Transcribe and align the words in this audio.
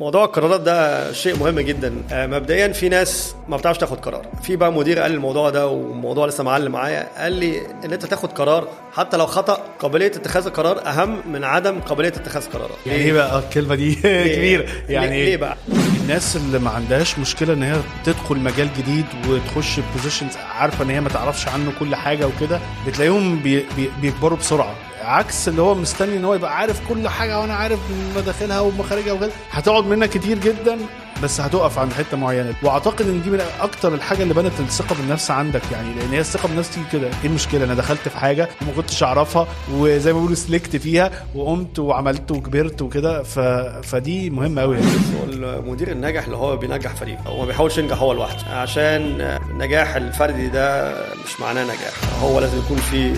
موضوع 0.00 0.24
القرارات 0.24 0.60
ده 0.60 1.12
شيء 1.12 1.36
مهم 1.36 1.60
جدا. 1.60 1.94
آه، 2.12 2.26
مبدئيا 2.26 2.68
في 2.68 2.88
ناس 2.88 3.34
ما 3.48 3.56
بتعرفش 3.56 3.78
تاخد 3.78 4.00
قرار. 4.00 4.26
في 4.42 4.56
بقى 4.56 4.72
مدير 4.72 4.98
قال 4.98 5.12
الموضوع 5.14 5.50
ده 5.50 5.66
وموضوع 5.68 6.26
لسه 6.26 6.44
معلم 6.44 6.72
معايا. 6.72 7.08
قال 7.18 7.32
لي 7.32 7.60
إن 7.84 7.92
أنت 7.92 8.06
تاخد 8.06 8.32
قرار 8.32 8.68
حتى 8.92 9.16
لو 9.16 9.26
خطأ 9.26 9.60
قابلية 9.78 10.06
اتخاذ 10.06 10.46
القرار 10.46 10.86
أهم 10.86 11.20
من 11.32 11.44
عدم 11.44 11.80
قابلية 11.80 12.08
اتخاذ 12.08 12.46
قرارات 12.48 12.70
يعني 12.86 12.98
إيه 12.98 13.12
بقى؟ 13.12 13.38
الكلمة 13.38 13.74
دي 13.74 13.94
كبيرة. 14.36 14.66
يعني 14.88 15.10
ليه, 15.16 15.24
ليه 15.24 15.36
بقى؟ 15.36 15.56
الناس 16.02 16.36
اللي 16.36 16.58
ما 16.58 16.70
عندهاش 16.70 17.18
مشكلة 17.18 17.52
إن 17.52 17.62
هي 17.62 17.76
تدخل 18.04 18.36
مجال 18.38 18.68
جديد 18.78 19.04
وتخش 19.28 19.80
positions 19.96 20.36
عارفة 20.36 20.84
إن 20.84 20.90
هي 20.90 21.00
ما 21.00 21.08
تعرفش 21.08 21.48
عنه 21.48 21.72
كل 21.80 21.94
حاجة 21.94 22.26
وكده 22.26 22.60
بتلاقيهم 22.86 23.38
بي 23.42 23.64
بي 23.76 23.90
بيكبروا 24.02 24.38
بسرعة. 24.38 24.74
عكس 25.10 25.48
اللي 25.48 25.62
هو 25.62 25.74
مستني 25.74 26.16
إن 26.16 26.24
هو 26.24 26.34
يبقى 26.34 26.56
عارف 26.56 26.80
كل 26.88 27.08
حاجة 27.08 27.40
وأنا 27.40 27.54
عارف 27.54 27.78
مداخلها 28.16 28.60
ومخارجها 28.60 29.12
وكده. 29.12 29.30
هتقعد 29.50 29.84
منك 29.84 30.08
كتير 30.10 30.38
جدا 30.38 30.78
بس 31.22 31.40
هتقف 31.40 31.78
عند 31.78 31.92
حتة 31.92 32.16
معينة. 32.16 32.54
وأعتقد 32.62 33.06
إن 33.08 33.22
دي 33.22 33.30
من 33.30 33.40
أكتر 33.60 33.94
الحاجة 33.94 34.22
اللي 34.22 34.34
بنت 34.34 34.60
الثقة 34.60 34.94
بالنفس 34.94 35.30
عندك 35.30 35.62
يعني 35.72 35.94
لأن 35.94 36.10
هي 36.10 36.20
الثقة 36.20 36.48
بالنفس 36.48 36.70
تيجي 36.70 36.86
كده. 36.92 37.06
إيه 37.06 37.12
المشكلة؟ 37.28 37.64
أنا 37.64 37.74
دخلت 37.74 38.08
في 38.08 38.18
حاجة 38.18 38.48
وما 38.62 38.72
كنتش 38.76 39.02
أعرفها 39.02 39.46
وزي 39.72 40.12
ما 40.12 40.18
بيقولوا 40.18 40.36
سلكت 40.36 40.76
فيها 40.76 41.10
وقمت 41.34 41.78
وعملت 41.78 42.30
وكبرت 42.30 42.82
وكده. 42.82 43.22
ف... 43.22 43.38
فدي 43.86 44.30
مهمة 44.30 44.62
قوي 44.62 44.76
يعني. 44.76 44.88
المدير 45.28 45.90
الناجح 45.92 46.24
اللي 46.24 46.36
هو 46.36 46.56
بينجح 46.56 46.94
فريق 46.94 47.18
هو 47.26 47.40
ما 47.40 47.46
بيحاولش 47.46 47.78
ينجح 47.78 47.98
هو 47.98 48.12
لوحده. 48.12 48.54
عشان 48.56 49.38
نجاح 49.58 49.96
الفردي 49.96 50.48
ده 50.48 50.94
مش 51.26 51.40
معناه 51.40 51.64
نجاح 51.64 52.20
هو 52.22 52.40
لازم 52.40 52.58
يكون 52.58 52.76
في 52.76 53.14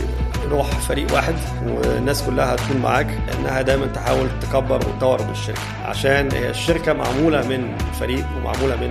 روح 0.51 0.67
فريق 0.67 1.15
واحد 1.15 1.35
والناس 1.67 2.23
كلها 2.23 2.55
هتكون 2.55 2.77
معاك 2.77 3.19
لأنها 3.27 3.63
دايما 3.63 3.87
تحاول 3.87 4.29
تكبر 4.41 4.77
وتطور 4.77 5.23
من 5.23 5.31
الشركة. 5.31 5.61
عشان 5.85 6.29
الشركة 6.33 6.93
معمولة 6.93 7.49
من 7.49 7.79
فريق 8.01 8.25
ومعمولة 8.37 8.77
من 8.77 8.91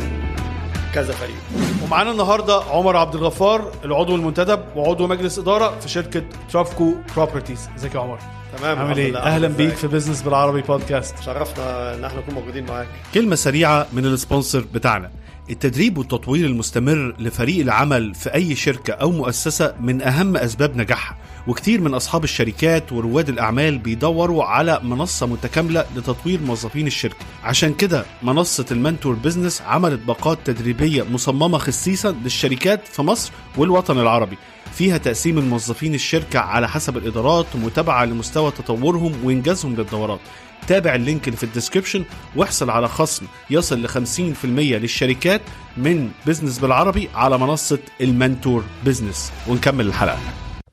كذا 0.93 1.13
فريق. 1.13 1.35
ومعانا 1.83 2.11
النهارده 2.11 2.61
عمر 2.63 2.97
عبد 2.97 3.15
الغفار 3.15 3.71
العضو 3.85 4.15
المنتدب 4.15 4.59
وعضو 4.75 5.07
مجلس 5.07 5.39
إدارة 5.39 5.79
في 5.79 5.89
شركة 5.89 6.23
Travco 6.51 6.93
Properties 7.15 7.69
ازيك 7.77 7.95
يا 7.95 7.99
عمر؟ 7.99 8.19
تمام 8.57 8.79
عامل 8.79 8.97
إيه؟ 8.97 9.17
أهلا 9.17 9.47
بيك 9.47 9.73
في 9.75 9.87
business 9.87 10.21
بالعربي 10.21 10.61
بودكاست 10.61 11.15
شرفنا 11.25 11.95
إن 11.95 12.05
إحنا 12.05 12.19
نكون 12.19 12.33
موجودين 12.35 12.65
معاك. 12.65 12.87
كلمة 13.13 13.35
سريعة 13.35 13.87
من 13.93 14.05
ال 14.05 14.13
sponsor 14.13 14.65
بتاعنا. 14.73 15.11
التدريب 15.49 15.97
والتطوير 15.97 16.45
المستمر 16.45 17.15
لفريق 17.19 17.59
العمل 17.61 18.15
في 18.15 18.33
أي 18.33 18.55
شركة 18.55 18.93
أو 18.93 19.11
مؤسسة 19.11 19.75
من 19.81 20.01
أهم 20.01 20.37
أسباب 20.37 20.77
نجاحها 20.77 21.17
وكتير 21.47 21.81
من 21.81 21.93
أصحاب 21.93 22.23
الشركات 22.23 22.91
ورواد 22.91 23.29
الأعمال 23.29 23.77
بيدوروا 23.77 24.43
على 24.43 24.79
منصة 24.83 25.25
متكاملة 25.25 25.85
لتطوير 25.95 26.41
موظفين 26.41 26.87
الشركة. 26.87 27.25
عشان 27.43 27.73
كده 27.73 28.05
منصة 28.23 28.65
المنتور 28.71 29.13
بزنس 29.13 29.61
عملت 29.61 29.99
باقات 29.99 30.37
تدريبية 30.45 31.03
مصممة 31.03 31.57
خصيصا 31.57 32.11
للشركات 32.11 32.87
في 32.87 33.01
مصر 33.01 33.31
والوطن 33.57 33.99
العربي. 33.99 34.37
فيها 34.73 34.97
تقسيم 34.97 35.37
الموظفين 35.37 35.93
الشركة 35.93 36.39
على 36.39 36.69
حسب 36.69 36.97
الإدارات 36.97 37.45
ومتابعة 37.55 38.05
لمستوى 38.05 38.51
تطورهم 38.51 39.13
وإنجازهم 39.23 39.75
للدورات. 39.75 40.19
تابع 40.67 40.95
ال 40.95 41.02
link 41.02 41.27
اللي 41.27 41.37
في 41.37 41.43
ال 41.43 41.49
description 41.49 42.05
واحصل 42.35 42.69
على 42.69 42.87
خصم 42.87 43.25
يصل 43.49 43.81
ل 43.81 43.89
50% 43.89 44.45
للشركات 44.45 45.41
من 45.77 46.11
business 46.25 46.59
بالعربي 46.59 47.09
على 47.15 47.37
منصة 47.37 47.79
ال 48.01 48.10
Mentor 48.10 48.63
Business 48.85 49.31
ونكمل 49.47 49.87
الحلقة. 49.87 50.19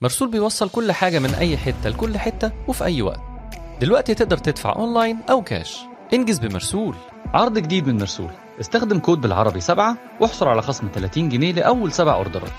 مرسول 0.03 0.31
بيوصل 0.31 0.69
كل 0.69 0.93
حاجة 0.93 1.19
من 1.19 1.35
أي 1.35 1.57
حتة 1.57 1.91
لكل 1.91 2.19
حتة 2.19 2.53
وفي 2.69 2.85
أي 2.85 3.03
وقت. 3.03 3.21
دلوقتي 3.81 4.15
تقدر 4.15 4.39
تدفع 4.39 4.77
أونلاين 4.77 5.19
أو 5.31 5.43
كاش. 5.43 5.77
انجز 6.15 6.39
بمرسول. 6.39 6.95
عرض 7.35 7.59
جديد 7.59 7.87
من 7.87 7.99
مرسول. 7.99 8.31
استخدم 8.61 8.99
كود 8.99 9.21
بالعربي 9.21 9.61
سبعة 9.61 9.97
واحصل 10.21 10.49
على 10.49 10.63
خصم 10.63 10.89
30 10.95 11.29
جنيه 11.29 11.53
لأول 11.53 11.93
سبع 11.93 12.15
أوردرات. 12.15 12.53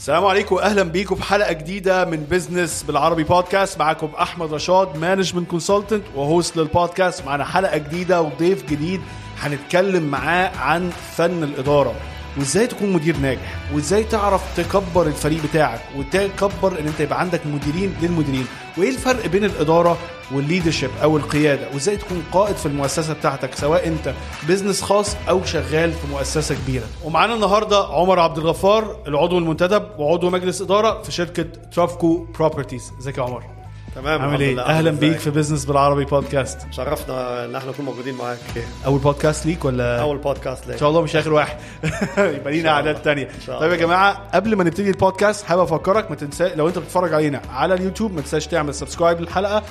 السلام 0.00 0.24
عليكم 0.26 0.54
واهلا 0.54 0.82
بيكم 0.82 1.14
في 1.14 1.22
حلقة 1.22 1.52
جديدة 1.52 2.04
من 2.04 2.26
business 2.30 2.82
بالعربي 2.82 3.24
بودكاست 3.24 3.78
معاكم 3.78 4.08
أحمد 4.20 4.54
رشاد 4.54 4.96
management 4.96 5.50
consultant 5.50 6.02
و 6.16 6.24
host 6.24 6.56
لل 6.56 6.71
podcast 6.71 7.24
معانا 7.26 7.44
حلقة 7.44 7.76
جديدة 7.78 8.22
وضيف 8.22 8.70
جديد 8.70 9.00
هنتكلم 9.40 10.02
معاه 10.02 10.56
عن 10.58 10.90
فن 10.90 11.42
الإدارة. 11.42 11.94
وإزاي 12.38 12.66
تكون 12.66 12.92
مدير 12.92 13.16
ناجح؟ 13.16 13.58
وإزاي 13.74 14.04
تعرف 14.04 14.42
تكبر 14.56 15.06
الفريق 15.06 15.42
بتاعك؟ 15.50 15.80
وتكبر 15.96 16.80
إن 16.80 16.86
أنت 16.86 17.00
يبقى 17.00 17.20
عندك 17.20 17.40
مديرين 17.46 17.94
للمديرين. 18.02 18.46
وإيه 18.78 18.88
الفرق 18.90 19.26
بين 19.26 19.44
الإدارة 19.44 19.98
وال 20.32 20.42
leadership 20.42 20.90
أو 21.02 21.16
القيادة؟ 21.16 21.68
وإزاي 21.74 21.96
تكون 21.96 22.22
قائد 22.32 22.56
في 22.56 22.66
المؤسسة 22.66 23.14
بتاعتك 23.14 23.54
سواء 23.54 23.88
أنت 23.88 24.14
business 24.48 24.82
خاص 24.82 25.16
أو 25.28 25.44
شغال 25.44 25.92
في 25.92 26.06
مؤسسة 26.10 26.54
كبيرة. 26.54 26.86
ومعانا 27.04 27.34
النهارده 27.34 27.84
عمر 27.84 28.20
عبد 28.20 28.38
الغفار 28.38 28.96
العضو 29.06 29.38
المنتدب 29.38 29.86
وعضو 29.98 30.30
مجلس 30.30 30.62
إدارة 30.62 31.02
في 31.02 31.12
شركة 31.12 31.46
Travco 31.72 32.26
Properties 32.38 32.92
إزيك 33.00 33.18
يا 33.18 33.22
عمر؟ 33.22 33.59
تمام 33.94 34.22
عامل 34.22 34.40
إيه؟ 34.40 34.60
أهلا 34.60 34.90
بيك 34.90 35.18
في 35.18 35.30
business 35.30 35.64
بالعربي 35.64 36.04
بودكاست 36.04 36.58
شرفنا 36.70 37.44
إن 37.44 37.56
إحنا 37.56 37.70
نكون 37.70 37.84
موجودين 37.84 38.14
معاك. 38.14 38.38
أول 38.86 38.98
بودكاست 38.98 39.46
ليك 39.46 39.64
ولا؟ 39.64 40.00
أول 40.00 40.18
بودكاست 40.18 40.64
ليك. 40.64 40.72
إن 40.72 40.78
شاء 40.78 40.88
الله 40.88 41.02
مش 41.02 41.16
آخر 41.16 41.32
واحد. 41.32 41.56
يبقى 42.36 42.52
لينا 42.52 42.70
أعداد 42.70 43.02
تانية. 43.02 43.28
طيب 43.46 43.70
يا 43.72 43.76
جماعة 43.76 44.28
قبل 44.34 44.56
ما 44.56 44.64
نبتدي 44.64 44.90
البودكاست 44.90 45.44
حابب 45.44 45.62
أفكرك 45.62 46.10
ما 46.10 46.16
تنسى 46.16 46.54
لو 46.54 46.68
أنت 46.68 46.78
بتتفرج 46.78 47.14
علينا 47.14 47.42
على 47.52 47.74
اليوتيوب 47.74 48.14
ما 48.14 48.20
تنساش 48.20 48.46
تعمل 48.46 48.74
subscribe 48.74 49.20
للحلقة 49.20 49.62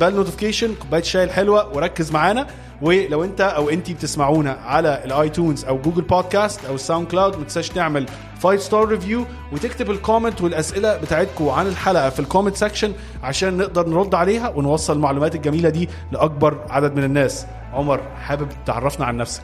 بال 0.00 0.16
notification 0.16 0.74
كوباية 0.74 1.00
الشاي 1.02 1.24
الحلوة 1.24 1.76
وركز 1.76 2.12
معانا. 2.12 2.46
ولو 2.82 3.24
انت 3.24 3.40
أو 3.40 3.70
انت 3.70 3.90
بتسمعونا 3.90 4.52
على 4.52 5.04
ال 5.04 5.13
iTunes 5.13 5.64
أو 5.64 5.78
Google 5.78 6.02
Podcasts 6.02 6.64
أو 6.64 6.74
ال 6.74 7.06
SoundCloud 7.06 7.36
ما 7.36 7.42
تنساش 7.42 7.68
تعمل 7.68 8.06
5 8.42 8.56
star 8.56 8.88
review 8.88 9.24
وتكتب 9.52 9.90
ال 9.90 9.96
comment 9.96 10.42
والأسئلة 10.42 10.96
بتاعتكم 10.96 11.48
عن 11.48 11.66
الحلقة 11.66 12.10
في 12.10 12.20
ال 12.20 12.24
comment 12.24 12.56
section 12.56 12.92
عشان 13.22 13.56
نقدر 13.56 13.88
نرد 13.88 14.14
عليها 14.14 14.48
ونوصل 14.48 14.92
المعلومات 14.92 15.34
الجميلة 15.34 15.68
دي 15.68 15.88
لأكبر 16.12 16.58
عدد 16.70 16.96
من 16.96 17.04
الناس. 17.04 17.46
عمر 17.72 18.00
حابب 18.22 18.48
تعرفنا 18.66 19.06
عن 19.06 19.16
نفسك؟ 19.16 19.42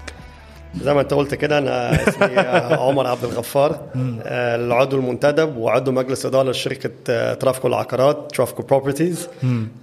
زي 0.81 0.95
ما 0.95 1.01
انت 1.01 1.15
قلت 1.15 1.35
كده 1.35 1.59
أنا 1.59 2.03
اسمي 2.09 2.39
عمر 2.77 3.07
عبد 3.07 3.25
الغفار 3.25 3.81
العضو 4.27 4.97
المنتدب 4.97 5.57
وعضو 5.57 5.93
مجلس 5.93 6.27
إدارة 6.27 6.51
لشركة 6.51 7.35
ترافكو 7.35 7.69
العقارات 7.69 8.33
Travco 8.35 8.63
Properties. 8.63 9.29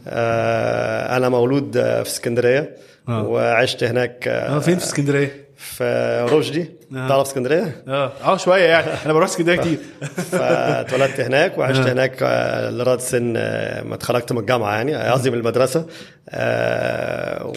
أنا 0.08 1.30
مولود 1.30 1.72
في 1.74 2.02
اسكندرية. 2.08 2.76
آه. 3.08 3.24
وعشت 3.24 3.84
هناك 3.84 4.28
آه 4.28 4.60
فين؟ 4.60 4.78
في 4.78 4.84
اسكندرية؟ 4.86 5.50
في 5.58 6.28
رشدي. 6.32 6.72
آه. 6.96 7.08
تعرف 7.08 7.28
اسكندرية؟ 7.28 7.84
آه. 7.88 8.12
آه 8.24 8.38
شوية 8.38 8.64
يعني. 8.64 8.88
أنا 9.06 9.14
بروح 9.14 9.30
اسكندرية 9.30 9.58
كتير. 9.58 9.78
فاتولدت 10.32 11.20
هناك 11.20 11.58
وعشت 11.58 11.80
آه. 11.88 11.92
هناك 11.94 12.18
آه، 12.22 12.70
لغاية 12.70 12.98
سن 12.98 13.34
آه، 13.38 13.84
ما 13.84 13.96
اتخرجت 13.96 14.32
من 14.32 14.38
الجامعة 14.40 14.76
يعني 14.76 14.96
قصدي 14.96 15.30
من 15.30 15.38
المدرسة. 15.38 15.86
آه، 16.30 17.54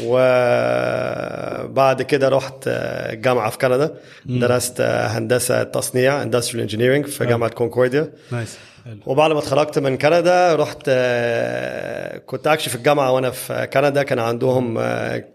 وبعد 1.72 2.02
كده 2.02 2.28
رحت 2.28 2.64
آه، 2.68 3.12
الجامعة 3.12 3.50
في 3.50 3.58
كندا. 3.58 3.94
درست 4.26 4.80
آه، 4.80 5.06
هندسة 5.06 5.62
تصنيع 5.62 6.22
industrial 6.22 6.60
engineering 6.60 7.06
في 7.06 7.26
جامعة 7.26 7.50
كونكورديا 7.50 8.10
nice. 8.32 8.58
وبعد 9.06 9.32
ما 9.32 9.38
اتخرجت 9.38 9.78
من 9.78 9.98
كندا 9.98 10.54
رحت 10.54 10.82
آه، 10.88 12.18
كنت 12.18 12.46
اكشف 12.46 12.68
في 12.68 12.74
الجامعة 12.74 13.12
وأنا 13.12 13.30
في 13.30 13.68
كندا. 13.72 14.02
كان 14.02 14.18
عندهم 14.18 14.74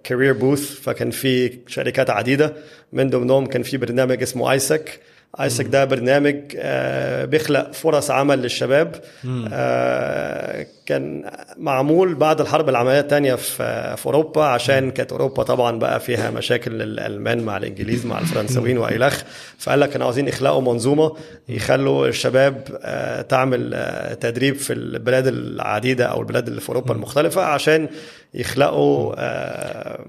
career 0.03 0.33
booth 0.33 0.79
فكان 0.81 1.11
في 1.11 1.59
شركات 1.67 2.09
عديدة. 2.09 2.53
من 2.93 3.09
ضمنهم 3.09 3.45
كان 3.45 3.63
في 3.63 3.77
برنامج 3.77 4.21
اسمه 4.21 4.51
AIESEC 4.51 4.99
AIESEC 5.39 5.65
ده 5.65 5.85
برنامج 5.85 6.35
آه، 6.57 7.25
بيخلق 7.25 7.71
فرص 7.71 8.11
عمل 8.11 8.39
للشباب. 8.41 8.95
آه، 9.53 10.65
كان 10.85 11.23
معمول 11.57 12.15
بعد 12.15 12.41
الحرب 12.41 12.69
العالمية 12.69 12.99
الثانية 12.99 13.35
في 13.35 13.95
في 13.97 14.05
أوروبا 14.05 14.43
عشان 14.43 14.91
كانت 14.91 15.11
أوروبا 15.11 15.43
طبعا 15.43 15.79
بقى 15.79 15.99
فيها 15.99 16.31
مشاكل 16.31 16.81
الالمان 16.81 17.43
مع 17.43 17.57
الإنجليز 17.57 18.05
مع 18.05 18.19
الفرنساويين 18.19 18.77
والخ 18.77 19.21
فقال 19.59 19.79
لك 19.79 19.89
كانوا 19.89 20.05
عاوزين 20.05 20.27
يخلقوا 20.27 20.61
منظومة 20.61 21.15
يخلوا 21.49 22.07
الشباب 22.07 22.61
آه، 22.81 23.21
تعمل 23.21 23.71
آه، 23.73 24.13
تدريب 24.13 24.55
في 24.55 24.73
البلاد 24.73 25.27
العديدة 25.27 26.05
أو 26.05 26.19
البلاد 26.21 26.47
اللي 26.47 26.61
في 26.61 26.69
أوروبا 26.69 26.93
المختلفة 26.93 27.41
عشان 27.41 27.89
يخلقوا 28.33 29.13
آه، 29.17 30.05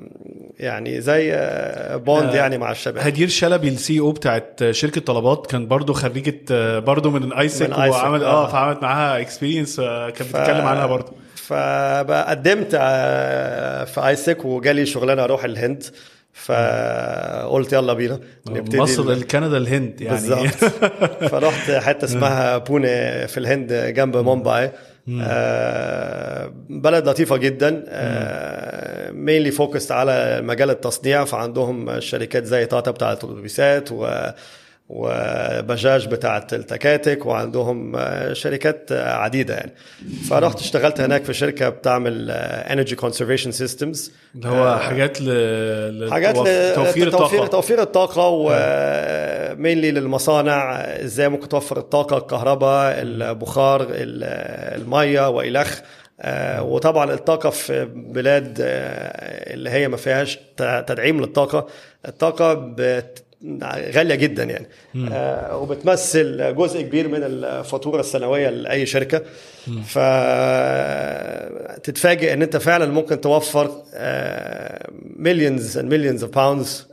يعني 0.58 1.00
زي 1.00 1.32
آه، 1.34 1.96
bond 1.96 2.34
يعني 2.34 2.58
مع 2.58 2.70
الشباب. 2.70 3.06
هدير 3.06 3.28
شلبي 3.28 3.68
الـ 3.68 4.00
CEO 4.00 4.12
بتاعت 4.12 4.60
شركة 4.70 5.07
طلبات 5.08 5.46
كان 5.46 5.66
برضو 5.66 5.92
خريجة 5.92 6.40
آه، 6.50 6.78
برضو 6.78 7.10
من 7.10 7.32
AIESEC 7.32 7.78
وعمل 7.78 8.24
آه. 8.24 8.44
آه. 8.44 8.52
فعملت 8.52 8.82
معاها 8.82 9.20
experience 9.20 9.80
كانت 9.80 10.22
بتتكلم 10.22 10.66
عنها 10.66 10.86
برضو. 10.86 11.12
فقدمت 11.34 12.70
آه، 12.74 13.84
في 13.84 14.08
AIESEC 14.08 14.44
وجالي 14.44 14.86
شغلانة 14.86 15.24
أروح 15.24 15.44
الهند 15.44 15.84
فقلت 16.32 17.72
يلا 17.72 17.92
بينا 17.92 18.20
نبتدي 18.48 18.78
مصر 18.78 19.02
الكندا 19.02 19.56
الهند 19.56 20.00
يعني. 20.00 20.16
بالظبط. 20.16 20.64
فرحت 21.32 21.70
حتة 21.70 22.04
اسمها 22.04 22.58
بونيه 22.58 23.28
في 23.28 23.38
الهند 23.38 23.72
جنب 23.72 24.16
مومباي. 24.16 24.72
آه، 25.22 26.52
بلد 26.68 27.08
لطيفة 27.08 27.36
جدا 27.36 27.84
mainly 29.12 29.50
focused 29.50 29.92
على 29.92 30.40
مجال 30.42 30.70
التصنيع 30.70 31.24
فعندهم 31.24 32.00
شركات 32.00 32.44
زي 32.44 32.66
تاتا 32.66 32.90
بتاعه 32.90 33.12
الأتوبيسات 33.12 33.92
و 33.92 34.06
وباجاج 34.88 36.06
بتاعه 36.08 36.46
التكاتك 36.52 37.26
وعندهم 37.26 37.96
آه، 37.96 38.32
شركات 38.32 38.92
آه، 38.92 39.12
عديدة 39.12 39.54
يعني. 39.54 39.72
فرحت 40.30 40.60
اشتغلت 40.60 41.00
هناك 41.00 41.24
في 41.24 41.34
شركة 41.34 41.68
بتعمل 41.68 42.30
energy 42.30 42.96
conservation 42.96 43.50
systems 43.52 44.12
اللي 44.34 44.48
هو 44.48 44.78
حاجات 44.78 45.20
ل 45.20 46.08
حاجات 46.12 46.34
لتوفير 46.38 47.08
ل- 47.08 47.10
توفير 47.10 47.38
الطاقة. 47.42 47.46
توفير 47.46 47.82
الطاقة 47.82 48.28
و 48.28 48.51
mainly 48.51 49.90
للمصانع 49.90 50.74
إزاي 50.80 51.28
ممكن 51.28 51.48
توفر 51.48 51.76
الطاقة 51.78 52.16
الكهرباء 52.18 53.02
البخار 53.02 53.82
ال- 53.82 53.90
المية 54.80 55.28
وإلخ. 55.28 55.80
آه، 56.20 56.62
وطبعا 56.62 57.12
الطاقة 57.12 57.50
في 57.50 57.84
بلاد 57.94 58.58
آه، 58.60 59.54
اللي 59.54 59.70
هي 59.70 59.88
ما 59.88 59.96
فيهاش 59.96 60.38
تدعيم 60.86 61.20
للطاقة. 61.20 61.66
الطاقة 62.08 62.54
بتبقى 62.54 63.24
غالية 63.94 64.14
جدا 64.14 64.44
يعني. 64.44 64.68
آه 65.12 65.56
وبتمثل 65.56 66.54
جزء 66.56 66.82
كبير 66.82 67.08
من 67.08 67.22
الفاتورة 67.22 68.00
السنوية 68.00 68.50
لأي 68.50 68.86
شركة. 68.86 69.22
فتتفاجئ 71.68 72.32
إن 72.32 72.42
أنت 72.42 72.56
فعلا 72.56 72.86
ممكن 72.86 73.20
توفر 73.20 73.70
millions 75.16 75.78
and 75.78 75.92
millions 75.94 76.24
of 76.24 76.34
pounds. 76.34 76.86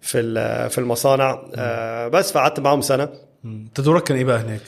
في 0.00 0.68
في 0.70 0.78
المصانع. 0.78 1.42
آه 1.56 2.08
بس 2.08 2.32
فقعدت 2.32 2.60
معاهم 2.60 2.80
سنة. 2.80 3.08
انت 3.44 3.80
دورك 3.80 4.02
كان 4.02 4.16
إيه 4.16 4.24
بقى 4.24 4.38
هناك؟ 4.38 4.60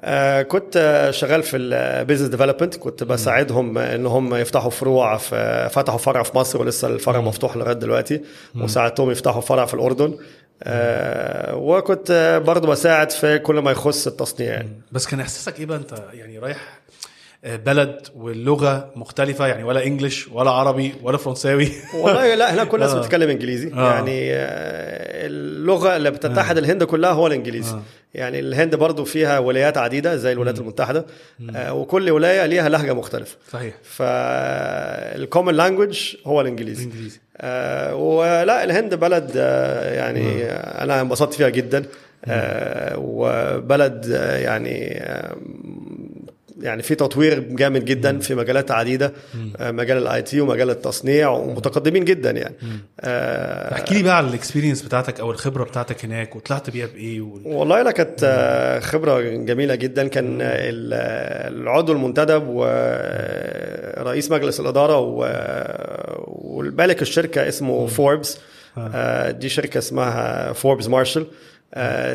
آه 0.00 0.42
كنت 0.42 1.08
شغال 1.12 1.42
في 1.42 1.56
ال 1.56 1.64
business 1.64 2.28
development 2.28 2.76
كنت 2.76 3.04
بساعدهم 3.04 3.78
ان 3.78 4.06
هم 4.06 4.34
يفتحوا 4.34 4.70
فروع 4.70 5.16
في 5.16 5.68
فتحوا 5.72 5.98
فرع 5.98 6.22
في 6.22 6.36
مصر 6.38 6.60
ولسه 6.60 6.88
الفرع 6.88 7.20
مفتوح 7.20 7.56
لغاية 7.56 7.72
دلوقتي. 7.74 8.20
وساعدتهم 8.54 9.10
يفتحوا 9.10 9.40
فرع 9.40 9.66
في 9.66 9.74
الأردن. 9.74 10.18
آه 10.62 11.56
وكنت 11.56 12.40
برضه 12.46 12.68
بساعد 12.68 13.10
في 13.10 13.38
كل 13.38 13.54
ما 13.58 13.70
يخص 13.70 14.06
التصنيع. 14.06 14.50
يعني. 14.52 14.80
بس 14.92 15.06
كان 15.06 15.20
إحساسك 15.20 15.58
إيه 15.60 15.66
بقى؟ 15.66 15.78
أنت 15.78 15.94
يعني 16.12 16.38
رايح 16.38 16.77
بلد 17.44 18.08
واللغة 18.16 18.90
مختلفة 18.96 19.46
يعني 19.46 19.64
ولا 19.64 19.84
English 19.86 20.28
ولا 20.32 20.50
عربي 20.50 20.94
ولا 21.02 21.16
فرنساوي. 21.16 21.68
والله 21.94 22.34
لا 22.34 22.54
هناك 22.54 22.68
كل 22.68 22.76
الناس 22.76 22.90
آه. 22.90 23.00
بتتكلم 23.00 23.30
إنجليزي. 23.30 23.72
آه. 23.74 23.94
يعني 23.94 24.32
آه، 24.32 25.26
اللغة 25.26 25.96
اللي 25.96 26.10
بتتحد 26.10 26.58
الهند 26.58 26.84
كلها 26.84 27.10
هو 27.10 27.26
الإنجليزي. 27.26 27.72
آه. 27.74 27.82
يعني 28.14 28.38
الهند 28.38 28.74
برضو 28.74 29.04
فيها 29.04 29.38
ولايات 29.38 29.78
عديدة 29.78 30.16
زي 30.16 30.32
الولايات 30.32 30.58
المتحدة 30.58 31.06
آه، 31.56 31.74
وكل 31.74 32.10
ولاية 32.10 32.46
ليها 32.46 32.68
لهجة 32.68 32.92
مختلفة. 32.92 33.36
صحيح. 33.52 33.74
فال 33.82 34.25
common 34.25 35.54
language 35.54 36.16
هو 36.26 36.40
الإنجليزي. 36.40 36.84
انجليزي 36.84 37.20
آه 37.40 37.94
ولا 37.94 38.64
الهند 38.64 38.94
بلد 38.94 39.32
آه 39.36 39.94
يعني 39.94 40.42
آه 40.44 40.84
أنا 40.84 41.00
انبسطت 41.00 41.34
فيها 41.34 41.48
جدا. 41.48 41.84
آه 42.24 42.94
وبلد 42.98 44.10
آه 44.12 44.36
يعني 44.38 44.98
آه 45.00 45.36
يعني 46.60 46.82
في 46.82 46.94
تطوير 46.94 47.38
جامد 47.40 47.84
جدا 47.84 48.18
في 48.18 48.34
مجالات 48.34 48.70
عديدة 48.70 49.12
آه 49.56 49.70
مجال 49.70 49.96
ال 49.96 50.22
IT 50.22 50.40
ومجال 50.40 50.70
التصنيع 50.70 51.28
ومتقدمين 51.28 52.04
جدا 52.04 52.30
يعني. 52.30 52.54
آه 53.00 53.74
احكي 53.74 53.94
لي 53.94 54.02
بقى 54.02 54.16
على 54.16 54.28
ال 54.28 54.33
experience 54.33 54.82
بتاعتك 54.82 55.20
أو 55.20 55.30
الخبرة 55.30 55.64
بتاعتك 55.64 56.04
هناك 56.04 56.36
وطلعت 56.36 56.70
بيها 56.70 56.86
بإيه؟ 56.86 57.20
و... 57.20 57.40
والله 57.44 57.82
لا 57.82 57.90
كانت 57.90 58.20
آه، 58.24 58.78
خبرة 58.80 59.20
جميلة 59.20 59.74
جدا. 59.74 60.08
كان 60.08 60.38
ال- 60.40 61.58
العضو 61.62 61.92
المنتدب 61.92 62.42
ورئيس 62.48 64.30
مجلس 64.30 64.60
الإدارة 64.60 64.98
والمالك 66.26 67.02
الشركة 67.02 67.48
اسمه 67.48 67.86
فوربس 67.86 68.38
دي 69.30 69.48
شركة 69.48 69.78
اسمها 69.78 70.52
فوربس 70.52 70.88
مارشال 70.88 71.26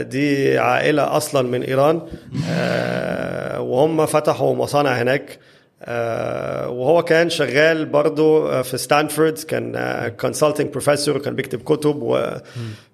دي 0.01 0.57
عائلة 0.57 1.17
أصلا 1.17 1.47
من 1.47 1.63
إيران. 1.63 2.01
آه، 2.49 3.61
وهم 3.61 4.05
فتحوا 4.05 4.55
مصانع 4.55 4.91
هناك. 4.91 5.39
آه، 5.85 6.69
وهو 6.69 7.03
كان 7.03 7.29
شغال 7.29 7.85
برضه 7.85 8.51
آه، 8.53 8.61
في 8.61 8.77
ستانفورد 8.77 9.37
كان 9.37 10.07
consulting 10.19 10.67
professor 10.67 11.17
كان 11.17 11.35
بيكتب 11.35 11.61
كتب 11.61 12.01
و... 12.01 12.37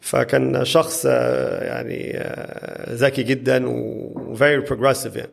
فكان 0.01 0.65
شخص 0.65 1.05
آه، 1.09 1.63
يعني 1.63 2.17
آه، 2.17 2.93
ذكي 2.93 3.23
جدا 3.23 3.69
و 3.69 4.35
very 4.35 4.69
progressive 4.69 5.15
يعني. 5.15 5.31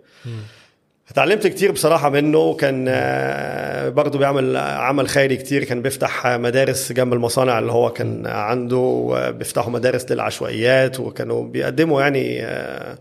اتعلمت 1.10 1.46
كتير 1.46 1.72
بصراحة 1.72 2.10
منه 2.10 2.54
كان 2.54 2.84
آه، 2.88 3.88
برضه 3.88 4.18
بيعمل 4.18 4.56
عمل 4.56 5.08
خيري 5.08 5.36
كتير 5.36 5.64
كان 5.64 5.82
بيفتح 5.82 6.26
مدارس 6.26 6.92
جنب 6.92 7.12
المصانع 7.12 7.58
اللي 7.58 7.72
هو 7.72 7.90
كان 7.92 8.26
عنده 8.26 9.12
بيفتحوا 9.30 9.70
مدارس 9.72 10.12
للعشوائيات 10.12 11.00
وكانوا 11.00 11.44
بيقدموا 11.48 12.00
يعني 12.02 12.42
آه، 12.44 12.98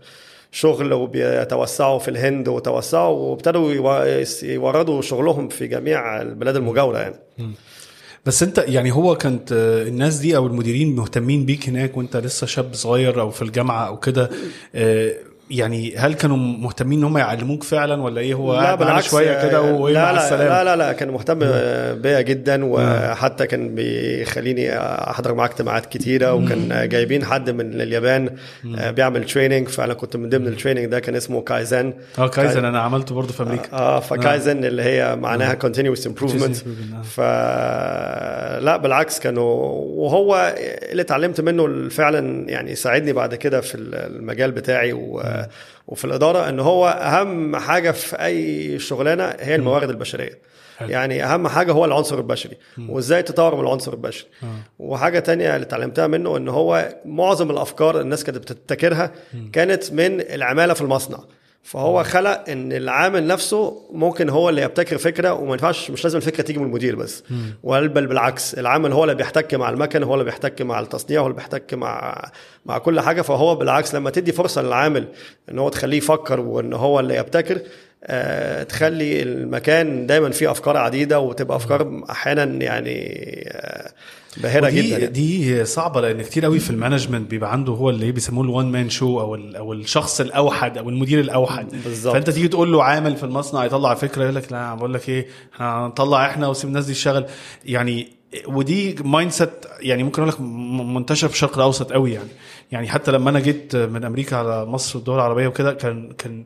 شغل 0.52 0.92
وبيتوسعوا 0.92 1.98
في 1.98 2.08
الهند 2.08 2.48
وتوسعوا 2.48 3.16
وابتدوا 3.30 3.72
يو- 3.72 4.24
يوردوا 4.42 5.02
شغلهم 5.02 5.48
في 5.48 5.66
جميع 5.66 6.22
البلاد 6.22 6.56
المجاورة 6.56 6.98
يعني. 6.98 7.14
بس 8.26 8.42
انت 8.42 8.64
يعني 8.68 8.92
هو 8.92 9.16
كانت 9.16 9.52
آه، 9.52 9.82
الناس 9.82 10.16
دي 10.16 10.36
أو 10.36 10.46
المديرين 10.46 10.96
مهتمين 10.96 11.44
بيك 11.46 11.68
هناك 11.68 11.96
وانت 11.96 12.16
لسه 12.16 12.46
شاب 12.46 12.74
صغير 12.74 13.20
أو 13.20 13.30
في 13.30 13.42
الجامعة 13.42 13.86
أو 13.86 13.96
كده 14.00 14.30
يعني 15.50 15.96
هل 15.96 16.14
كانوا 16.14 16.36
مهتمين 16.36 16.98
إن 16.98 17.04
هم 17.04 17.18
يعلموك 17.18 17.62
فعلا 17.64 18.02
ولا 18.02 18.20
إيه؟ 18.20 18.34
هو 18.34 18.52
قاعد 18.52 19.02
شوية 19.02 19.48
كده 19.48 19.62
وإيه 19.62 19.94
لا 19.94 20.02
مع 20.02 20.10
لا 20.10 20.24
السلامة؟ 20.24 20.48
لا 20.48 20.64
لا 20.64 20.76
لا 20.76 20.92
كان 20.92 21.08
مهتم 21.10 21.38
بيا 22.02 22.20
جدا 22.20 22.64
وحتى 22.64 23.46
كان 23.46 23.74
بيخليني 23.74 24.78
أحضر 24.78 25.34
معاه 25.34 25.46
اجتماعات 25.46 25.86
كتيرة 25.86 26.34
وكان 26.34 26.88
جايبين 26.88 27.24
حد 27.24 27.50
من 27.50 27.80
اليابان 27.80 28.30
بيعمل 28.64 29.24
training 29.24 29.68
فأنا 29.68 29.94
كنت 29.94 30.16
من 30.16 30.28
ضمن 30.28 30.46
ال 30.46 30.50
training 30.50 30.86
ده 30.86 31.00
كان 31.00 31.14
اسمه 31.14 31.42
كايزن 31.42 31.94
آه 32.18 32.28
كايزن 32.28 32.64
أنا 32.64 32.80
عملته 32.80 33.14
برضه 33.14 33.32
في 33.32 33.42
أمريكا. 33.42 33.72
آه 33.72 34.00
فكايزن 34.00 34.64
اللي 34.64 34.82
هي 34.82 35.16
معناها 35.16 35.54
improvement، 35.54 36.56
آه. 36.94 37.02
ف 37.02 37.20
لا 38.64 38.76
بالعكس 38.76 39.18
كانوا 39.18 39.72
وهو 39.84 40.54
اللي 40.90 41.02
اتعلمت 41.02 41.40
منه 41.40 41.88
فعلا 41.88 42.50
يعني 42.50 42.74
ساعدني 42.74 43.12
بعد 43.12 43.34
كده 43.34 43.60
في 43.60 43.74
المجال 43.74 44.52
بتاعي 44.52 44.92
و... 44.92 45.35
وفي 45.86 46.04
الإدارة 46.04 46.48
إن 46.48 46.60
هو 46.60 46.88
أهم 46.88 47.56
حاجة 47.56 47.90
في 47.90 48.16
أي 48.24 48.78
شغلانة 48.78 49.24
هي 49.38 49.54
الموارد 49.54 49.90
البشرية. 49.90 50.38
حلو. 50.78 50.88
يعني 50.88 51.24
أهم 51.24 51.48
حاجة 51.48 51.72
هو 51.72 51.84
العنصر 51.84 52.18
البشري. 52.18 52.56
وإزاي 52.88 53.22
تطور 53.22 53.54
من 53.54 53.60
العنصر 53.60 53.92
البشري. 53.92 54.28
وحاجة 54.78 55.18
تانية 55.18 55.56
اللي 55.56 55.66
اتعلمتها 55.66 56.06
منه 56.06 56.36
إن 56.36 56.48
هو 56.48 56.94
معظم 57.04 57.50
الأفكار 57.50 58.00
الناس 58.00 58.24
كانت 58.24 58.38
بتبتكرها 58.38 59.12
كانت 59.52 59.92
من 59.92 60.20
العمالة 60.20 60.74
في 60.74 60.80
المصنع. 60.80 61.18
فهو 61.66 62.04
خلق 62.04 62.44
إن 62.48 62.72
العامل 62.72 63.26
نفسه 63.26 63.82
ممكن 63.92 64.28
هو 64.28 64.48
اللي 64.48 64.62
يبتكر 64.62 64.98
فكرة 64.98 65.32
وما 65.32 65.52
ينفعش 65.52 65.90
مش 65.90 66.04
لازم 66.04 66.16
الفكرة 66.16 66.42
تيجي 66.42 66.58
من 66.58 66.66
المدير 66.66 66.96
بس. 66.96 67.24
بل 67.64 67.88
بل 67.88 68.06
بالعكس 68.06 68.54
العامل 68.54 68.92
هو 68.92 69.04
اللي 69.04 69.14
بيحتك 69.14 69.54
مع 69.54 69.70
المكن 69.70 70.02
هو 70.02 70.14
اللي 70.14 70.24
بيحتك 70.24 70.62
مع 70.62 70.80
التصنيع 70.80 71.20
هو 71.20 71.26
اللي 71.26 71.36
بيحتك 71.36 71.74
مع 71.74 72.24
مع 72.66 72.78
كل 72.78 73.00
حاجة. 73.00 73.22
فهو 73.22 73.54
بالعكس 73.54 73.94
لما 73.94 74.10
تدي 74.10 74.32
فرصة 74.32 74.62
للعامل 74.62 75.08
إن 75.50 75.58
هو 75.58 75.68
تخليه 75.68 75.98
يفكر 75.98 76.40
وإن 76.40 76.72
هو 76.72 77.00
اللي 77.00 77.16
يبتكر 77.16 77.56
آه، 77.56 77.60
تخلي 78.64 79.22
المكان 79.22 80.06
دايما 80.06 80.30
فيه 80.30 80.50
أفكار 80.50 80.76
عديدة 80.76 81.20
وتبقى 81.20 81.56
أفكار 81.56 82.02
أحيانا 82.10 82.44
يعني 82.44 83.14
آه، 83.48 83.92
باهره 84.36 84.70
جدا 84.70 84.98
يعني. 84.98 85.06
دي 85.06 85.64
صعبة 85.64 86.00
لأن 86.00 86.22
كتير 86.22 86.44
قوي 86.44 86.58
في 86.58 86.70
ال 86.70 86.75
management 86.75 87.30
بيبقى 87.30 87.52
عنده 87.52 87.72
هو 87.72 87.90
اللي 87.90 88.12
بيسموه 88.12 88.44
ال 88.44 88.50
one 88.50 88.66
man 88.66 88.90
show 88.90 89.20
أو 89.20 89.34
أو 89.34 89.72
الشخص 89.72 90.20
الأوحد 90.20 90.78
أو 90.78 90.88
المدير 90.88 91.20
الأوحد 91.20 91.66
بالظبط. 91.84 92.14
فأنت 92.14 92.30
تيجي 92.30 92.48
تقول 92.48 92.72
له 92.72 92.82
عامل 92.82 93.16
في 93.16 93.24
المصنع 93.24 93.64
يطلع 93.64 93.94
فكرة 93.94 94.22
يقول 94.22 94.34
لك 94.34 94.52
لا 94.52 94.74
بقول 94.74 94.94
لك 94.94 95.08
إيه 95.08 95.26
هنطلع 95.56 96.26
إحنا 96.26 96.48
وسيب 96.48 96.68
الناس 96.68 96.86
دي 96.86 96.92
تشتغل 96.92 97.24
يعني 97.64 98.08
ودي 98.46 98.96
mindset 99.04 99.50
يعني 99.80 100.02
ممكن 100.02 100.22
أقول 100.22 100.34
لك 100.34 100.40
منتشر 100.94 101.28
في 101.28 101.34
الشرق 101.34 101.56
الأوسط 101.56 101.92
قوي 101.92 102.12
يعني 102.12 102.28
يعني 102.72 102.88
حتى 102.88 103.12
لما 103.12 103.30
أنا 103.30 103.40
جيت 103.40 103.76
من 103.76 104.04
أمريكا 104.04 104.36
على 104.36 104.64
مصر 104.64 104.96
والدول 104.98 105.14
العربية 105.14 105.46
وكده 105.46 105.72
كان 105.72 106.12
كان 106.12 106.44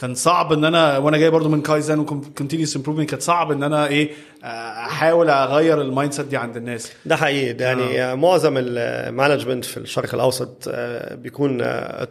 كان 0.00 0.14
صعب 0.14 0.52
إن 0.52 0.64
أنا 0.64 0.98
وأنا 0.98 1.16
جاي 1.18 1.30
برضو 1.30 1.48
من 1.48 1.62
Kaizen 1.62 1.98
و 1.98 2.05
continuous 2.05 2.76
improvement 2.76 3.10
كانت 3.10 3.22
صعب 3.22 3.52
إن 3.52 3.62
أنا 3.62 3.86
إيه 3.86 4.10
أحاول 4.44 5.30
أغير 5.30 5.80
ال 5.80 6.12
mindset 6.12 6.26
دي 6.26 6.36
عند 6.36 6.56
الناس 6.56 6.92
ده 7.06 7.16
حقيقي 7.16 7.52
ده 7.52 7.64
يعني 7.64 8.02
آه. 8.04 8.14
معظم 8.14 8.54
ال 8.58 8.68
management 8.68 9.64
في 9.64 9.76
الشرق 9.76 10.14
الأوسط 10.14 10.68
آه، 10.68 11.14
بيكون 11.14 11.62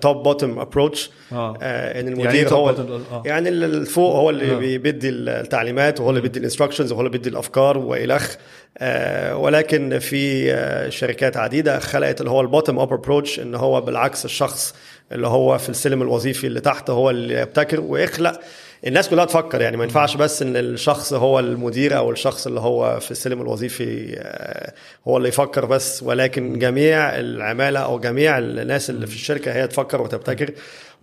top 0.01 0.24
bottom 0.24 0.59
approach. 0.59 1.12
إن 1.32 1.36
يعني 1.62 1.98
إيه 1.98 2.01
المدير 2.13 2.50
top 2.50 2.53
هو؟ 2.53 2.70
آه. 2.70 3.24
يعني 3.25 3.50
اللي 3.50 3.86
فوق 3.86 4.15
هو 4.15 4.29
اللي 4.29 4.51
آه. 4.51 4.58
بي- 4.58 4.77
بيدي 4.77 5.10
التعليمات 5.10 6.00
وهو 6.00 6.10
اللي 6.10 6.22
بيدي 6.22 6.39
ال 6.39 6.43
instructions 6.43 6.91
وهو 6.91 7.01
اللي 7.01 7.12
بيدي 7.12 7.29
الأفكار 7.29 7.77
والخ 7.77 8.36
آه، 8.77 9.36
ولكن 9.38 10.00
في 10.00 10.53
آه، 10.53 10.89
شركات 10.89 11.38
عديدة 11.38 11.79
خلقت 11.79 12.20
اللي 12.22 12.32
هو 12.32 12.41
ال 12.41 12.47
bottom 12.47 12.79
up 12.79 12.93
approach 12.93 13.39
إن 13.39 13.56
هو 13.56 13.82
بالعكس 13.82 14.25
الشخص 14.25 14.75
اللي 15.11 15.27
هو 15.27 15.57
في 15.57 15.69
السلم 15.69 16.01
الوظيفي 16.01 16.47
اللي 16.47 16.59
تحت 16.59 16.89
هو 16.89 17.09
اللي 17.09 17.41
يبتكر 17.41 17.79
ويخلق. 17.79 18.39
الناس 18.87 19.09
كلها 19.09 19.25
تفكر 19.25 19.61
يعني 19.61 19.77
ما 19.77 19.83
ينفعش 19.83 20.15
بس 20.15 20.41
إن 20.41 20.55
الشخص 20.57 21.13
هو 21.13 21.39
المدير 21.39 21.97
أو 21.97 22.11
الشخص 22.11 22.47
اللي 22.47 22.59
هو 22.59 22.99
في 22.99 23.11
السلم 23.11 23.41
الوظيفي 23.41 24.15
آه، 24.19 24.73
هو 25.07 25.17
اللي 25.17 25.29
يفكر 25.29 25.65
بس. 25.65 26.03
ولكن 26.03 26.59
جميع 26.59 27.19
العمالة 27.19 27.79
أو 27.79 27.99
جميع 27.99 28.37
الناس 28.37 28.89
اللي 28.89 29.07
في 29.07 29.15
الشركة 29.15 29.53
هي 29.53 29.67
تفكر 29.67 30.01
وتبتكر. 30.01 30.51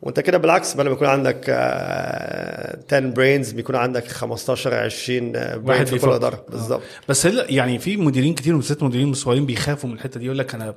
وأنت 0.03 0.21
كده 0.21 0.39
بالعكس 0.39 0.75
بدل 0.75 0.87
ما 0.89 0.93
يكون 0.95 1.09
عندك 1.09 1.45
آه، 1.49 2.79
10 2.93 3.01
brains 3.01 3.53
بيكون 3.53 3.77
عندك 3.77 4.07
15 4.09 4.75
20 4.75 5.33
brain 5.57 5.85
في 5.85 5.99
كل. 5.99 6.11
اداره 6.11 6.45
بالظبط. 6.49 6.83
بس 7.09 7.27
هل 7.27 7.47
يعني 7.49 7.79
في 7.79 7.97
مديرين 7.97 8.35
كتير 8.35 8.55
وبالذات 8.55 8.83
مديرين 8.83 9.15
صغيرين 9.15 9.47
بيخافوا 9.47 9.89
من 9.91 9.97
الحتة 9.97 10.21
دي 10.21 10.27
يقول 10.27 10.39
لك 10.39 10.55
أنا 10.55 10.75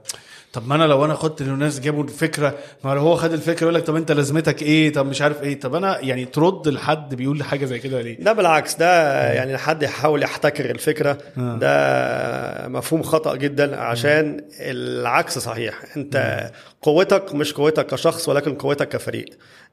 طب 0.58 0.68
ما 0.68 0.76
أنا 0.76 0.84
لو 0.84 1.06
أنا 1.06 1.14
خدت 1.14 1.42
الناس 1.42 1.80
جابوا 1.80 2.04
الفكرة 2.04 2.56
ما 2.84 2.94
هو 2.94 3.16
خد 3.16 3.34
الفكرة 3.34 3.62
يقول 3.64 3.76
لك 3.76 3.84
طب 3.84 3.96
أنت 3.96 4.12
لازمتك 4.12 4.62
إيه؟ 4.62 4.94
طب 4.94 5.06
مش 5.06 5.22
عارف 5.22 5.44
إيه. 5.44 5.60
طب 5.60 5.76
أنا 5.76 6.00
يعني 6.00 6.26
ترد 6.26 6.68
لحد 6.68 7.16
بيقول 7.16 7.44
حاجة 7.44 7.66
زي 7.66 7.80
كده 7.80 8.02
ليه؟ 8.02 8.20
ده 8.20 8.34
بالعكس 8.34 8.76
ده 8.76 9.24
يعني 9.34 9.58
حد 9.58 9.84
يحاول 9.84 10.24
يحتكر 10.24 10.70
الفكرة. 10.70 11.18
ده 11.38 12.68
مفهوم 12.68 13.04
خطأ 13.04 13.36
جدا 13.36 13.80
عشان 13.80 14.42
العكس 14.60 15.40
صحيح. 15.40 15.80
أنت 15.98 16.50
قوتك 16.82 17.36
مش 17.36 17.54
قوتك 17.54 17.86
كشخص 17.86 18.30
ولكن 18.30 18.56
قوتك 18.56 18.90
كفريق. 18.90 19.26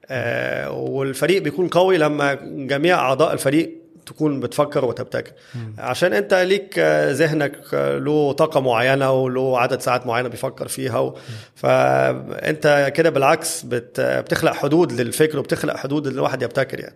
آه، 0.09 0.71
والفريق 0.71 1.41
بيكون 1.41 1.67
قوي 1.67 1.97
لما 1.97 2.33
جميع 2.43 2.99
أعضاء 2.99 3.33
الفريق 3.33 3.84
تكون 4.05 4.39
بتفكر 4.39 4.85
وتبتكر. 4.85 5.31
عشان 5.77 6.13
انت 6.13 6.33
ليك 6.33 6.79
ذهنك 7.09 7.73
له 7.73 8.31
طاقة 8.31 8.59
معينة 8.59 9.11
وله 9.11 9.59
عدد 9.59 9.81
ساعات 9.81 10.07
معينة 10.07 10.29
بيفكر 10.29 10.67
فيها 10.67 10.99
و... 10.99 11.17
فانت 11.55 12.91
كده 12.95 13.09
بالعكس 13.09 13.61
بت... 13.63 14.01
بتخلق 14.01 14.53
حدود 14.53 14.91
للفكر 14.91 15.39
وبتخلق 15.39 15.75
حدود 15.77 16.07
إن 16.07 16.13
الواحد 16.13 16.41
يبتكر 16.41 16.79
يعني. 16.79 16.95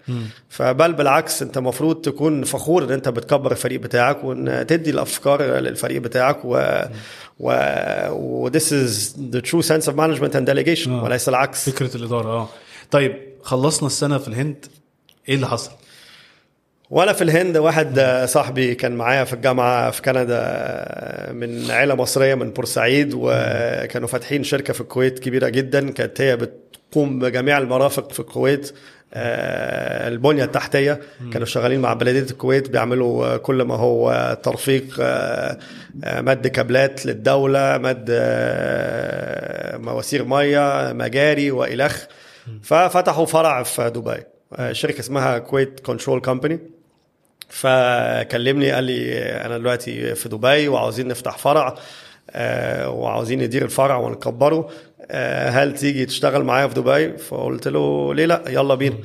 فبل 0.50 0.94
بالعكس 0.94 1.42
انت 1.42 1.58
المفروض 1.58 2.02
تكون 2.02 2.44
فخور 2.44 2.84
ان 2.84 2.92
انت 2.92 3.10
بتكبر 3.10 3.52
الفريق 3.52 3.80
بتاعك 3.80 4.24
وان 4.24 4.66
تدي 4.68 4.90
الأفكار 4.90 5.44
للفريق 5.44 6.02
بتاعك 6.02 6.40
و 6.44 6.82
و 7.40 7.52
و 8.10 8.50
this 8.50 8.72
is 8.72 9.16
the 9.34 9.42
true 9.42 9.62
sense 9.70 9.86
of 9.88 9.96
management 9.96 10.34
and 10.36 10.46
delegation 10.46 10.88
آه. 10.88 11.04
وليس 11.04 11.30
العكس. 11.30 11.70
فكرة 11.70 11.98
الإدارة 11.98 12.30
آه. 12.30 12.50
طيب 12.92 13.16
خلصنا 13.44 13.88
السنة 13.88 14.18
في 14.18 14.28
الهند 14.28 14.66
إيه 15.30 15.36
اللي 15.36 15.48
حصل؟ 15.48 15.72
وأنا 16.90 17.14
في 17.14 17.24
الهند 17.24 17.58
واحد 17.58 18.00
صاحبي 18.26 18.76
كان 18.76 18.92
معايا 18.96 19.24
في 19.24 19.34
الجامعة 19.34 19.92
في 19.92 20.02
كندا 20.02 21.32
من 21.34 21.72
عيلة 21.72 21.96
مصرية 21.96 22.36
من 22.36 22.52
بورسعيد 22.52 23.14
وكانوا 23.16 24.08
فاتحين 24.08 24.44
شركة 24.44 24.74
في 24.74 24.82
الكويت 24.82 25.20
كبيرة 25.20 25.50
جدا 25.50 25.92
كانت 25.92 26.22
هي 26.22 26.38
بتقوم 26.38 27.20
بجميع 27.20 27.58
المرافق 27.58 28.12
في 28.12 28.20
الكويت 28.20 28.74
آه، 29.14 30.08
البنية 30.08 30.44
التحتية. 30.44 31.00
كانوا 31.34 31.46
شغالين 31.46 31.80
مع 31.80 31.94
بلدية 31.94 32.32
الكويت 32.32 32.70
بيعملوا 32.70 33.38
كل 33.38 33.62
ما 33.62 33.76
هو 33.76 34.38
ترفيق 34.44 34.96
آه، 35.00 35.58
آه، 36.04 36.22
مد 36.22 36.48
كابلات 36.48 37.06
للدولة 37.06 37.78
مد 37.78 38.06
مواسير 39.84 40.24
مية 40.24 40.94
مجاري 40.94 41.52
والخ 41.52 42.06
ففتحوا 42.64 43.26
فرع 43.26 43.64
في 43.64 43.90
دبي 43.90 44.24
شركة 44.72 45.00
اسمها 45.00 45.38
كويت 45.38 45.80
كنترول 45.80 46.22
company. 46.22 46.79
فكلمني 47.50 48.72
قال 48.72 48.84
لي 48.84 49.22
أنا 49.22 49.58
دلوقتي 49.58 50.16
في 50.16 50.30
دبي 50.30 50.68
وعاوزين 50.68 51.08
نفتح 51.08 51.38
فرع 51.38 51.76
آه، 52.32 52.90
وعاوزين 52.90 53.44
ندير 53.44 53.64
الفرع 53.64 53.98
ونكبره 53.98 54.70
آه، 55.12 55.50
هل 55.50 55.74
تيجي 55.74 56.06
تشتغل 56.06 56.44
معايا 56.44 56.68
في 56.68 56.74
دبي؟ 56.74 57.18
فقلت 57.18 57.68
له 57.68 58.14
ليه 58.14 58.26
لأ 58.26 58.44
يلا 58.50 58.76
بينا. 58.76 58.96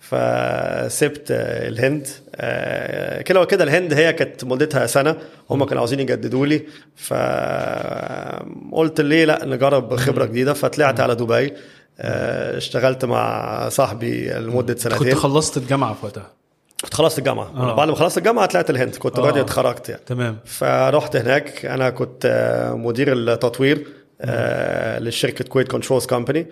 فسبت 0.00 1.30
آه، 1.30 1.68
الهند 1.68 2.06
كده 3.24 3.40
وكده 3.40 3.64
الهند 3.64 3.92
هي 3.94 4.12
كانت 4.12 4.44
مدتها 4.44 4.86
سنة 4.86 5.16
هم 5.50 5.64
كانوا 5.64 5.80
عاوزين 5.80 6.00
يجددوا 6.00 6.46
لي. 6.46 6.62
فقلت 6.96 8.30
ليه 9.00 9.24
لأ 9.24 9.44
نجرب 9.44 9.96
خبرة 9.96 10.24
جديدة. 10.24 10.52
فطلعت 10.52 11.00
على 11.00 11.14
دبي 11.14 11.52
اشتغلت 11.98 13.04
مع 13.04 13.68
صاحبي 13.68 14.30
لمدة 14.30 14.76
سنتين. 14.76 14.98
كنت 14.98 15.14
خلصت 15.14 15.56
الجامعة 15.56 15.94
في 15.94 16.06
وقتها. 16.06 16.41
كنت 16.92 17.00
خلصت 17.00 17.18
الجامعة 17.18 17.50
آه. 17.56 17.72
آه. 17.72 17.74
بعد 17.74 17.88
ما 17.88 17.94
خلصت 17.94 18.18
الجامعة 18.18 18.46
طلعت 18.46 18.70
الهند 18.70 18.96
كنت 18.96 19.18
آه. 19.18 19.22
اوريدي 19.22 19.40
اتخرجت 19.40 19.88
يعني 19.88 20.02
تمام 20.06 20.36
فرحت 20.44 21.16
هناك 21.16 21.66
أنا 21.66 21.90
كنت 21.90 22.26
آه، 22.26 22.74
مدير 22.74 23.12
التطوير 23.12 23.86
آه 24.24 24.98
للشركه 24.98 25.44
كويت 25.44 25.68
كنترولز 25.68 26.06
company 26.06 26.46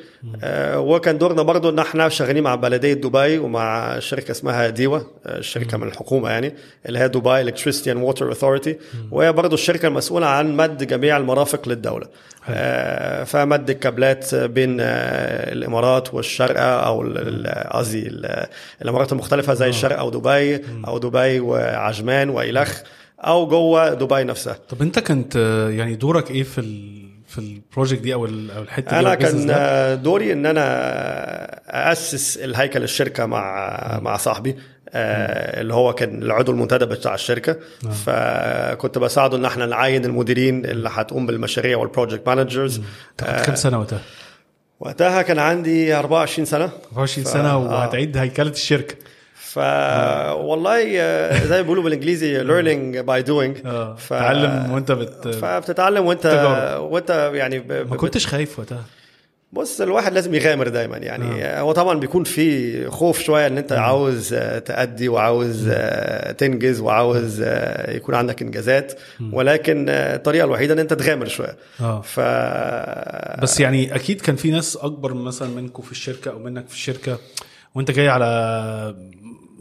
وكان 0.76 1.18
دورنا 1.18 1.42
برضو 1.42 1.70
إن 1.70 1.78
إحنا 1.78 2.08
شغالين 2.08 2.42
مع 2.42 2.54
بلدية 2.54 2.92
دبي 2.94 3.38
ومع 3.38 3.98
شركة 3.98 4.30
اسمها 4.30 4.68
ديوا 4.68 5.00
آه 5.26 5.40
شركة 5.40 5.76
من 5.78 5.88
الحكومة 5.88 6.30
يعني 6.30 6.54
اللي 6.86 6.98
هي 6.98 7.08
دبي 7.08 7.40
Electricity 7.40 7.92
and 7.92 8.02
Water 8.02 8.28
Authority 8.28 8.76
وهي 9.10 9.32
برضو 9.32 9.54
الشركة 9.54 9.88
المسؤولة 9.88 10.26
عن 10.26 10.56
مد 10.56 10.86
جميع 10.86 11.16
المرافق 11.16 11.68
للدولة. 11.68 12.06
آه 12.48 13.24
فمد 13.24 13.70
الكابلات 13.70 14.34
بين 14.34 14.80
آه 14.80 15.52
الإمارات 15.52 16.14
والشارقه 16.14 16.62
أو 16.86 17.02
قصدي 17.70 18.08
ال- 18.08 18.46
الإمارات 18.82 19.12
المختلفة 19.12 19.54
زي 19.54 19.68
الشارقه 19.68 20.04
ودبي 20.04 20.60
أو 20.88 20.98
دبي 20.98 21.40
وعجمان 21.40 22.28
والخ 22.30 22.80
أو 23.20 23.46
جوه 23.46 23.94
دبي 23.94 24.24
نفسها. 24.24 24.58
طب 24.68 24.82
أنت 24.82 24.98
كنت 24.98 25.36
يعني 25.70 25.94
دورك 25.94 26.30
إيه 26.30 26.42
في 26.42 26.60
ال 26.60 27.09
في 27.30 27.38
ال 27.38 27.46
project 27.46 28.00
دي 28.00 28.14
أو 28.14 28.24
ال- 28.24 28.50
أو 28.50 28.62
الحتة 28.62 28.90
دي 28.90 28.98
أنا 29.06 29.14
كان؟ 29.14 30.02
دوري 30.02 30.32
إن 30.32 30.46
أنا 30.46 31.92
اسس 31.92 32.36
الهيكل 32.36 32.82
الشركة 32.82 33.26
مع 33.26 33.98
مع 34.02 34.16
صاحبي 34.16 34.56
آه، 34.92 35.60
اللي 35.60 35.74
هو 35.74 35.92
كان 35.94 36.22
العضو 36.22 36.52
المنتدب 36.52 36.88
بتاع 36.88 37.14
الشركة. 37.14 37.56
فكنت 38.04 38.98
بساعده 38.98 39.36
إن 39.36 39.44
إحنا 39.44 39.66
نعين 39.66 40.04
المديرين 40.04 40.64
اللي 40.64 40.88
هتقوم 40.92 41.26
بالمشاريع 41.26 41.78
وال 41.78 41.89
project 41.89 42.26
managers 42.28 42.78
كنت 43.20 43.30
كام 43.46 43.54
سنة 43.54 43.78
وقتها؟ 43.78 44.00
وقتها 44.80 45.22
كان 45.22 45.38
عندي 45.38 45.94
24 45.94 46.44
سنة. 46.46 46.64
24 46.92 47.24
ف- 47.26 47.28
سنة 47.30 47.50
آه. 47.50 47.56
وهتعيد 47.58 48.16
هيكلة 48.16 48.50
الشركة. 48.50 48.94
ف 49.52 49.58
والله 50.36 51.00
آه، 51.00 51.44
زي 51.44 51.56
ما 51.56 51.62
بيقولوا 51.62 51.84
بالإنجليزي 51.84 52.40
doing. 53.22 53.66
آه 53.66 53.94
ف... 53.94 54.08
تعلم 54.08 54.70
وانت 54.72 54.92
بت 54.92 55.28
فبتتعلم 55.28 56.06
وانت 56.06 56.22
تجارب. 56.22 56.82
وانت 56.92 57.30
يعني 57.34 57.58
ب... 57.58 57.72
ما 57.72 57.96
كنتش 57.96 58.26
خايف 58.26 58.58
وقتها؟ 58.58 58.84
بص 59.52 59.80
الواحد 59.80 60.12
لازم 60.12 60.34
يغامر 60.34 60.68
دايما. 60.68 60.96
يعني 60.96 61.44
آه. 61.44 61.60
هو 61.60 61.72
طبعا 61.72 61.98
بيكون 61.98 62.24
في 62.24 62.90
خوف 62.90 63.22
شوية 63.22 63.46
إن 63.46 63.58
أنت 63.58 63.72
عاوز 63.72 64.34
آه، 64.34 64.58
تأدي 64.58 65.08
وعاوز 65.08 65.68
آه، 65.72 66.32
تنجز 66.32 66.80
وعاوز 66.80 67.42
آه، 67.44 67.96
يكون 67.96 68.14
عندك 68.14 68.42
إنجازات. 68.42 68.92
ولكن 69.32 69.86
آه، 69.88 70.16
الطريقة 70.16 70.44
الوحيدة 70.44 70.74
إن 70.74 70.78
أنت 70.78 70.94
تغامر 70.94 71.26
شوية. 71.26 71.56
آه. 71.80 72.00
ف 72.00 72.20
بس 73.42 73.60
يعني 73.60 73.94
أكيد 73.94 74.20
كان 74.20 74.36
في 74.36 74.50
ناس 74.50 74.76
أكبر 74.76 75.14
مثلا 75.14 75.48
منكم 75.48 75.82
في 75.82 75.92
الشركة 75.92 76.30
أو 76.30 76.38
منك 76.38 76.68
في 76.68 76.74
الشركة 76.74 77.18
وأنت 77.74 77.90
جاي 77.90 78.08
على 78.08 78.26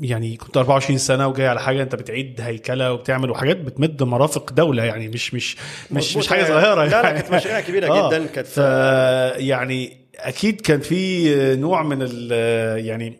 يعني 0.01 0.37
كنت 0.37 0.57
24 0.57 0.97
سنة 0.97 1.27
وجاي 1.27 1.47
على 1.47 1.59
حاجة 1.59 1.81
أنت 1.83 1.95
بتعيد 1.95 2.41
هيكلة 2.41 2.93
وبتعمل 2.93 3.29
وحاجات 3.31 3.57
بتمد 3.57 4.03
مرافق 4.03 4.51
دولة 4.53 4.83
يعني 4.83 5.07
مش 5.07 5.33
مش 5.33 5.57
مش. 5.91 6.17
مش 6.17 6.27
حاجة 6.27 6.43
صغيرة 6.43 6.75
لا، 6.85 6.89
لا، 6.89 7.01
يعني 7.03 7.19
كانت 7.21 7.33
مشاريع 7.33 7.59
كبيرة 7.59 7.87
آه. 7.91 8.09
جداً، 8.09 8.25
كانت- 8.25 9.35
يعني 9.37 9.97
أكيد 10.15 10.61
كان 10.61 10.79
في 10.79 11.29
نوع 11.55 11.83
من 11.83 11.97
ال 12.01 12.31
يعني 12.85 13.19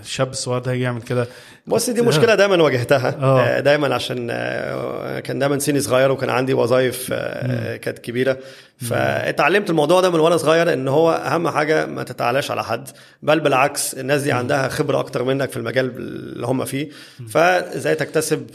الشاب 0.00 0.30
الصغير 0.30 0.58
ده 0.58 0.72
هيجي 0.72 0.82
يعمل 0.82 1.02
كده. 1.02 1.28
بص 1.66 1.90
دي 1.90 2.02
مشكلة 2.02 2.34
دايما 2.34 2.62
واجهتها. 2.62 3.16
آه. 3.20 3.40
آه، 3.40 3.60
دايما 3.60 3.94
عشان 3.94 4.28
آه، 4.30 5.20
كان 5.20 5.38
دايما 5.38 5.58
سني 5.58 5.80
صغير 5.80 6.12
وكان 6.12 6.30
عندي 6.30 6.54
وظائف 6.54 7.08
آه، 7.12 7.76
كانت 7.76 7.98
كبيرة. 7.98 8.38
فاتعلمت 8.78 9.70
الموضوع 9.70 10.00
ده 10.00 10.10
من 10.10 10.20
وأنا 10.20 10.36
صغير 10.36 10.72
إن 10.72 10.88
هو 10.88 11.12
أهم 11.12 11.48
حاجة 11.48 11.86
ما 11.86 12.02
تتعلاش 12.02 12.50
على 12.50 12.64
حد 12.64 12.88
بل 13.22 13.40
بالعكس 13.40 13.94
الناس 13.94 14.22
دي 14.22 14.32
عندها 14.32 14.68
خبرة 14.68 15.00
أكتر 15.00 15.24
منك 15.24 15.50
في 15.50 15.56
المجال 15.56 15.96
اللي 15.96 16.46
هم 16.46 16.64
فيه. 16.64 16.88
فإزاي 17.28 17.94
تكتسب 17.94 18.50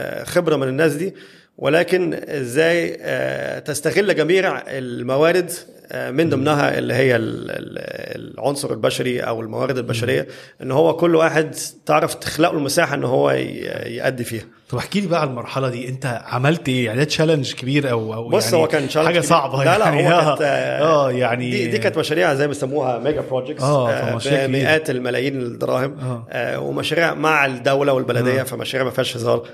آه، 0.00 0.24
خبرة 0.24 0.56
من 0.56 0.68
الناس 0.68 0.92
دي؟ 0.92 1.14
ولكن 1.58 2.14
إزاي 2.14 2.96
آه، 3.00 3.58
تستغل 3.58 4.14
جميع 4.14 4.62
الموارد 4.66 5.50
آه، 5.92 6.10
من 6.10 6.30
ضمنها 6.30 6.78
اللي 6.78 6.94
هي 6.94 7.16
ال- 7.16 7.50
ال- 7.50 8.30
العنصر 8.38 8.72
البشري 8.72 9.20
أو 9.20 9.40
الموارد 9.40 9.78
البشرية 9.78 10.26
إن 10.62 10.70
هو 10.72 10.96
كل 10.96 11.14
واحد 11.16 11.54
تعرف 11.86 12.14
تخلق 12.14 12.50
له 12.50 12.58
المساحة 12.58 12.94
إن 12.94 13.04
هو 13.04 13.30
يأدي 13.30 14.24
فيها. 14.24 14.44
طب 14.70 14.78
احكي 14.78 15.00
لي 15.00 15.06
بقى 15.06 15.20
على 15.20 15.30
المرحلة 15.30 15.68
دي. 15.68 15.88
انت 15.88 16.22
عملت 16.26 16.68
إيه؟ 16.68 16.86
يعني 16.86 16.98
ده 16.98 17.04
تشالنج 17.04 17.54
كبير 17.54 17.90
أو 17.90 18.14
أو 18.14 18.28
بص 18.28 18.44
يعني 18.44 18.56
هو 18.56 18.68
كان 18.68 18.88
حاجة 18.94 19.08
كبير. 19.08 19.22
صعبة 19.22 19.64
لا 19.64 19.78
لا 19.78 19.84
يعني. 19.84 20.08
هو 20.08 20.12
آه, 20.20 20.24
كانت 20.24 20.40
آه 20.82 21.10
يعني 21.12 21.50
دي, 21.50 21.66
دي 21.66 21.78
كانت 21.78 21.98
مشاريع 21.98 22.34
زي 22.34 22.44
ما 22.44 22.48
بيسموها 22.52 22.98
mega 22.98 23.20
projects 23.20 23.62
آه، 23.62 24.10
فمشاريع 24.12 24.46
كبيرة. 24.46 24.60
بمئات 24.62 24.90
الملايين 24.90 25.40
الدراهم 25.42 25.98
آه. 26.00 26.26
آه 26.30 26.60
ومشاريع 26.60 27.14
مع 27.14 27.46
الدولة 27.46 27.92
والبلدية 27.92 28.42
فمشاريع 28.42 28.84
ما 28.84 28.90
فيهاش 28.90 29.16
هزار. 29.16 29.46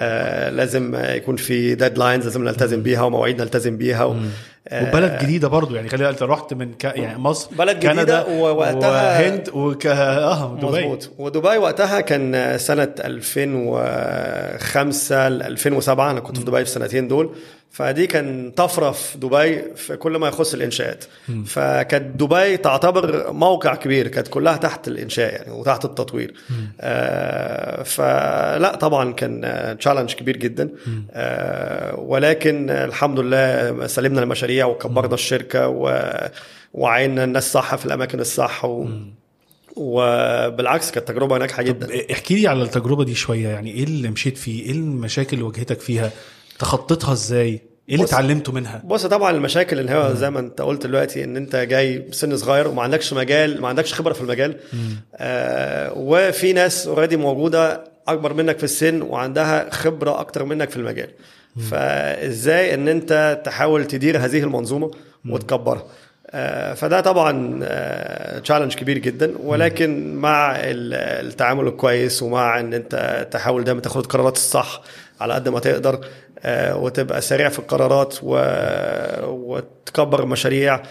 آه 0.00 0.50
لازم 0.50 0.94
يكون 1.04 1.36
في 1.36 1.74
deadlines 1.74 2.24
لازم 2.24 2.44
نلتزم 2.44 2.82
بيها 2.82 3.02
ومواعيد 3.02 3.42
نلتزم 3.42 3.76
بيها 3.76 4.04
و 4.04 4.16
وبلد 4.72 5.18
جديدة 5.22 5.48
برضو 5.48 5.74
يعني 5.74 5.88
خلينا 5.88 6.10
أنت 6.10 6.22
رحت 6.22 6.54
من 6.54 6.72
ك... 6.74 6.84
يعني 6.84 7.18
مصر 7.18 7.50
بلد 7.58 7.82
كندا 7.86 8.22
ووقتها- 8.24 9.20
وهند 9.20 9.48
وك... 9.54 9.86
آه 9.86 10.54
دبي. 10.56 10.66
مظبوط. 10.66 11.10
ودبي 11.18 11.56
وقتها 11.58 12.00
كان 12.00 12.58
سنة 12.58 12.94
2005 13.04 15.28
ل 15.28 15.42
2007 15.42 16.10
أنا 16.10 16.20
كنت 16.20 16.38
في 16.38 16.44
دبي 16.44 16.56
في 16.56 16.62
السنتين 16.62 17.08
دول. 17.08 17.34
فدي 17.72 18.06
كان 18.06 18.50
طفرة 18.56 18.90
في 18.90 19.18
دبي 19.18 19.62
في 19.76 19.96
كل 19.96 20.16
ما 20.16 20.28
يخص 20.28 20.54
الإنشاءات. 20.54 21.04
فكانت 21.46 22.20
دبي 22.22 22.56
تعتبر 22.56 23.32
موقع 23.32 23.74
كبير 23.74 24.08
كانت 24.08 24.28
كلها 24.28 24.56
تحت 24.56 24.88
الإنشاء 24.88 25.32
يعني 25.32 25.52
وتحت 25.52 25.84
التطوير. 25.84 26.34
آه 26.80 27.82
فلا 27.82 28.76
طبعا 28.80 29.12
كان 29.12 29.76
تشالنج 29.80 30.12
كبير 30.12 30.36
جدا. 30.36 30.68
آه 31.10 31.98
ولكن 32.00 32.70
الحمد 32.70 33.20
لله 33.20 33.86
سلمنا 33.86 34.22
المشاريع 34.22 34.66
وكبرنا 34.66 35.14
الشركة 35.14 35.68
و 35.68 36.10
وعينا 36.74 37.24
الناس 37.24 37.52
صح 37.52 37.74
في 37.74 37.86
الأماكن 37.86 38.20
الصح 38.20 38.64
و... 38.64 38.88
وبالعكس 39.76 40.90
كانت 40.90 41.08
تجربة 41.08 41.38
ناجحة 41.38 41.62
جدا. 41.62 41.88
احكي 42.12 42.34
لي 42.34 42.48
على 42.48 42.62
التجربة 42.62 43.04
دي 43.04 43.14
شوية 43.14 43.48
يعني 43.48 43.70
إيه 43.70 43.84
اللي 43.84 44.08
مشيت 44.08 44.38
فيه؟ 44.38 44.62
إيه 44.66 44.72
المشاكل 44.72 45.36
اللي 45.36 45.44
واجهتك 45.44 45.80
فيها؟ 45.80 46.10
تخطيتها 46.60 47.12
إزاي؟ 47.12 47.62
إيه 47.88 47.94
اللي 47.94 48.06
اتعلمته 48.06 48.52
منها؟ 48.52 48.82
بص 48.84 49.06
طبعا 49.06 49.30
المشاكل 49.30 49.80
اللي 49.80 49.92
هو 49.92 50.14
زي 50.14 50.30
ما 50.30 50.40
أنت 50.40 50.60
قلت 50.60 50.86
دلوقتي 50.86 51.24
إن 51.24 51.36
أنت 51.36 51.56
جاي 51.56 51.98
بسن 51.98 52.36
صغير 52.36 52.68
وما 52.68 52.82
عندكش 52.82 53.12
مجال 53.12 53.60
ما 53.60 53.68
عندكش 53.68 53.94
خبرة 53.94 54.12
في 54.12 54.20
المجال. 54.20 54.56
آه 55.16 55.92
وفي 55.96 56.52
ناس 56.52 56.86
already 56.86 57.16
موجودة 57.16 57.84
أكبر 58.08 58.32
منك 58.34 58.58
في 58.58 58.64
السن 58.64 59.02
وعندها 59.02 59.70
خبرة 59.70 60.20
أكتر 60.20 60.44
منك 60.44 60.70
في 60.70 60.76
المجال. 60.76 61.08
فإزاي 61.70 62.74
إن 62.74 62.88
أنت 62.88 63.40
تحاول 63.44 63.84
تدير 63.84 64.18
هذه 64.18 64.38
المنظومة 64.42 64.90
وتكبرها؟ 65.28 65.84
آه، 66.32 66.74
فده 66.74 67.00
طبعا 67.00 67.60
challenge 68.44 68.74
كبير 68.74 68.98
جدا. 68.98 69.32
ولكن 69.42 70.14
مع 70.14 70.56
ال- 70.56 71.26
التعامل 71.26 71.66
الكويس 71.66 72.22
ومع 72.22 72.60
إن 72.60 72.74
أنت 72.74 73.26
تحاول 73.30 73.64
دايما 73.64 73.80
تاخد 73.80 74.00
القرارات 74.02 74.36
الصح 74.36 74.82
على 75.20 75.34
قد 75.34 75.48
ما 75.48 75.60
تقدر 75.60 75.94
آه، 75.94 76.00
وتبقى 76.46 77.20
سريع 77.20 77.48
في 77.48 77.58
القرارات 77.58 78.16
و- 78.22 79.26
وتكبر 79.26 80.22
المشاريع. 80.22 80.82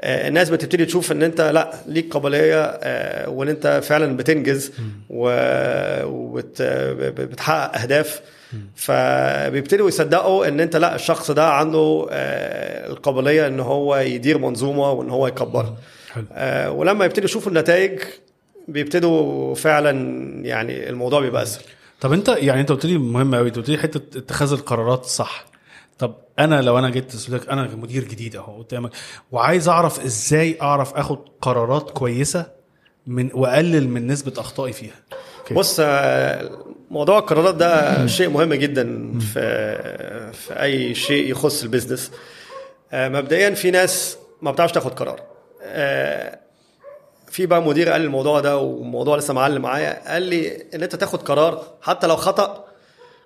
آه، 0.00 0.28
الناس 0.28 0.50
بتبتدي 0.50 0.84
تشوف 0.86 1.12
إن 1.12 1.22
أنت 1.22 1.40
لأ 1.40 1.70
ليك 1.86 2.12
قابلية 2.12 2.62
آه، 2.64 3.28
وإن 3.28 3.48
أنت 3.48 3.80
فعلا 3.84 4.16
بتنجز 4.16 4.72
وبتحقق 6.68 7.80
أهداف. 7.80 8.20
فبيبتدوا 8.76 9.88
يصدقوا 9.88 10.46
إن 10.48 10.60
أنت 10.60 10.76
لأ 10.76 10.94
الشخص 10.94 11.30
ده 11.30 11.48
عنده 11.48 12.06
آه، 12.10 12.86
القابلية 12.90 13.46
إن 13.46 13.60
هو 13.60 13.96
يدير 13.96 14.38
منظومة 14.38 14.90
وإن 14.92 15.10
هو 15.10 15.26
يكبرها. 15.26 15.76
آه، 16.32 16.70
ولما 16.70 17.04
يبتدوا 17.04 17.24
يشوفوا 17.24 17.48
النتائج 17.52 17.98
بيبتدوا 18.68 19.54
فعلا 19.54 19.90
يعني 20.46 20.88
الموضوع 20.88 21.20
بيبقى 21.20 21.42
أسهل. 21.42 21.62
طب 22.00 22.12
انت 22.12 22.28
يعني 22.28 22.60
انت 22.60 22.72
قلت 22.72 22.86
لي 22.86 22.98
مهم 22.98 23.34
قوي 23.34 23.48
انت 23.48 23.56
قلت 23.56 23.68
لي 23.68 23.78
حتة 23.78 24.18
اتخاذ 24.18 24.52
القرارات 24.52 25.04
صح. 25.04 25.44
طب 25.98 26.14
أنا 26.38 26.62
لو 26.62 26.78
أنا 26.78 26.90
جيت 26.90 27.28
لك 27.28 27.48
أنا 27.48 27.62
مدير 27.76 28.04
جديد 28.04 28.36
اهو 28.36 28.62
قدامك 28.62 28.90
وعايز 29.32 29.68
اعرف 29.68 30.04
إزاي 30.04 30.58
اعرف 30.62 30.94
اخد 30.94 31.18
قرارات 31.40 31.90
كويسة 31.90 32.46
من 33.06 33.30
واقلل 33.34 33.88
من 33.88 34.06
نسبة 34.06 34.32
اخطائي 34.38 34.72
فيها. 34.72 34.94
okay. 35.40 35.54
بص 35.54 35.76
آه، 35.80 36.50
موضوع 36.90 37.18
القرارات 37.18 37.54
ده 37.54 38.06
شيء 38.06 38.28
مهم 38.28 38.54
جدا 38.54 39.18
في 39.18 40.32
في 40.32 40.62
أي 40.62 40.94
شيء 40.94 41.30
يخص 41.30 41.62
ال 41.62 41.67
business. 41.67 42.10
آه، 42.92 43.08
مبدئيا 43.08 43.50
في 43.50 43.70
ناس 43.70 44.18
ما 44.42 44.50
بتعرفش 44.50 44.72
تاخد 44.72 44.92
قرار. 44.94 45.20
آه، 45.62 46.38
في 47.30 47.46
بقى 47.46 47.62
مدير 47.62 47.88
قال 47.90 48.04
الموضوع 48.04 48.40
ده 48.40 48.56
والموضوع 48.56 49.16
لسه 49.16 49.34
معلم 49.34 49.62
معايا 49.62 50.12
قال 50.12 50.22
لي 50.22 50.62
إن 50.74 50.82
أنت 50.82 50.96
تاخد 50.96 51.22
قرار 51.22 51.62
حتى 51.82 52.06
لو 52.06 52.16
خطأ 52.16 52.64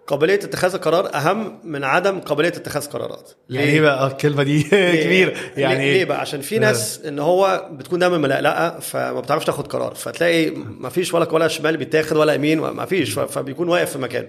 قابلية 0.06 0.34
اتخاذ 0.34 0.74
القرار 0.74 1.14
أهم 1.14 1.58
من 1.64 1.84
عدم 1.84 2.20
قابلية 2.20 2.48
اتخاذ 2.48 2.86
قرارات. 2.86 3.30
يعني 3.50 3.66
إيه 3.66 3.80
بقى؟ 3.80 4.06
الكلمة 4.06 4.42
دي 4.42 4.62
كبيرة. 5.04 5.30
يعني 5.30 5.62
يعني 5.62 5.92
ليه 5.92 6.04
بقى؟ 6.04 6.20
عشان 6.20 6.40
في 6.40 6.58
ناس 6.58 7.00
إن 7.06 7.18
هو 7.18 7.68
بتكون 7.72 7.98
دايما 7.98 8.18
ملقلقة 8.18 8.78
فما 8.80 9.20
بتعرفش 9.20 9.46
تاخد 9.46 9.66
قرار. 9.66 9.94
فتلاقي 9.94 10.50
ما 10.50 10.88
فيش 10.88 11.14
ولا 11.14 11.32
ولا 11.32 11.48
شمال 11.48 11.76
بيتاخد 11.76 12.16
ولا 12.16 12.32
يمين 12.34 12.58
ما 12.60 12.86
فيش 12.86 13.12
فبيكون 13.12 13.68
واقف 13.68 13.90
في 13.92 13.98
مكانه 13.98 14.28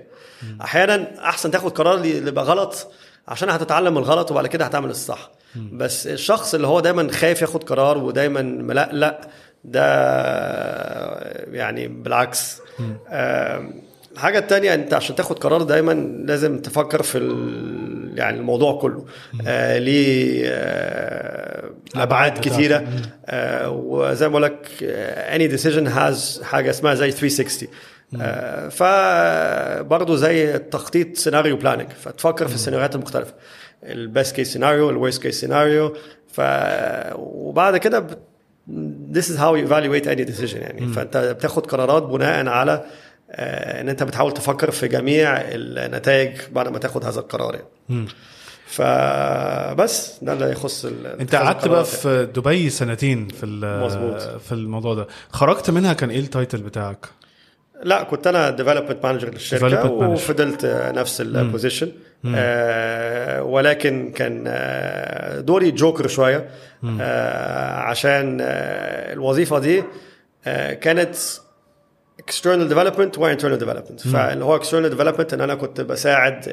أحيانا 0.62 1.08
أحسن 1.30 1.52
تاخد 1.52 1.72
قرار 1.72 1.96
اللي 1.96 2.18
اللي 2.18 2.30
يبقى 2.30 2.46
غلط 2.46 2.92
عشان 3.28 3.50
هتتعلم 3.50 3.98
الغلط 3.98 4.32
وبعد 4.32 4.48
كده 4.48 4.66
هتعمل 4.66 4.90
الصح. 4.90 5.32
بس 5.56 6.08
الشخص 6.08 6.54
اللي 6.54 6.68
هو 6.68 6.80
دايما 6.80 7.12
خايف 7.12 7.42
ياخد 7.42 7.64
قرار 7.64 7.98
ودايما 7.98 8.42
ملقلق 8.42 9.20
ده 9.63 9.84
يعني 11.52 11.88
بالعكس. 11.88 12.62
آم، 13.10 13.73
الحاجة 14.13 14.38
التانية 14.39 14.73
انت 14.73 14.93
عشان 14.93 15.15
تاخد 15.15 15.39
قرار 15.39 15.62
دايما 15.62 15.93
لازم 16.26 16.60
تفكر 16.60 17.02
في. 17.02 17.17
يعني 18.15 18.38
الموضوع 18.38 18.82
كله. 18.82 19.06
آه 19.47 19.78
ليه 19.78 20.43
آه 20.47 21.69
أبعاد. 21.95 22.38
كتيرة. 22.39 22.84
آه 23.26 23.69
وزي 23.69 24.26
ما 24.28 24.32
بقول 24.32 24.43
لك 24.43 24.67
any 25.38 25.52
decision 25.60 25.95
has 25.97 26.43
حاجة 26.43 26.69
اسمها 26.69 26.93
زي 26.95 27.12
360 27.12 27.69
آه 28.21 28.69
فبرضه 28.69 30.15
زي 30.15 30.56
التخطيط 30.56 31.17
scenario 31.18 31.58
planning 31.58 31.89
فتفكر 31.89 32.47
في 32.47 32.56
السيناريوهات 32.56 32.95
المختلفة 32.95 33.34
ال 33.84 33.94
best 33.94 34.36
case 34.36 34.54
scenario 34.54 34.89
ال 34.89 34.95
worst 34.95 35.22
case 35.22 35.42
scenario 35.42 35.96
ف 36.34 36.41
وبعد 37.15 37.78
كده. 37.78 38.08
This 39.12 39.30
is 39.30 39.38
how 39.38 39.56
you 39.56 39.67
evaluate 39.67 40.08
any 40.08 40.26
decision 40.26 40.56
يعني. 40.56 40.88
فأنت 40.93 41.17
بتاخد 41.17 41.65
قرارات 41.67 42.04
بناء 42.04 42.47
على 42.47 42.86
آه، 43.32 43.82
إن 43.82 43.89
أنت 43.89 44.04
بتحاول 44.04 44.34
تفكر 44.34 44.71
في 44.71 44.88
جميع 44.88 45.38
النتائج 45.38 46.38
بعد 46.52 46.67
ما 46.67 46.80
تاخد 46.80 47.06
هذا 47.06 47.19
القرار 47.19 47.56
يعني. 47.56 48.08
فبس 48.67 50.13
ده 50.21 50.34
اللي 50.34 50.52
يخص 50.52 50.86
أنت 51.19 51.36
قعدت 51.36 51.67
بقى 51.67 51.86
في 51.86 52.26
دبي 52.36 52.69
سنتين 52.69 53.28
في 53.28 53.45
مظبوط. 53.86 54.21
في 54.41 54.52
الموضوع 54.52 54.93
ده. 54.93 55.08
خرجت 55.30 55.69
منها 55.69 55.93
كان 55.93 56.10
إيه 56.10 56.19
ال 56.20 56.27
title 56.27 56.62
بتاعك؟ 56.62 57.06
لا 57.84 58.04
كنت 58.04 58.28
أنا 58.28 58.49
development 58.50 59.06
manager 59.06 59.30
للشركة. 59.30 59.91
وفضلت 59.91 60.65
نفس 60.95 61.21
البوزيشن 61.21 61.91
آه 62.36 63.44
ولكن 63.44 64.12
كان 64.16 64.44
آه، 64.48 65.40
دوري 65.40 65.72
جوكر 65.72 66.08
شوية 66.08 66.50
آه 67.02 67.76
عشان 67.76 68.38
آه 68.42 69.14
الوظيفة 69.14 69.60
دي 69.60 69.84
آه 70.46 70.74
كانت 70.74 71.16
external 72.22 72.70
development 72.74 73.18
و 73.18 73.36
internal 73.36 73.60
development. 73.60 74.08
فاللي 74.14 74.46
هو 74.46 74.60
external 74.60 74.94
development 74.94 75.34
إن 75.34 75.42
أنا 75.42 75.56
كنت 75.56 75.82
بساعد 75.82 76.44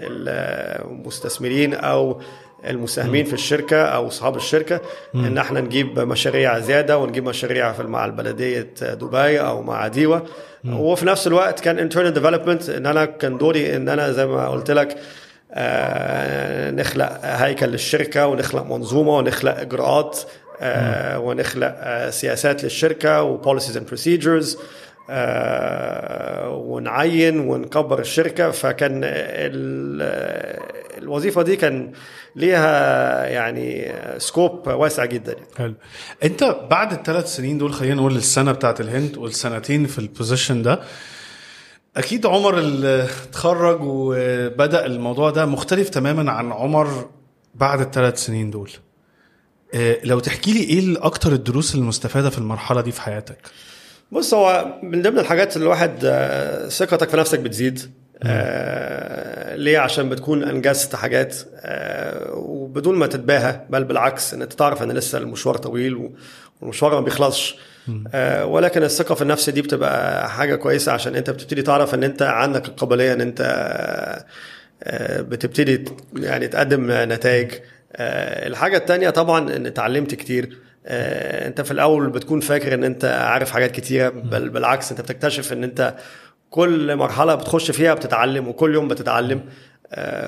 المستثمرين 0.90 1.74
أو 1.74 2.20
المساهمين 2.66 3.24
في 3.24 3.32
الشركة 3.32 3.82
أو 3.82 4.06
أصحاب 4.08 4.36
الشركة 4.36 4.80
إن 5.14 5.38
إحنا 5.38 5.60
نجيب 5.60 5.98
مشاريع 6.00 6.58
زيادة 6.58 6.98
ونجيب 6.98 7.28
مشاريع 7.28 7.72
في 7.72 7.82
مع 7.82 8.06
بلديه 8.06 8.60
دبي 8.82 9.40
أو 9.40 9.62
مع 9.62 9.86
ديوة. 9.88 10.26
وفي 10.68 11.06
نفس 11.06 11.26
الوقت 11.26 11.60
كان 11.60 11.90
internal 11.90 12.14
development 12.16 12.70
إن 12.70 12.86
أنا 12.86 13.04
كان 13.04 13.38
دوري 13.38 13.76
إن 13.76 13.88
أنا 13.88 14.12
زي 14.12 14.26
ما 14.26 14.48
قلت 14.48 14.70
لك 14.70 14.96
نخلق 16.76 17.20
هيكل 17.22 17.66
للشركة 17.66 18.26
ونخلق 18.26 18.62
منظومة 18.62 19.16
ونخلق 19.18 19.60
إجراءات 19.60 20.18
آه، 20.62 21.18
ونخلق 21.18 21.74
آه، 21.78 22.10
سياسات 22.10 22.64
للشركة 22.64 23.22
و 23.22 23.28
policies 23.28 23.76
and 23.76 23.86
procedures 23.86 24.58
ونعين 26.48 27.38
ونكبر 27.40 27.98
الشركة 28.00 28.50
فكان 28.50 29.00
ال- 29.04 30.60
الوظيفة 31.02 31.42
دي 31.42 31.56
كان 31.56 31.92
ليها 32.36 33.24
يعني 33.26 33.92
scope 34.18 34.66
واسع 34.68 35.04
جدا. 35.04 35.34
حلو 35.58 35.74
انت 36.24 36.56
بعد 36.70 36.92
الثلاث 36.92 37.26
سنين 37.36 37.58
دول 37.58 37.72
خلينا 37.72 37.94
نقول 37.94 38.16
السنة 38.16 38.52
بتاعت 38.52 38.80
الهند 38.80 39.16
والسنتين 39.16 39.86
في 39.86 39.98
البوزيشن 39.98 40.62
ده 40.62 40.80
أكيد 41.96 42.26
عمر 42.26 42.58
اللي 42.58 43.04
اتخرج 43.28 43.78
وبدأ 43.82 44.86
الموضوع 44.86 45.30
ده 45.30 45.46
مختلف 45.46 45.88
تماما 45.88 46.32
عن 46.32 46.52
عمر 46.52 47.08
بعد 47.54 47.80
الثلاث 47.80 48.24
سنين 48.24 48.50
دول. 48.50 48.70
آه، 49.74 49.98
لو 50.04 50.20
تحكي 50.20 50.52
لي 50.52 50.60
إيه 50.60 51.06
أكتر 51.06 51.32
الدروس 51.32 51.74
المستفادة 51.74 52.30
في 52.30 52.38
المرحلة 52.38 52.80
دي 52.80 52.92
في 52.92 53.00
حياتك؟ 53.00 53.38
بص 54.12 54.34
هو 54.34 54.78
من 54.82 55.02
ضمن 55.02 55.18
الحاجات 55.18 55.56
اللي 55.56 55.64
الواحد 55.64 55.98
آه، 56.04 56.68
ثقتك 56.68 57.08
في 57.08 57.16
نفسك 57.16 57.40
بتزيد. 57.40 57.90
آه 58.22 59.56
ليه؟ 59.56 59.78
عشان 59.78 60.08
بتكون 60.08 60.44
أنجزت 60.44 60.96
حاجات 60.96 61.36
آه 61.56 62.32
وبدون 62.34 62.94
ما 62.96 63.06
تتباهى 63.06 63.60
بل 63.70 63.84
بالعكس 63.84 64.34
إن 64.34 64.42
أنت 64.42 64.52
تعرف 64.52 64.82
إن 64.82 64.92
لسه 64.92 65.18
المشوار 65.18 65.56
طويل 65.56 66.10
والمشوار 66.60 66.94
ما 66.94 67.00
بيخلصش. 67.00 67.56
آه 68.14 68.46
ولكن 68.46 68.82
الثقة 68.82 69.14
في 69.14 69.22
النفس 69.22 69.50
دي 69.50 69.62
بتبقى 69.62 70.30
حاجة 70.30 70.54
كويسة 70.56 70.92
عشان 70.92 71.16
انت 71.16 71.30
بتبتدي 71.30 71.62
تعرف 71.62 71.94
ان 71.94 72.04
انت 72.04 72.22
عندك 72.22 72.66
القابلية 72.68 73.12
ان 73.12 73.20
انت 73.20 73.40
آه 74.82 75.20
بتبتدي 75.20 75.84
يعني 76.16 76.48
تقدم 76.48 76.86
نتائج. 76.90 77.50
آه، 77.96 78.46
الحاجة 78.48 78.76
التانية 78.76 79.10
طبعا 79.10 79.56
إن 79.56 79.66
اتعلمت 79.66 80.14
كتير. 80.14 80.58
آه، 80.86 81.46
انت 81.48 81.60
في 81.60 81.70
الأول 81.70 82.10
بتكون 82.10 82.40
فاكر 82.40 82.74
إن 82.74 82.84
انت 82.84 83.04
عارف 83.04 83.50
حاجات 83.50 83.70
كتيرة 83.70 84.08
بل 84.08 84.48
بالعكس 84.48 84.90
انت 84.90 85.00
بتكتشف 85.00 85.52
إن 85.52 85.64
انت 85.64 85.94
كل 86.50 86.96
مرحلة 86.96 87.34
بتخش 87.34 87.70
فيها 87.70 87.94
بتتعلم 87.94 88.48
وكل 88.48 88.74
يوم 88.74 88.88
بتتعلم. 88.88 89.38
آه، 89.38 89.42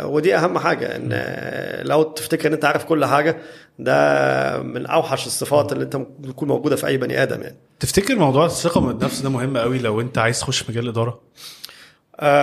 ودي 0.05 0.37
أهم 0.37 0.59
حاجة 0.59 0.97
إن 0.97 1.09
آه، 1.13 1.83
لو 1.83 2.03
تفتكر 2.03 2.49
إن 2.49 2.53
أنت 2.53 2.65
عارف 2.65 2.85
كل 2.85 3.05
حاجة 3.05 3.37
ده 3.79 4.63
من 4.63 4.87
أوحش 4.87 5.27
الصفات 5.27 5.73
اللي 5.73 5.85
أنت 5.85 5.97
ممكن 5.97 6.23
تكون 6.23 6.49
موجودة 6.49 6.77
في 6.77 6.87
أي 6.87 6.97
بني 6.97 7.23
آدم 7.23 7.43
يعني. 7.43 7.57
تفتكر 7.81 8.17
موضوع 8.17 8.47
الثقة 8.47 8.81
بالنفس 8.81 9.21
ده 9.21 9.31
مهم 9.31 9.57
قوي 9.57 9.79
لو 9.79 10.01
أنت 10.01 10.19
عايز 10.19 10.41
تخش 10.41 10.71
مجال 10.71 10.85
الإدارة؟ 10.85 11.09
آه، 11.11 11.19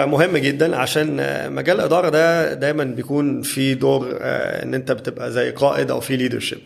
مهم 0.05 0.37
جدا 0.37 0.75
عشان 0.75 1.19
آه، 1.19 1.49
مجال 1.49 1.79
الإدارة 1.79 2.09
ده 2.09 2.53
دايما 2.53 2.83
بيكون 2.83 3.41
في 3.41 3.73
دور 3.73 4.17
آه، 4.21 4.63
إن 4.63 4.73
أنت 4.73 4.91
بتبقى 4.91 5.31
زي 5.31 5.51
قائد 5.51 5.91
أو 5.91 5.99
في 5.99 6.15
leadership 6.15 6.59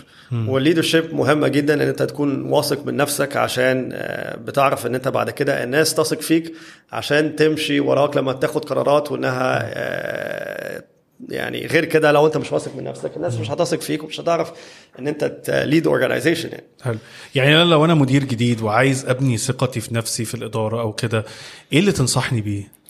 وال 0.48 0.59
leadership 0.59 1.14
مهمة 1.14 1.48
جدا 1.48 1.74
إن 1.74 1.82
أنت 1.82 2.04
تكون 2.04 2.42
واثق 2.42 2.86
من 2.86 2.98
نفسك 2.98 3.38
عشان 3.38 3.90
آه، 3.94 4.36
بتعرف 4.38 4.86
إن 4.86 4.96
أنت 4.96 5.08
بعد 5.08 5.30
كده 5.30 5.64
الناس 5.64 5.94
تثق 5.94 6.22
فيك 6.22 6.54
عشان 6.92 7.36
تمشي 7.36 7.80
وراك 7.80 8.18
لما 8.18 8.34
تاخد 8.34 8.66
قرارات 8.66 9.12
وإنها 9.12 9.62
آه، 9.74 10.84
يعني 11.30 11.66
غير 11.68 11.86
كده 11.86 12.12
لو 12.12 12.28
أنت 12.28 12.38
مش 12.38 12.52
واثق 12.52 12.76
من 12.76 12.84
نفسك 12.84 13.12
الناس 13.16 13.38
مش 13.40 13.52
هتثق 13.52 13.82
فيك 13.82 14.04
ومش 14.04 14.20
هتعرف 14.20 14.52
إن 15.00 15.08
أنت 15.08 15.24
تليد 15.24 15.88
اورجانيزيشن 15.88 16.50
يعني. 16.50 16.64
حلو. 16.84 16.98
يعني 17.36 17.56
أنا 17.56 17.64
لو 17.64 17.86
أنا 17.86 17.94
مدير 17.94 18.24
جديد 18.24 18.62
وعايز 18.62 19.06
أبني 19.06 19.38
ثقتي 19.38 19.80
في 19.80 19.96
نفسي 19.96 20.26
في 20.26 20.36
الإدارة 20.36 20.82
أو 20.82 20.94
كده 20.94 21.26
إيه 21.74 21.80
اللي 21.80 21.92
تنصحني 21.92 22.42
بيه؟ 22.42 22.83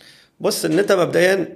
بص 0.43 0.65
إن 0.65 0.79
أنت 0.79 0.91
مبدئيا 0.91 1.47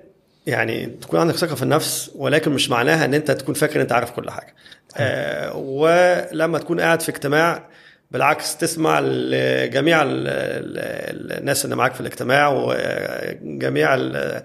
يعني 0.47 0.85
تكون 0.85 1.19
عندك 1.19 1.35
ثقة 1.35 1.55
في 1.55 1.63
النفس 1.63 2.11
ولكن 2.15 2.51
مش 2.51 2.69
معناها 2.69 3.05
إن 3.05 3.13
أنت 3.13 3.31
تكون 3.31 3.53
فاكر 3.55 3.81
أنت 3.81 3.91
عارف 3.91 4.11
كل 4.11 4.29
حاجة. 4.29 4.55
آه 4.97 5.55
ولما 5.55 6.59
تكون 6.59 6.79
قاعد 6.79 7.01
في 7.01 7.09
اجتماع 7.09 7.65
بالعكس 8.11 8.57
تسمع 8.57 8.99
لجميع 8.99 10.01
ال- 10.03 10.07
ال- 10.27 11.37
الناس 11.39 11.65
اللي 11.65 11.75
معاك 11.75 11.93
في 11.93 12.01
الاجتماع 12.01 12.47
وجميع 12.49 13.95
ال- 13.95 14.43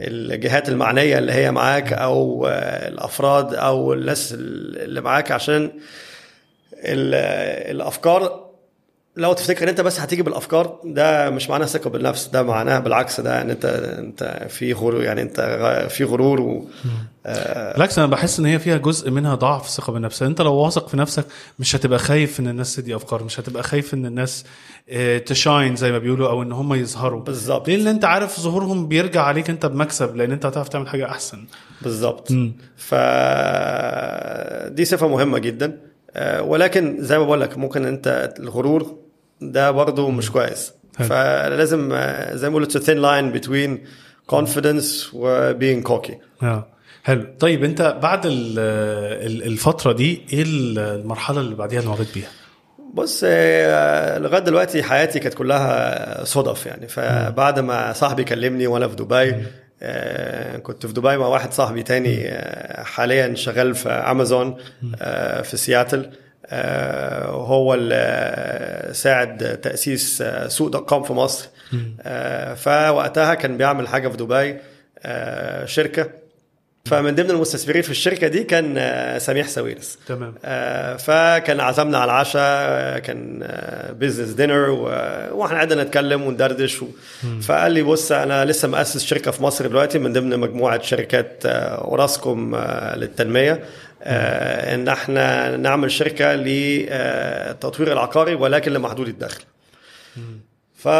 الجهات 0.00 0.68
المعنية 0.68 1.18
اللي 1.18 1.32
هي 1.32 1.50
معاك 1.50 1.92
أو 1.92 2.48
الأفراد 2.88 3.54
أو 3.54 3.92
الناس 3.92 4.34
اللي 4.38 5.00
معاك 5.00 5.30
عشان 5.32 5.62
ال- 6.74 7.14
الأفكار 7.76 8.47
لو 9.18 9.32
تفتكر 9.32 9.64
ان 9.64 9.68
انت 9.68 9.80
بس 9.80 10.00
هتيجي 10.00 10.22
بالأفكار 10.22 10.80
ده 10.84 11.30
مش 11.30 11.50
معناه 11.50 11.66
ثقة 11.66 11.90
بالنفس 11.90 12.26
ده 12.26 12.42
معناه 12.42 12.78
بالعكس 12.78 13.20
ده 13.20 13.42
إن 13.42 13.50
أنت 13.50 13.64
أنت 13.98 14.46
في 14.48 14.72
غرور 14.72 15.02
يعني 15.02 15.22
أنت 15.22 15.40
في 15.90 16.04
غرور 16.04 16.40
و 16.40 16.64
بالعكس 17.74 17.98
أنا 17.98 18.06
بحس 18.06 18.38
إن 18.38 18.46
هي 18.46 18.58
فيها 18.58 18.76
جزء 18.76 19.10
منها 19.10 19.34
ضعف 19.34 19.68
ثقة 19.68 19.92
بالنفس. 19.92 20.22
أنت 20.22 20.40
لو 20.40 20.54
واثق 20.54 20.88
في 20.88 20.96
نفسك 20.96 21.24
مش 21.58 21.76
هتبقى 21.76 21.98
خايف 21.98 22.40
إن 22.40 22.48
الناس 22.48 22.76
تدي 22.76 22.96
أفكار 22.96 23.24
مش 23.24 23.40
هتبقى 23.40 23.62
خايف 23.62 23.94
إن 23.94 24.06
الناس 24.06 24.44
آه، 24.90 25.18
تشاين 25.18 25.76
زي 25.76 25.92
ما 25.92 25.98
بيقولوا 25.98 26.28
أو 26.28 26.42
إن 26.42 26.52
هم 26.52 26.74
يظهروا. 26.74 27.20
بالظبط. 27.20 27.68
لأن 27.68 27.86
أنت 27.86 28.04
عارف 28.04 28.40
ظهورهم 28.40 28.88
بيرجع 28.88 29.22
عليك 29.22 29.50
أنت 29.50 29.66
بمكسب 29.66 30.16
لأن 30.16 30.32
أنت 30.32 30.46
هتعرف 30.46 30.68
تعمل 30.68 30.88
حاجة 30.88 31.06
أحسن. 31.10 31.44
بالظبط. 31.82 32.28
ف 32.76 32.94
دي 34.68 34.84
صفة 34.84 35.08
مهمة 35.08 35.38
جدا. 35.38 35.78
آه، 36.12 36.42
ولكن 36.42 36.96
زي 37.00 37.18
ما 37.18 37.24
بقول 37.24 37.40
لك 37.40 37.58
ممكن 37.58 37.84
أنت 37.84 38.34
الغرور 38.38 38.96
ده 39.40 39.70
برضه 39.70 40.10
مش 40.10 40.30
كويس. 40.30 40.72
فلازم 40.92 41.90
آه، 41.92 42.34
زي 42.34 42.50
ما 42.50 42.58
بقول 42.58 42.66
it's 42.70 42.74
a 42.74 42.80
thin 42.80 42.98
line 43.02 43.40
between 43.40 43.78
confidence 44.34 45.14
و 45.14 45.52
being 45.58 45.88
cocky. 45.88 46.12
آه. 46.42 46.66
حلو. 47.04 47.26
طيب 47.40 47.64
انت 47.64 47.98
بعد 48.02 48.26
ال- 48.26 48.58
ال- 49.26 49.42
الفترة 49.46 49.92
دي 49.92 50.22
إيه 50.32 50.44
المرحلة 50.46 51.40
اللي 51.40 51.54
بعديها 51.54 51.80
اللي 51.80 51.90
مريت 51.90 52.14
بيها؟ 52.14 52.28
بص 52.94 53.20
آه، 53.26 54.18
لغاية 54.18 54.40
دلوقتي 54.40 54.82
حياتي 54.82 55.18
كانت 55.18 55.34
كلها 55.34 56.24
صدف 56.24 56.66
يعني. 56.66 56.88
فبعد 56.88 57.58
ما 57.60 57.92
صاحبي 57.92 58.24
كلمني 58.24 58.66
وأنا 58.66 58.88
في 58.88 58.96
دبي 58.96 59.34
آه، 59.82 60.56
كنت 60.58 60.86
في 60.86 60.92
دبي 60.92 61.16
مع 61.16 61.26
واحد 61.26 61.52
صاحبي 61.52 61.82
تاني 61.82 62.30
حاليا 62.84 63.34
شغال 63.34 63.74
في 63.74 63.88
امازون 63.88 64.56
في 65.42 65.56
سياتل 65.56 66.10
آه، 66.50 67.36
وهو 67.36 67.74
اللي 67.74 68.90
ساعد 68.92 69.60
تأسيس 69.62 70.22
آه، 70.22 70.48
سوق 70.48 70.68
دوت 70.68 70.88
كوم 70.88 71.02
في 71.02 71.12
مصر. 71.12 71.48
آه، 72.02 72.54
فوقتها 72.54 73.34
كان 73.34 73.56
بيعمل 73.56 73.88
حاجة 73.88 74.08
في 74.08 74.16
دبي 74.16 74.56
آه، 75.02 75.64
شركة. 75.64 76.10
فمن 76.86 77.14
ضمن 77.14 77.30
المستثمرين 77.30 77.82
في 77.82 77.90
الشركة 77.90 78.28
دي 78.28 78.44
كان 78.44 78.74
آه، 78.78 79.18
سميح 79.18 79.48
ساويرس. 79.48 79.98
تمام. 80.06 80.34
آه، 80.44 80.96
فكان 80.96 81.60
عزمنا 81.60 81.98
على 81.98 82.10
العشاء 82.10 82.42
آه، 82.42 82.98
كان 82.98 83.46
business 84.00 84.28
dinner 84.28 84.70
وإحنا 85.32 85.58
قعدنا 85.58 85.82
نتكلم 85.84 86.22
وندردش 86.22 86.82
و... 86.82 86.86
فقال 87.42 87.72
لي 87.72 87.82
بص 87.82 88.12
أنا 88.12 88.44
لسه 88.44 88.68
مؤسس 88.68 89.04
شركة 89.04 89.30
في 89.30 89.42
مصر 89.42 89.66
دلوقتي 89.66 89.98
من 89.98 90.12
ضمن 90.12 90.38
مجموعة 90.38 90.82
شركات 90.82 91.42
آه، 91.46 91.50
أوراسكوم 91.84 92.54
آه، 92.54 92.96
للتنمية. 92.96 93.52
آه، 93.52 93.58
إن 94.02 94.88
إحنا 94.88 95.56
نعمل 95.56 95.90
شركة 95.90 96.34
للتطوير 96.34 97.92
العقاري 97.92 98.34
ولكن 98.34 98.72
لمحدود 98.72 99.08
الدخل. 99.08 99.44
فقال 100.78 100.94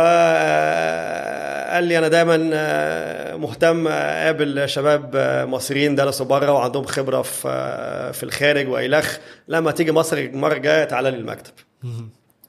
لي 1.85 1.99
أنا 1.99 2.09
دايما 2.09 2.51
آه، 2.53 3.37
مهتم 3.37 3.89
أقابل 3.89 4.69
شباب 4.69 5.11
آه، 5.17 5.45
مصريين 5.45 5.95
درسوا 5.95 6.27
بره 6.27 6.53
وعندهم 6.53 6.85
خبرة 6.85 7.23
في 7.23 7.49
آه، 7.49 8.11
في 8.11 8.23
الخارج 8.23 8.69
والخ 8.69 9.17
لما 9.49 9.71
تيجي 9.71 9.93
مصر 9.93 10.17
المرة 10.17 10.55
الجاية 10.55 10.85
تعالى 10.85 11.11
لي 11.11 11.17
المكتب. 11.17 11.53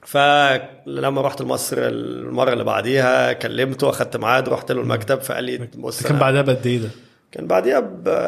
فلما 0.05 1.21
رحت 1.21 1.41
لمصر 1.41 1.77
المرة 1.79 2.53
اللي 2.53 2.63
بعديها 2.63 3.33
كلمته 3.33 3.88
وأخدت 3.88 4.17
ميعاد 4.17 4.49
رحت 4.49 4.71
له 4.71 4.81
المكتب 4.81 5.21
فقال 5.21 5.43
لي 5.43 5.69
بص 5.77 6.03
كان 6.03 6.19
بعدها 6.19 6.41
بقد 6.41 6.67
إيه 6.67 6.79
ده؟ 6.79 6.89
كان 7.31 7.47
بعديها 7.47 7.83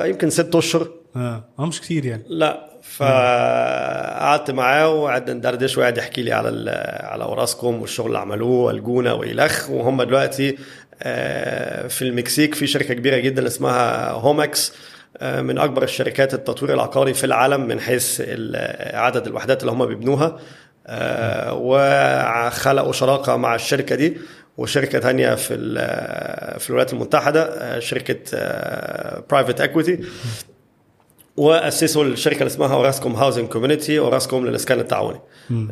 يمكن 0.06 0.30
ست 0.30 0.56
أشهر. 0.56 0.88
آه 1.16 1.44
مش 1.60 1.82
كتير 1.82 2.06
يعني. 2.06 2.24
لا 2.28 2.72
فقعدت 2.84 4.52
معاه 4.52 4.90
وقعدنا 4.90 5.34
ندردش 5.34 5.78
وقعد 5.78 5.98
يحكي 5.98 6.22
لي 6.22 6.32
على 6.34 6.72
على 7.04 7.24
اوراسكوم 7.24 7.82
والشغل 7.82 8.08
اللي 8.08 8.20
عملوه 8.20 8.66
والجونة 8.66 9.14
والخ 9.14 9.70
وهم 9.70 10.04
دلوقتي 10.04 10.58
آه، 11.04 11.88
في 11.88 12.02
المكسيك 12.02 12.56
في 12.56 12.68
شركة 12.68 12.94
كبيرة 12.94 13.18
جدا 13.18 13.48
اسمها 13.48 14.12
Homex 14.12 14.74
آه، 15.18 15.42
من 15.42 15.58
أكبر 15.58 15.84
الشركات 15.84 16.34
التطوير 16.34 16.74
العقاري 16.74 17.14
في 17.14 17.24
العالم 17.24 17.68
من 17.68 17.80
حيث 17.80 18.22
عدد 18.94 19.28
الوحدات 19.28 19.62
اللي 19.62 19.72
هم 19.72 19.86
بيبنوها. 19.86 20.40
آه، 20.88 21.54
وخلقوا 21.54 22.92
شراكة 22.92 23.36
مع 23.38 23.56
الشركة 23.56 23.96
دي. 23.96 24.18
وشركة 24.58 25.00
تانية 25.00 25.36
في 25.36 25.56
في 26.60 26.70
الولايات 26.70 26.94
المتحدة 26.94 27.80
شركة 27.80 28.18
private 29.30 29.62
equity 29.62 30.00
وأسسوا 31.46 32.04
الشركة 32.04 32.38
اللي 32.38 32.48
اسمها 32.48 32.74
أوراسكوم 32.74 33.16
housing 33.16 33.48
community 33.50 34.00
أوراسكوم 34.00 34.48
للإسكان 34.48 34.80
التعاوني. 34.80 35.20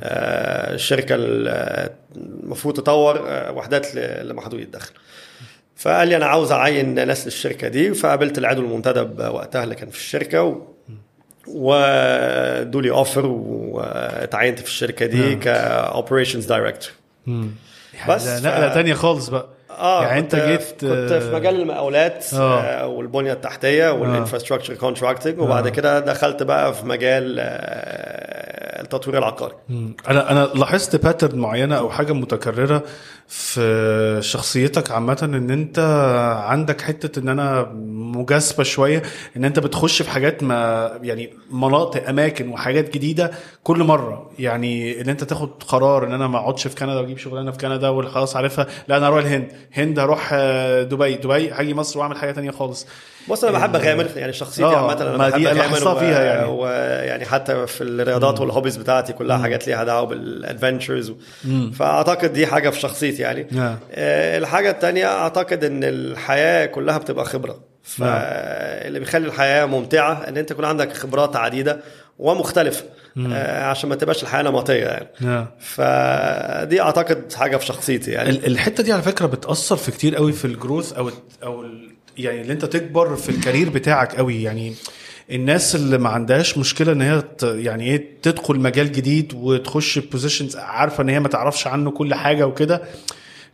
آه 0.04 0.74
الشركة 0.74 1.16
ال- 1.16 1.90
المفروض 2.16 2.74
تطور 2.78 3.24
آه، 3.28 3.52
وحدات 3.52 3.96
لمحدودي 3.96 4.64
الدخل 4.64 4.92
فقال 5.76 6.08
لي 6.08 6.16
أنا 6.16 6.26
عاوز 6.26 6.52
أعين 6.52 7.08
ناس 7.08 7.26
للشركة 7.26 7.68
دي 7.68 7.94
فقابلت 7.94 8.38
العضو 8.38 8.62
المنتدب 8.62 9.20
وقتها 9.20 9.64
اللي 9.64 9.76
كان 9.76 9.90
في 9.90 9.98
الشركة 9.98 10.44
و... 10.44 10.62
وادوا 11.48 12.82
لي 12.82 12.90
offer 12.92 13.26
واتعينت 13.26 14.60
في 14.60 14.66
الشركة 14.66 15.06
دي 15.06 15.36
ك 15.36 15.46
operations 15.46 16.46
director 16.46 16.92
بس 18.10 18.24
ده 18.24 18.40
ف- 18.40 18.46
نقله 18.46 18.74
تانية 18.74 18.94
خالص 18.94 19.30
بقى. 19.30 19.48
آه 19.80 20.04
يعني 20.04 20.22
كنت 20.22 20.34
انت 20.36 20.46
جيت 20.50 20.72
كنت 20.82 21.14
في 21.24 21.32
مجال 21.34 21.62
المقاولات 21.62 22.26
آه. 22.34 22.60
آه. 22.62 22.88
والبنية 22.88 23.34
التحتية 23.34 23.92
وال 23.92 24.02
infrastructure 24.02 24.76
contracting 24.76 25.40
وبعد 25.40 25.68
كده 25.68 26.00
دخلت 26.00 26.44
بقى 26.44 26.74
في 26.74 26.86
مجال 26.86 27.36
آه، 27.40 28.82
التطوير 28.82 29.18
العقاري. 29.18 29.54
أنا 30.10 30.32
أنا 30.32 30.50
لاحظت 30.56 30.96
pattern 30.96 31.40
معينة 31.40 31.78
أو 31.78 31.90
حاجة 31.90 32.14
متكررة 32.14 32.84
في 33.28 34.18
شخصيتك 34.22 34.92
عامة 34.92 35.18
إن 35.24 35.50
أنت 35.52 35.80
عندك 36.46 36.82
حتة 36.82 37.20
إن 37.20 37.30
أنا 37.30 37.64
مجازفة 38.20 38.64
شوية 38.64 39.02
إن 39.38 39.46
أنت 39.46 39.60
بتخش 39.60 40.02
في 40.02 40.10
حاجات 40.10 40.44
ما 40.44 40.92
يعني 41.04 41.34
مناطق 41.52 42.10
أماكن 42.10 42.50
وحاجات 42.50 42.94
جديدة 42.94 43.32
كل 43.64 43.84
مرة. 43.84 44.32
يعني 44.40 45.02
إن 45.02 45.10
أنت 45.10 45.24
تاخد 45.24 45.50
قرار 45.68 46.06
إن 46.08 46.14
أنا 46.14 46.28
ما 46.28 46.38
أقعدش 46.38 46.68
في 46.68 46.76
كندا 46.76 46.94
وأجيب 47.00 47.18
شغلانة 47.18 47.52
في 47.52 47.58
كندا 47.58 47.90
وخلاص 47.90 48.36
عارفها 48.36 48.68
لا 48.88 48.98
أنا 48.98 49.08
أروح 49.08 49.20
الهند. 49.20 49.48
هند 49.74 50.00
هروح 50.00 50.30
آه، 50.34 50.84
دبي. 50.84 51.16
دبي 51.16 51.50
هاجي 51.52 51.74
مصر 51.74 52.00
وأعمل 52.00 52.18
حاجة 52.18 52.32
تانية 52.32 52.52
خالص. 52.52 52.88
بص 53.30 53.44
أنا 53.44 53.58
بحب 53.58 53.76
اغامر 53.76 54.08
يعني 54.16 54.34
شخصيتي 54.34 54.64
آه، 54.68 54.78
عامة 54.78 55.02
أنا 55.02 55.18
ما 55.18 55.30
بحب 55.30 55.40
دي 55.40 55.52
اغامر 55.52 56.00
فيها 56.00 56.24
يعني. 56.24 56.48
ويعني 56.52 57.26
حتى 57.26 57.68
في 57.68 57.84
الرياضات 57.84 58.42
وال 58.42 58.50
hobbies 58.50 58.78
بتاعتي 58.78 59.14
كلها 59.14 59.38
حاجات 59.38 59.68
ليها 59.68 59.84
دعوة 59.84 60.06
بال 60.06 60.24
adventures 60.24 61.14
فأعتقد 61.74 62.34
دي 62.34 62.48
حاجة 62.48 62.70
في 62.70 62.80
شخصيتي 62.80 63.22
يعني. 63.22 63.48
آه، 63.94 64.38
الحاجة 64.38 64.70
الثانية 64.70 65.06
أعتقد 65.06 65.64
إن 65.64 65.84
الحياة 65.84 66.66
كلها 66.66 66.98
بتبقى 66.98 67.26
خبرة. 67.26 67.69
فاللي 67.98 69.00
بيخلي 69.00 69.28
الحياة 69.28 69.66
ممتعة 69.66 70.14
إن 70.14 70.38
أنت 70.38 70.52
يكون 70.52 70.66
عندك 70.66 70.94
خبرات 70.94 71.36
عديدة 71.36 71.80
ومختلفة 72.20 72.84
آه، 73.32 73.64
عشان 73.64 73.90
ما 73.90 73.96
تبقاش 73.96 74.24
الحياة 74.24 74.42
نمطيه 74.44 74.74
يعني. 74.86 75.08
نعم. 75.22 75.46
فدي 75.60 76.82
أعتقد 76.82 77.34
حاجة 77.34 77.58
في 77.58 77.66
شخصيتي 77.66 78.12
يعني. 78.12 78.30
ال- 78.30 78.46
الحتة 78.46 78.84
دي 78.84 78.94
على 78.94 79.02
فكرة 79.02 79.26
بتأثر 79.26 79.76
في 79.76 79.92
كتير 79.92 80.16
قوي 80.16 80.32
في 80.34 80.46
ال 80.46 80.53
growth 80.53 80.94
أو 80.94 81.12
أو 81.44 81.66
يعني 82.18 82.42
اللي 82.42 82.54
أنت 82.54 82.66
تكبر 82.66 83.16
في 83.16 83.30
ال 83.30 83.36
career 83.36 83.70
بتاعك 83.70 84.16
قوي 84.16 84.44
يعني. 84.44 84.74
الناس 85.32 85.76
اللي 85.76 85.98
ما 85.98 86.10
عندهاش 86.10 86.58
مشكلة 86.58 86.92
إن 86.92 87.02
هي 87.02 87.24
يعني 87.44 87.84
إيه 87.86 88.06
تدخل 88.22 88.60
مجال 88.60 88.92
جديد 88.92 89.34
وتخش 89.34 90.00
positions 90.00 90.56
عارفة 90.56 91.04
إن 91.04 91.10
هي 91.10 91.20
ما 91.20 91.28
تعرفش 91.28 91.68
عنه 91.68 91.92
كل 91.92 92.14
حاجة 92.14 92.48
وكده 92.48 92.82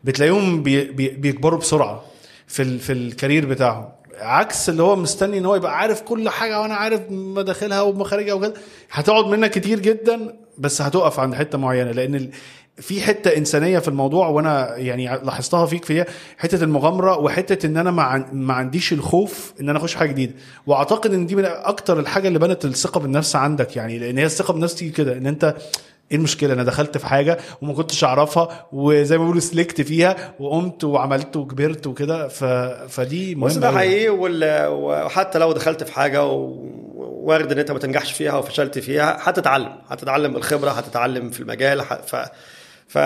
بتلاقيهم 0.04 0.64
بي 0.64 0.84
بي 0.84 1.10
بيكبروا 1.10 1.60
بسرعة 1.60 2.04
في 2.48 2.62
ال 2.62 2.80
في 2.80 2.94
ال 2.94 3.01
career 3.01 3.46
بتاعهم. 3.46 3.90
عكس 4.20 4.70
اللي 4.70 4.84
هو 4.84 4.96
مستني 4.96 5.38
إن 5.38 5.46
هو 5.46 5.56
يبقى 5.56 5.78
عارف 5.78 6.02
كل 6.02 6.30
حاجة 6.30 6.62
وأنا 6.62 6.74
عارف 6.76 7.02
مداخلها 7.10 7.82
ومخارجها 7.82 8.34
وكده. 8.34 8.54
هتقعد 8.92 9.26
منك 9.26 9.52
كتير 9.52 9.80
جدا 9.80 10.36
بس 10.58 10.82
هتقف 10.82 11.20
عند 11.20 11.34
حتة 11.36 11.58
معينة. 11.58 11.92
لأن 11.92 12.30
في 12.78 13.02
حتة 13.02 13.38
إنسانية 13.38 13.80
في 13.80 13.88
الموضوع 13.88 14.28
وأنا 14.28 14.78
يعني 14.78 15.06
لاحظتها 15.06 15.66
فيك 15.66 15.86
فيها 15.86 16.06
حتة 16.38 16.64
المغامرة 16.64 17.18
وحتة 17.20 17.66
إن 17.66 17.78
أنا 17.78 17.92
ما 18.32 18.54
عنديش 18.54 18.94
الخوف 18.94 19.54
إن 19.62 19.70
أنا 19.70 19.80
أخش 19.80 19.96
حاجة 19.96 20.10
جديدة. 20.10 20.34
وأعتقد 20.68 21.14
إن 21.14 21.26
دي 21.26 21.36
من 21.36 21.46
أكتر 21.46 22.00
الحاجة 22.00 22.28
اللي 22.28 22.40
بنت 22.40 22.66
الثقة 22.66 23.00
بالنفس 23.00 23.36
عندك 23.36 23.76
يعني 23.76 24.00
لأن 24.00 24.18
هي 24.18 24.26
الثقة 24.26 24.52
بالنفس 24.54 24.76
تيجي 24.76 24.92
كده 24.92 25.18
إن 25.18 25.28
أنت 25.28 25.56
إيه 26.12 26.18
المشكلة؟ 26.18 26.54
أنا 26.54 26.64
دخلت 26.64 26.98
في 26.98 27.08
حاجة 27.08 27.38
وما 27.62 27.74
كنتش 27.74 28.04
أعرفها 28.04 28.68
وزي 28.72 29.18
ما 29.18 29.24
بيقولوا 29.24 29.42
سلكت 29.42 29.82
فيها 29.82 30.34
وقمت 30.40 30.84
وعملت 30.84 31.36
وكبرت 31.38 31.88
وكده. 31.88 32.28
ف... 32.28 32.44
فدي 32.90 33.36
مهمة 33.36 33.60
ده. 33.60 33.72
حقيقي 33.72 34.10
وال- 34.10 34.68
وحتى 34.68 35.40
لو 35.40 35.52
دخلت 35.52 35.84
في 35.84 35.94
حاجة 35.94 36.24
ووارد 36.26 37.52
إن 37.52 37.60
أنت 37.60 37.72
ما 37.72 37.80
تنجحش 37.80 38.12
فيها 38.12 38.38
وفشلت 38.38 38.80
فيها 38.80 39.18
هتتعلم. 39.22 39.76
هتتعلم 39.88 40.34
بالخبره 40.34 40.70
هتتعلم 40.72 41.30
في 41.30 41.40
المجال 41.40 41.82
ح- 41.82 41.94
ف 42.02 42.16
ف 42.88 42.98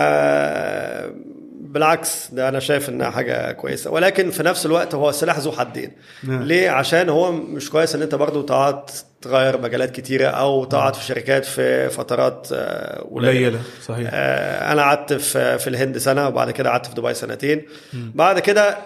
بالعكس 1.70 2.32
ده 2.32 2.50
أنا 2.50 2.60
شايف 2.60 2.90
إنها 2.90 3.10
حاجة 3.10 3.52
كويسة. 3.52 3.92
ولكن 3.92 4.32
في 4.32 4.44
نفس 4.44 4.66
الوقت 4.66 4.96
هو 4.96 5.12
سلاح 5.12 5.40
ذو 5.40 5.52
حدين. 5.52 5.92
نعم. 6.24 6.44
ليه؟ 6.44 6.70
عشان 6.70 7.10
هو 7.10 7.32
مش 7.32 7.70
كويس 7.70 7.96
إن 7.96 8.02
أنت 8.02 8.16
برضو 8.16 8.42
تقعد 8.42 8.82
تغير 9.22 9.62
مجالات 9.62 9.92
كتيرة 9.92 10.28
أو 10.28 10.66
تقعد 10.66 10.96
في 10.96 11.04
شركات 11.04 11.46
في 11.46 11.90
فترات 11.90 12.48
آه، 12.54 13.02
قليلة. 13.12 13.60
صحيح. 13.86 14.10
آه، 14.14 14.72
أنا 14.72 14.82
قعدت 14.82 15.14
في 15.14 15.58
في 15.58 15.68
الهند 15.68 15.98
سنة 15.98 16.28
وبعد 16.28 16.52
كده 16.52 16.70
قعدت 16.70 16.86
في 16.86 16.96
دبي 16.96 17.14
سنتين. 17.14 17.66
بعد 17.94 18.40
كده 18.40 18.78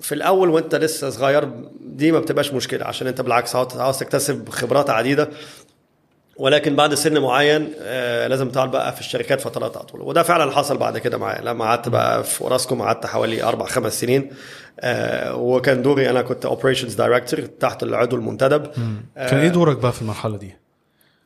في 0.00 0.14
الأول 0.14 0.50
وأنت 0.50 0.74
لسه 0.74 1.10
صغير 1.10 1.48
دي 1.80 2.12
ما 2.12 2.20
بتبقاش 2.20 2.52
مشكلة 2.52 2.84
عشان 2.84 3.06
أنت 3.06 3.20
بالعكس 3.20 3.56
عاوز 3.56 3.76
عاوز 3.76 3.98
تكتسب 3.98 4.48
خبرات 4.48 4.90
عديدة. 4.90 5.28
ولكن 6.36 6.76
بعد 6.76 6.94
سن 6.94 7.18
معين 7.18 7.72
آه 7.80 8.26
لازم 8.26 8.50
تقعد 8.50 8.70
بقى 8.70 8.92
في 8.94 9.00
الشركات 9.00 9.40
فترات 9.40 9.76
أطول. 9.76 10.00
وده 10.00 10.22
فعلا 10.22 10.50
حصل 10.52 10.76
بعد 10.76 10.98
كده 10.98 11.18
معايا. 11.18 11.42
لما 11.42 11.64
قعدت 11.64 11.88
بقى 11.88 12.24
في 12.24 12.40
أوراسكوم 12.40 12.82
قعدت 12.82 13.06
حوالي 13.06 13.42
أربع 13.42 13.66
خمس 13.66 14.00
سنين 14.00 14.30
آه 14.80 15.34
وكان 15.36 15.82
دوري 15.82 16.10
أنا 16.10 16.22
كنت 16.22 16.46
operations 16.46 16.94
director 16.94 17.40
تحت 17.40 17.82
العضو 17.82 18.16
المنتدب. 18.16 18.66
كان 19.16 19.38
إيه 19.40 19.48
دورك 19.48 19.76
بقى 19.76 19.92
في 19.92 20.02
المرحلة 20.02 20.36
دي؟ 20.36 20.54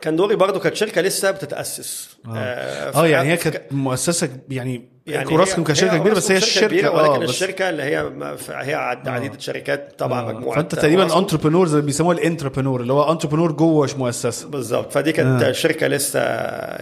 كان 0.01 0.17
دوري 0.17 0.37
برضو 0.37 0.61
كانت 0.61 0.77
شركة 0.77 1.01
لسه 1.01 1.31
بتتأسس. 1.31 2.17
آه, 2.27 2.31
آه 2.37 3.03
آه 3.03 3.07
يعني 3.07 3.29
هي 3.29 3.37
كانت 3.37 3.63
مؤسسة 3.71 4.29
يعني, 4.51 4.89
يعني 5.07 5.29
كأوراسكوم 5.29 5.65
هي- 5.65 5.73
كشركة 5.73 5.99
كبيرة 5.99 6.15
بس 6.15 6.31
هي 6.31 6.37
الشركة 6.37 6.91
ولكن 6.91 7.23
بس- 7.25 7.31
الشركة 7.31 7.71
اللي 7.71 7.83
هي 7.83 8.11
هي 8.51 8.75
عد- 8.75 9.09
عديده 9.09 9.39
شركات 9.39 9.93
طبعا 9.99 10.21
آه. 10.21 10.33
مجموعة 10.33 10.57
فأنت 10.57 10.75
تقريبا. 10.75 11.19
intrapreneur 11.19 11.67
زي 11.67 11.81
بيسموها 11.81 12.17
ال 12.19 12.24
intrapreneur 12.24 12.81
اللي 12.81 12.93
هو 12.93 13.13
entrepreneur 13.13 13.53
جوه 13.53 13.89
مؤسسة 13.99 14.49
بالظبط 14.49 14.93
فدي 14.93 15.13
كانت 15.13 15.43
آه. 15.43 15.49
آه. 15.49 15.53
شركة 15.53 15.87
لسه 15.87 16.21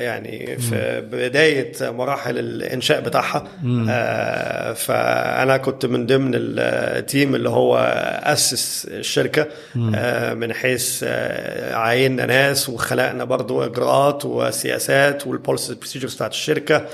يعني 0.00 0.56
في 0.58 1.00
بداية 1.12 1.72
مراحل 1.90 2.38
الإنشاء 2.38 3.00
بتاعها 3.00 3.44
آه 3.90 4.72
فأنا 4.72 5.56
كنت 5.56 5.86
من 5.86 6.06
ضمن 6.06 6.30
ال 6.34 6.54
team 6.54 7.34
اللي 7.34 7.48
هو 7.48 7.76
أسس 8.22 8.86
الشركة 8.90 9.46
آه 9.94 10.34
من 10.34 10.52
حيث 10.52 11.04
آه 11.06 11.74
عيننا 11.76 12.26
ناس 12.26 12.68
وخلقنا 12.68 13.24
برضو 13.24 13.64
إجراءات 13.64 14.24
وسياسات 14.24 15.26
وال 15.26 15.38
policy 15.38 15.74
procedures 15.74 16.14
بتاعت 16.14 16.30
الشركة 16.30 16.86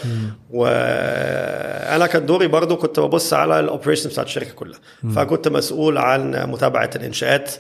وأنا 1.20 2.06
كان 2.06 2.26
دوري 2.26 2.46
برضو 2.46 2.76
كنت 2.76 3.00
ببص 3.00 3.32
على 3.34 3.60
ال 3.60 3.65
operations 3.65 4.12
بتاعت 4.12 4.26
الشركة 4.26 4.52
كلها. 4.52 4.78
فكنت 5.14 5.48
مسؤول 5.48 5.98
عن 5.98 6.30
متابعة 6.50 6.90
الإنشاءات 6.96 7.50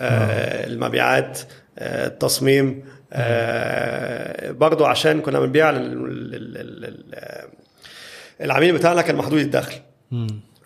آه 0.00 0.66
المبيعات 0.66 1.38
آه 1.78 2.06
التصميم 2.06 2.84
آه 3.12 4.50
برضو 4.50 4.84
عشان 4.84 5.20
كنا 5.20 5.40
بنبيع 5.40 5.70
لل- 5.70 6.94
العميل 8.40 8.72
بتاعنا 8.74 9.02
كان 9.02 9.16
محدود 9.16 9.38
الدخل. 9.40 9.74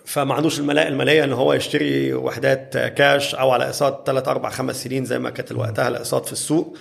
فما 0.05 0.35
عندوش 0.35 0.59
الملاءة 0.61 0.89
المالية 0.89 1.25
إن 1.25 1.33
هو 1.33 1.53
يشتري 1.53 2.15
وحدات 2.15 2.77
كاش 2.79 3.35
أو 3.35 3.51
على 3.51 3.65
أقساط 3.65 4.07
3 4.07 4.31
4 4.31 4.53
5 4.53 4.77
سنين 4.85 5.05
زي 5.05 5.19
ما 5.19 5.31
كانت 5.31 5.53
وقتها 5.53 5.89
الأقساط 5.89 6.27
في 6.27 6.33
السوق. 6.33 6.77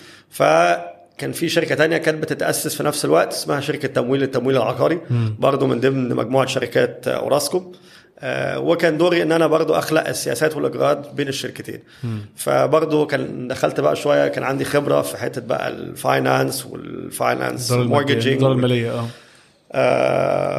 فكان 1.18 1.32
في 1.32 1.50
شركة 1.50 1.76
تانية 1.76 1.98
كانت 1.98 2.24
بتتأسس 2.24 2.76
في 2.76 2.84
نفس 2.84 3.06
الوقت 3.06 3.34
اسمها 3.34 3.60
شركة 3.60 3.88
تمويل 3.88 4.24
التمويل 4.24 4.58
العقاري. 4.58 5.00
برضو 5.40 5.68
من 5.68 5.80
ضمن 5.80 6.16
مجموعة 6.16 6.46
شركات 6.48 7.08
أوراسكوم. 7.08 7.72
آه، 8.20 8.60
وكان 8.60 8.98
دوري 8.98 9.22
إن 9.24 9.32
أنا 9.32 9.48
برضو 9.48 9.74
أخلق 9.74 10.08
السياسات 10.08 10.56
والإجراءات 10.56 11.14
بين 11.14 11.28
الشركتين. 11.28 11.80
فبرضو 12.36 13.06
كان 13.08 13.48
دخلت 13.48 13.80
بقى 13.80 13.96
شوية 13.96 14.28
كان 14.28 14.44
عندي 14.44 14.66
خبرة 14.66 15.02
في 15.02 15.18
حتة 15.18 15.42
بقى 15.42 15.70
ال 15.70 15.82
finance 15.82 16.66
وال 16.66 16.89
finance 16.89 17.72
الاداره 18.34 18.52
المالية 18.54 18.92
آه. 18.92 19.08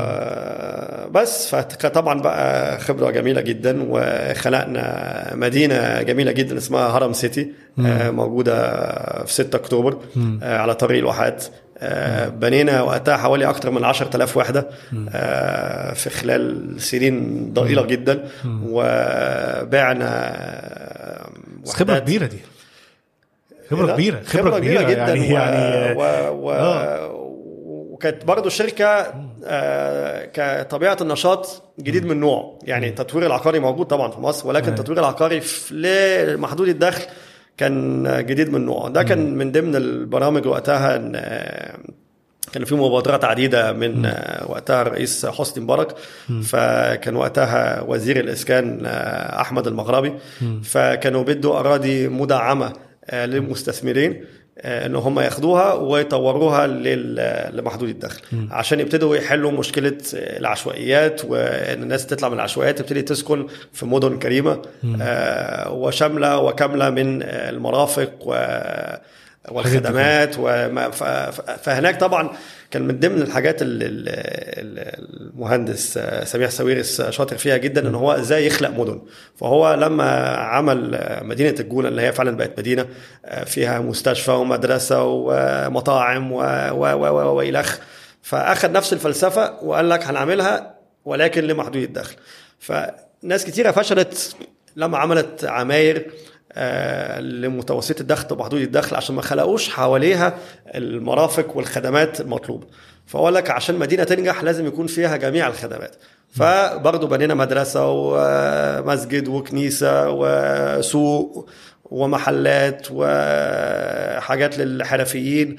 آه 0.09 1.07
بس. 1.07 1.49
فكان 1.55 1.91
طبعا 1.91 2.21
بقى 2.21 2.79
خبرة 2.81 3.11
جميلة 3.11 3.41
جدا 3.41 3.79
وخلقنا 3.89 5.31
مدينة 5.35 6.03
جميلة 6.03 6.33
جدا 6.33 6.57
اسمها 6.59 6.89
هرم 6.89 7.13
سيتي 7.13 7.53
آه 7.87 8.11
موجودة 8.11 8.67
في 9.25 9.33
6 9.33 9.57
أكتوبر 9.57 9.99
آه 10.43 10.59
على 10.59 10.75
طريق 10.75 10.99
الواحات. 10.99 11.45
آه 11.81 12.29
بنينا 12.29 12.83
وقتها 12.83 13.17
حوالي 13.17 13.49
أكثر 13.51 13.71
من 13.71 13.85
10000 13.85 14.37
وحدة 14.37 14.69
آه 15.15 15.93
في 15.93 16.11
خلال 16.11 16.75
سنين 16.81 17.49
ضئيلة 17.53 17.87
جدا. 17.87 18.25
وبعنا 18.65 20.11
بس 21.65 21.75
وحدات- 21.75 22.03
كبيرة 22.03 22.27
دي. 22.27 22.39
خبرة 23.71 23.87
لا، 23.87 23.93
كبيرة 23.95 24.21
خبرة 24.27 24.59
كبيرة 24.59 24.83
جدا. 24.83 25.15
يعني. 25.15 25.29
يعني 25.29 25.95
و... 25.97 26.01
و... 26.47 26.53
آه. 26.53 27.28
وكانت 27.99 28.25
برضو 28.25 28.47
الشركة 28.47 29.15
آه 29.45 30.25
كطبيعة 30.35 30.97
النشاط 31.01 31.63
جديد 31.81 32.07
من 32.07 32.21
نوعه. 32.21 32.59
يعني 32.63 32.89
التطوير 32.89 33.27
العقاري 33.27 33.59
موجود 33.59 33.87
طبعا 33.87 34.11
في 34.11 34.21
مصر 34.21 34.49
ولكن 34.49 34.65
أيوة. 34.67 34.79
التطوير 34.79 34.99
العقاري 34.99 35.41
في 35.41 35.75
لمحدود 35.75 36.69
الدخل 36.69 37.03
كان 37.57 38.05
جديد 38.27 38.53
من 38.53 38.67
نوعه. 38.67 38.89
ده 38.89 39.03
كان 39.03 39.35
من 39.35 39.53
ضمن 39.53 39.77
البرامج 39.77 40.47
وقتها 40.47 40.97
إن 40.97 41.13
آه، 41.17 41.79
كان 42.53 42.65
في 42.65 42.75
مبادرات 42.75 43.25
عديدة 43.25 43.73
من 43.73 44.07
آه، 44.07 44.51
وقتها 44.51 44.83
الرئيس 44.83 45.27
حسني 45.27 45.65
مبارك. 45.65 45.95
فكان 46.43 47.17
وقتها 47.17 47.81
وزير 47.81 48.21
الإسكان 48.21 48.83
آه، 48.87 49.41
أحمد 49.41 49.67
المغربي. 49.67 50.13
فكانوا 50.63 51.23
بدوا 51.23 51.59
أراضي 51.61 52.09
مدعمة 52.09 52.73
آه، 53.11 53.27
للمستثمرين. 53.27 54.25
ان 54.61 54.97
هم 54.97 55.21
ياخدوها 55.21 55.73
ويطوروها 55.73 56.67
لمحدود 57.53 57.89
الدخل. 57.89 58.21
عشان 58.51 58.81
يبتدوا 58.81 59.17
يحلوا 59.17 59.51
مشكلة 59.51 59.99
العشوائيات 60.15 61.25
وإن 61.25 61.83
الناس 61.83 62.07
تطلع 62.07 62.29
من 62.29 62.35
العشوائيات 62.35 62.79
تبتدي 62.79 63.03
تسكن 63.03 63.47
في 63.73 63.87
مدن 63.87 64.19
كريمة 64.19 64.63
آه، 65.03 65.73
وشاملة 65.73 66.39
وكاملة 66.39 66.91
من 66.91 67.23
آه، 67.23 67.51
المرافق 67.51 68.11
و- 68.21 68.95
والخدمات 69.49 70.35
فهناك 71.63 72.01
طبعا 72.01 72.31
كان 72.71 72.83
من 72.83 73.01
ضمن 73.01 73.23
الحاجات 73.23 73.63
اللي 73.63 73.87
المهندس 75.09 75.99
سميح 76.25 76.51
ساويرس 76.51 77.03
شاطر 77.03 77.37
فيها 77.39 77.57
جدا 77.57 77.89
إن 77.89 77.95
هو 77.95 78.13
إزاي 78.13 78.47
يخلق 78.47 78.71
مدن. 78.71 79.03
فهو 79.37 79.75
لما 79.75 80.11
عمل 80.37 81.01
مدينة 81.23 81.55
الجونة 81.61 81.89
اللي 81.89 82.03
هي 82.03 82.13
فعلا 82.13 82.37
بقت 82.37 82.59
مدينة 82.59 82.87
فيها 83.47 83.81
مستشفى 83.81 84.31
ومدرسة 84.31 85.05
ومطاعم 85.05 86.33
و- 86.33 86.41
و- 86.71 86.95
و- 86.95 87.09
و- 87.09 87.35
والخ 87.37 87.79
فأخذ 88.23 88.73
نفس 88.73 88.93
الفلسفة 88.93 89.65
وقال 89.65 89.89
لك 89.89 90.05
هنعملها 90.05 90.75
ولكن 91.05 91.45
لمحدود 91.45 91.83
الدخل. 91.83 92.17
فناس 92.59 93.45
كتيرة 93.45 93.71
فشلت 93.71 94.37
لما 94.77 94.99
عملت 94.99 95.45
عماير 95.45 96.11
آه، 96.53 97.21
لمتوسط 97.21 98.01
الدخل 98.01 98.35
ومحدود 98.35 98.61
الدخل 98.61 98.97
عشان 98.97 99.15
ما 99.15 99.23
خلقوش 99.23 99.69
حواليها 99.69 100.39
المرافق 100.75 101.57
والخدمات 101.57 102.21
المطلوبه 102.21 102.67
فأقول 103.07 103.35
لك 103.35 103.51
عشان 103.51 103.75
مدينة 103.75 104.05
تنجح 104.05 104.43
لازم 104.43 104.67
يكون 104.67 104.87
فيها 104.87 105.17
جميع 105.17 105.49
الخدمات. 105.49 105.97
فبرضه 106.31 107.09
بنينا 107.09 107.35
مدرسة 107.35 107.91
ومسجد 107.91 109.29
وكنيسة 109.29 110.11
وسوق 110.11 111.51
ومحلات 111.85 112.87
وحاجات 112.91 114.59
للحرفيين. 114.59 115.57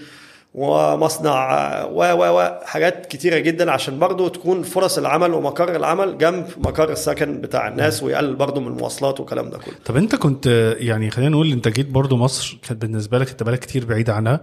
ومصنع 0.53 1.83
و 1.83 2.03
و 2.03 2.39
و 2.39 2.59
حاجات 2.65 3.05
كتيرة 3.05 3.39
جدا 3.39 3.71
عشان 3.71 3.99
برضه 3.99 4.29
تكون 4.29 4.63
فرص 4.63 4.97
العمل 4.97 5.33
ومقر 5.33 5.75
العمل 5.75 6.17
جنب 6.17 6.45
مقر 6.57 6.91
السكن 6.91 7.41
بتاع 7.41 7.67
الناس 7.67 8.03
ويقلل 8.03 8.35
برضه 8.35 8.61
من 8.61 8.67
المواصلات 8.67 9.19
والكلام 9.19 9.49
ده 9.49 9.57
كله. 9.57 9.75
طب 9.85 9.97
انت 9.97 10.15
كنت 10.15 10.75
يعني 10.79 11.11
خلينا 11.11 11.31
نقول 11.31 11.51
انت 11.51 11.67
جيت 11.67 11.89
برضو 11.89 12.17
مصر 12.17 12.57
كانت 12.67 12.81
بالنسبة 12.81 13.19
لك 13.19 13.29
انت 13.29 13.43
بقالك 13.43 13.59
كتير 13.59 13.85
بعيد 13.85 14.09
عنها 14.09 14.41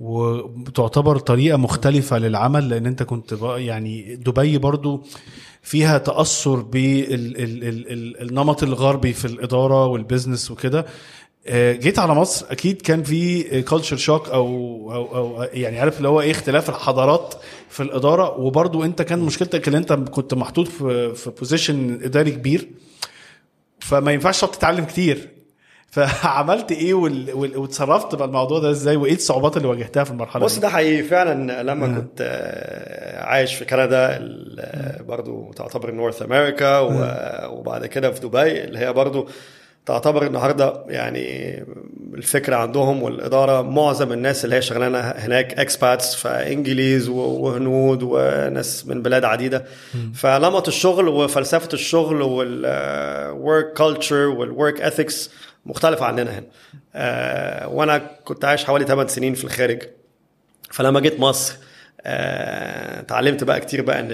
وتعتبر 0.00 1.18
طريقة 1.18 1.56
مختلفة 1.56 2.18
للعمل 2.18 2.68
لأن 2.68 2.86
انت 2.86 3.02
كنت 3.02 3.34
يعني 3.42 4.16
دبي 4.16 4.58
برضو 4.58 5.02
فيها 5.62 5.98
تأثر 5.98 6.60
بالنمط 6.60 8.62
الغربي 8.62 9.12
في 9.12 9.24
الإدارة 9.24 9.86
وال 9.86 9.99
business 9.99 10.50
وكده. 10.50 10.86
جيت 11.72 11.98
على 11.98 12.14
مصر 12.14 12.46
أكيد 12.50 12.82
كان 12.82 13.02
في 13.02 13.42
culture 13.62 13.96
shock 13.96 14.28
أو 14.28 14.46
أو 14.92 15.16
أو 15.16 15.42
يعني 15.52 15.80
عارف 15.80 15.96
اللي 15.98 16.08
هو 16.08 16.20
إيه 16.20 16.30
اختلاف 16.30 16.68
الحضارات 16.68 17.34
في 17.68 17.82
الإدارة. 17.82 18.38
وبرضو 18.40 18.84
أنت 18.84 19.02
كان 19.02 19.18
مشكلتك 19.18 19.68
إن 19.68 19.74
أنت 19.74 19.92
كنت 19.92 20.34
محطوط 20.34 20.68
في 20.68 21.14
في 21.14 21.30
position 21.30 22.00
إداري 22.04 22.30
كبير 22.30 22.68
فما 23.80 24.12
ينفعش 24.12 24.40
تقعد 24.40 24.52
تتعلم 24.52 24.84
كتير. 24.84 25.28
فعملت 25.96 26.72
إيه 26.72 26.94
وال- 26.94 27.32
وال- 27.34 27.56
وتصرفت 27.56 28.14
مع 28.14 28.24
الموضوع 28.24 28.58
ده 28.58 28.70
إزاي؟ 28.70 28.96
وإيه 28.96 29.14
الصعوبات 29.14 29.56
اللي 29.56 29.68
واجهتها 29.68 30.04
في 30.04 30.10
المرحلة 30.10 30.44
بص؟ 30.44 30.58
ده 30.58 30.68
حقيقي. 30.68 31.02
فعلا 31.02 31.62
لما 31.62 31.86
كنت 31.98 32.18
آه، 32.20 33.24
عايش 33.24 33.54
في 33.54 33.64
كندا 33.64 34.18
برضو 35.08 35.52
تعتبر 35.52 35.90
North 35.90 36.22
America 36.22 36.78
و- 36.78 37.58
وبعد 37.58 37.86
كده 37.86 38.10
في 38.10 38.20
دبي 38.20 38.64
اللي 38.64 38.78
هي 38.78 38.92
برضو 38.92 39.28
تعتبر 39.86 40.26
النهارده 40.26 40.84
يعني 40.88 41.54
الفكرة 42.14 42.56
عندهم 42.56 43.02
والإدارة 43.02 43.62
معظم 43.62 44.12
الناس 44.12 44.44
اللي 44.44 44.56
هي 44.56 44.62
شغلانة 44.62 44.98
هناك 44.98 45.58
expats 45.58 46.14
فإنجليز 46.14 47.08
وهنود 47.08 48.02
وناس 48.02 48.86
من 48.86 49.02
بلاد 49.02 49.24
عديدة. 49.24 49.64
فنمط 50.14 50.68
الشغل 50.68 51.08
وفلسفة 51.08 51.68
الشغل 51.72 52.22
وال 52.22 52.72
work 52.72 53.72
culture 53.72 54.26
وال 54.26 54.44
work 54.44 54.80
ethics 54.80 55.30
مختلفه 55.66 56.06
عننا 56.06 56.38
هنا. 56.38 56.46
آه، 56.94 57.68
وأنا 57.68 57.98
كنت 58.24 58.44
عايش 58.44 58.64
حوالي 58.64 58.84
8 58.84 59.08
سنين 59.08 59.34
في 59.34 59.44
الخارج. 59.44 59.82
فلما 60.70 61.00
جيت 61.00 61.20
مصر 61.20 61.54
اتعلمت 62.06 63.44
بقى 63.44 63.60
كتير 63.60 63.82
بقى 63.82 64.00
إن 64.00 64.08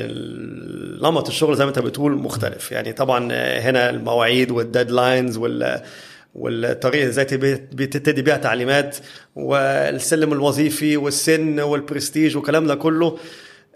نمط 1.02 1.28
الشغل 1.28 1.56
زي 1.56 1.64
ما 1.64 1.68
أنت 1.68 1.78
بتقول 1.78 2.12
مختلف. 2.12 2.72
يعني 2.72 2.92
طبعا 2.92 3.28
آه، 3.32 3.60
هنا 3.60 3.90
المواعيد 3.90 4.50
وال 4.50 4.66
deadlines 4.66 5.36
وال 5.36 5.82
والطريقة 6.34 7.08
إزاي 7.08 7.24
تبي- 7.24 7.54
بتدي 7.72 8.22
بيها 8.22 8.36
تعليمات 8.36 8.96
والسلم 9.36 10.32
الوظيفي 10.32 10.96
والسن 10.96 11.60
والبرستيج 11.60 12.36
والكلام 12.36 12.66
ده 12.66 12.74
كله. 12.74 13.06
آه، 13.06 13.18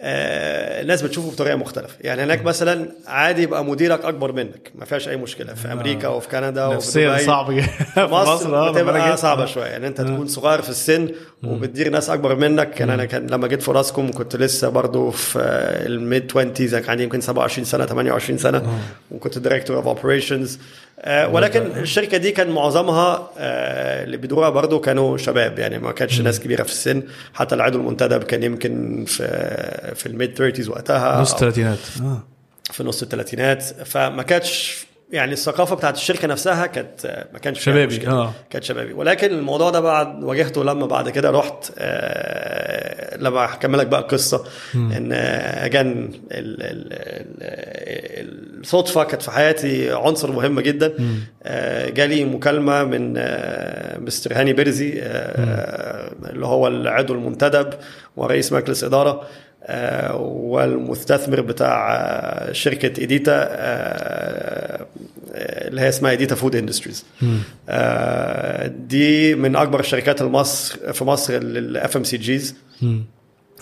الناس 0.01 1.03
بتشوفه 1.03 1.31
بطريقة 1.31 1.57
مختلفة. 1.57 1.95
يعني 2.01 2.23
هناك 2.23 2.45
مثلا 2.45 2.89
عادي 3.07 3.43
يبقى 3.43 3.65
مديرك 3.65 4.05
أكبر 4.05 4.33
منك. 4.33 4.73
ما 4.75 4.85
فيهاش 4.85 5.09
أي 5.09 5.17
مشكلة. 5.17 5.55
في 5.55 5.73
أمريكا 5.73 6.09
وفي 6.09 6.29
كندا 6.29 6.67
وفي 6.67 7.07
دبي. 7.07 7.19
صعب. 7.19 7.61
في 7.95 8.01
مصر 8.01 8.57
آه، 8.57 8.73
بتبقى. 8.73 9.17
صعبة 9.17 9.47
شوية. 9.47 9.67
يعني 9.67 9.87
أنت 9.87 10.01
تكون 10.01 10.27
صغير 10.27 10.63
في 10.63 10.69
السن 10.71 11.09
وبتدير 11.45 11.89
ناس 11.89 12.11
أكبر 12.11 12.35
منك. 12.35 12.71
كان 12.71 12.91
أنا 12.91 13.05
كان 13.05 13.27
لما 13.27 13.49
جيت 13.49 13.63
في 13.63 13.71
أوراسكوم 13.71 14.13
كنت 14.13 14.37
لسه 14.37 14.69
برضو 14.69 15.11
في 15.11 15.39
ال 15.87 15.98
mid 15.98 16.33
20 16.37 16.53
كان 16.55 16.83
عندي 16.89 17.03
يمكن 17.03 17.21
27 17.21 17.65
سنه 17.65 17.87
28 17.87 18.39
سنة. 18.39 18.81
وكنت 19.11 19.39
director 19.39 19.77
of 19.77 19.87
operations 19.87 20.59
ولكن 21.05 21.61
الشركة 21.61 22.17
دي 22.17 22.31
كان 22.31 22.51
معظمها 22.51 23.31
آه، 23.39 24.05
اللي 24.05 24.17
بيدوروها 24.17 24.51
برضو 24.51 24.81
كانوا 24.81 25.17
شباب 25.17 25.59
يعني 25.59 25.79
ما 25.79 25.93
كانش 25.93 26.21
ناس 26.21 26.41
كبيرة 26.41 26.63
في 26.63 26.71
السن. 26.71 27.03
حتى 27.35 27.55
العضو 27.55 27.79
المنتدب 27.79 28.23
كان 28.23 28.43
يمكن 28.43 29.05
في 29.05 29.25
في 29.95 30.07
ال 30.07 30.14
mid 30.14 30.35
30 30.35 30.69
وقتها 30.69 31.21
نص 31.21 31.33
الثلاثينات. 31.33 31.79
في 32.73 32.85
نص 32.85 33.03
الثلاثينات. 33.03 33.63
فما 33.63 34.23
كانتش 34.23 34.86
يعني 35.11 35.33
الثقافة 35.33 35.77
بتاعت 35.77 35.95
الشركة 35.95 36.29
نفسها 36.29 36.67
كانت 36.67 37.27
ما 37.33 37.39
كانش 37.39 37.61
شبابي،. 37.65 38.09
آه. 38.09 38.33
كانت 38.51 38.65
شبابي. 38.65 38.93
ولكن 38.93 39.31
الموضوع 39.31 39.71
ده 39.71 39.81
بعد 39.81 40.25
واجهته 40.25 40.65
لما 40.65 40.87
بعد 40.87 41.09
كده 41.09 41.31
رحت 41.31 41.73
آه 41.79 43.17
لما 43.17 43.45
هكمل 43.45 43.79
لك 43.79 43.87
بقى 43.87 44.01
القصة. 44.01 44.45
إن 44.75 45.13
again 45.13 46.11
الصدفة 48.61 49.05
كانت 49.05 49.23
في 49.23 49.31
حياتي 49.31 49.93
عنصر 49.93 50.33
مهم 50.33 50.61
جدا. 50.61 50.95
آه 51.43 51.91
جالي 51.91 52.25
مكالمة 52.25 52.85
من 52.85 53.15
آه 53.17 53.99
مستر 53.99 54.41
هاني 54.41 54.53
بيرزي 54.53 55.01
آه 55.03 56.13
اللي 56.31 56.47
هو 56.47 56.69
العضو 56.69 57.15
المنتدب 57.15 57.71
ورئيس 58.17 58.53
مجلس 58.53 58.85
إدارة 58.85 59.23
آه، 59.69 60.17
والمستثمر 60.17 61.41
بتاع 61.41 61.95
آه، 61.95 62.53
شركة 62.53 63.01
ايديتا 63.01 63.33
آه، 63.33 63.47
آه، 63.51 64.66
اللي 65.77 65.87
هي 65.87 65.89
اسمها 65.89 66.11
ايديتا 66.11 66.35
food 66.35 66.57
industries 66.57 67.05
دي 68.89 69.35
من 69.35 69.57
أكبر 69.57 69.81
الشركات 69.81 70.23
المصر 70.23 70.93
في 70.93 71.05
مصر 71.05 71.33
لل 71.35 71.97
FMCGs 71.97 72.55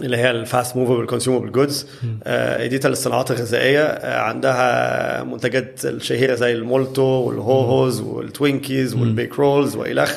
اللي 0.01 0.17
هي 0.17 0.31
ال 0.31 0.40
fast 0.40 0.77
movable 0.77 1.07
consumable 1.07 1.53
goods. 1.53 1.87
ايديتا 2.27 2.89
للصناعات 2.89 3.31
الغذائية 3.31 3.83
آه، 3.83 4.21
عندها 4.21 5.23
منتجات 5.23 5.85
الشهيرة 5.85 6.35
زي 6.35 6.53
المولتو 6.53 7.03
والهوهوز 7.03 8.01
والتوينكيز 8.01 8.95
والبيك 8.95 9.39
رولز 9.39 9.77
والخ 9.77 10.15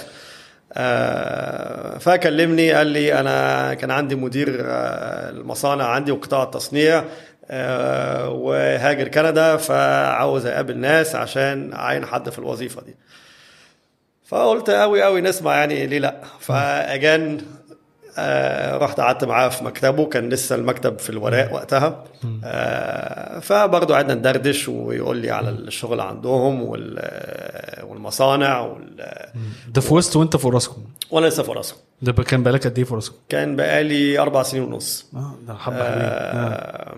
آه، 0.73 1.97
فكلمني 1.97 2.71
قال 2.71 2.87
لي 2.87 3.19
أنا 3.19 3.73
كان 3.73 3.91
عندي 3.91 4.15
مدير 4.15 4.57
آه، 4.61 5.29
المصانع 5.29 5.83
عندي 5.85 6.11
وقطاع 6.11 6.43
التصنيع. 6.43 6.97
آه، 6.99 7.05
وهاجر 8.29 9.07
كندا 9.07 9.57
فعاوز 9.57 10.45
اقابل 10.45 10.77
ناس 10.77 11.15
عشان 11.15 11.73
اعين 11.73 12.05
حد 12.05 12.29
في 12.29 12.39
الوظيفة 12.39 12.81
دي. 12.81 12.95
فقلت 14.25 14.69
قوي 14.69 15.03
قوي 15.03 15.21
نسمع 15.21 15.55
يعني 15.55 15.87
ليه 15.87 15.99
لأ. 15.99 16.15
ف 16.39 16.56
again 16.56 17.41
آه 18.19 18.77
رحت 18.77 18.99
قعدت 18.99 19.23
معاه 19.23 19.49
في 19.49 19.63
مكتبه 19.63 20.05
كان 20.05 20.29
لسه 20.29 20.55
المكتب 20.55 20.99
في 20.99 21.09
الوراق 21.09 21.53
وقتها. 21.53 22.03
آه 22.43 23.39
فبرضه 23.39 23.95
قعدنا 23.95 24.13
ندردش 24.13 24.67
ويقول 24.69 25.17
لي 25.17 25.31
على 25.31 25.49
الشغل 25.49 26.01
عندهم 26.01 26.61
وال- 26.63 27.76
والمصانع 28.07 28.59
وال... 28.59 28.95
ده 29.73 29.81
في 29.81 29.93
وسط 29.93 30.15
وانت 30.15 30.37
في 30.37 30.47
راسكم 30.47 30.83
وأنا 31.11 31.25
لسه 31.27 31.43
في 31.43 31.51
راسهم 31.51 31.77
ده 32.01 32.11
كان 32.23 32.43
بقالك 32.43 32.67
قد 32.67 32.77
إيه 32.77 32.85
في 32.85 32.93
راسكم؟ 32.95 33.15
كان 33.29 33.55
بقالي 33.55 34.19
أربع 34.19 34.43
سنين 34.43 34.63
ونص. 34.63 35.05
آه 35.15 35.35
ده 35.47 35.53
حبة 35.53 35.75
آه. 35.75 35.81
آه، 35.81 36.95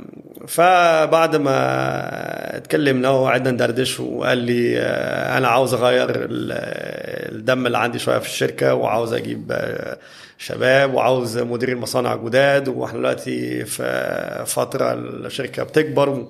فبعد 0.47 1.35
ما 1.35 2.57
اتكلمنا 2.57 3.09
وقعدنا 3.09 3.51
ندردش 3.51 3.99
وقال 3.99 4.37
لي 4.37 4.79
آه، 4.79 5.37
أنا 5.37 5.47
عاوز 5.47 5.73
أغير 5.73 6.09
ال- 6.09 7.35
الدم 7.35 7.65
اللي 7.67 7.77
عندي 7.77 7.99
شوية 7.99 8.17
في 8.19 8.27
الشركة 8.27 8.73
وعاوز 8.73 9.13
أجيب 9.13 9.51
آه، 9.51 9.97
شباب 10.37 10.93
وعاوز 10.93 11.37
مدير 11.37 11.69
المصانع 11.69 12.15
جداد 12.15 12.67
وإحنا 12.67 12.99
دلوقتي 12.99 13.65
في 13.65 14.43
فترة 14.47 14.93
الشركة 14.93 15.63
بتكبر 15.63 16.27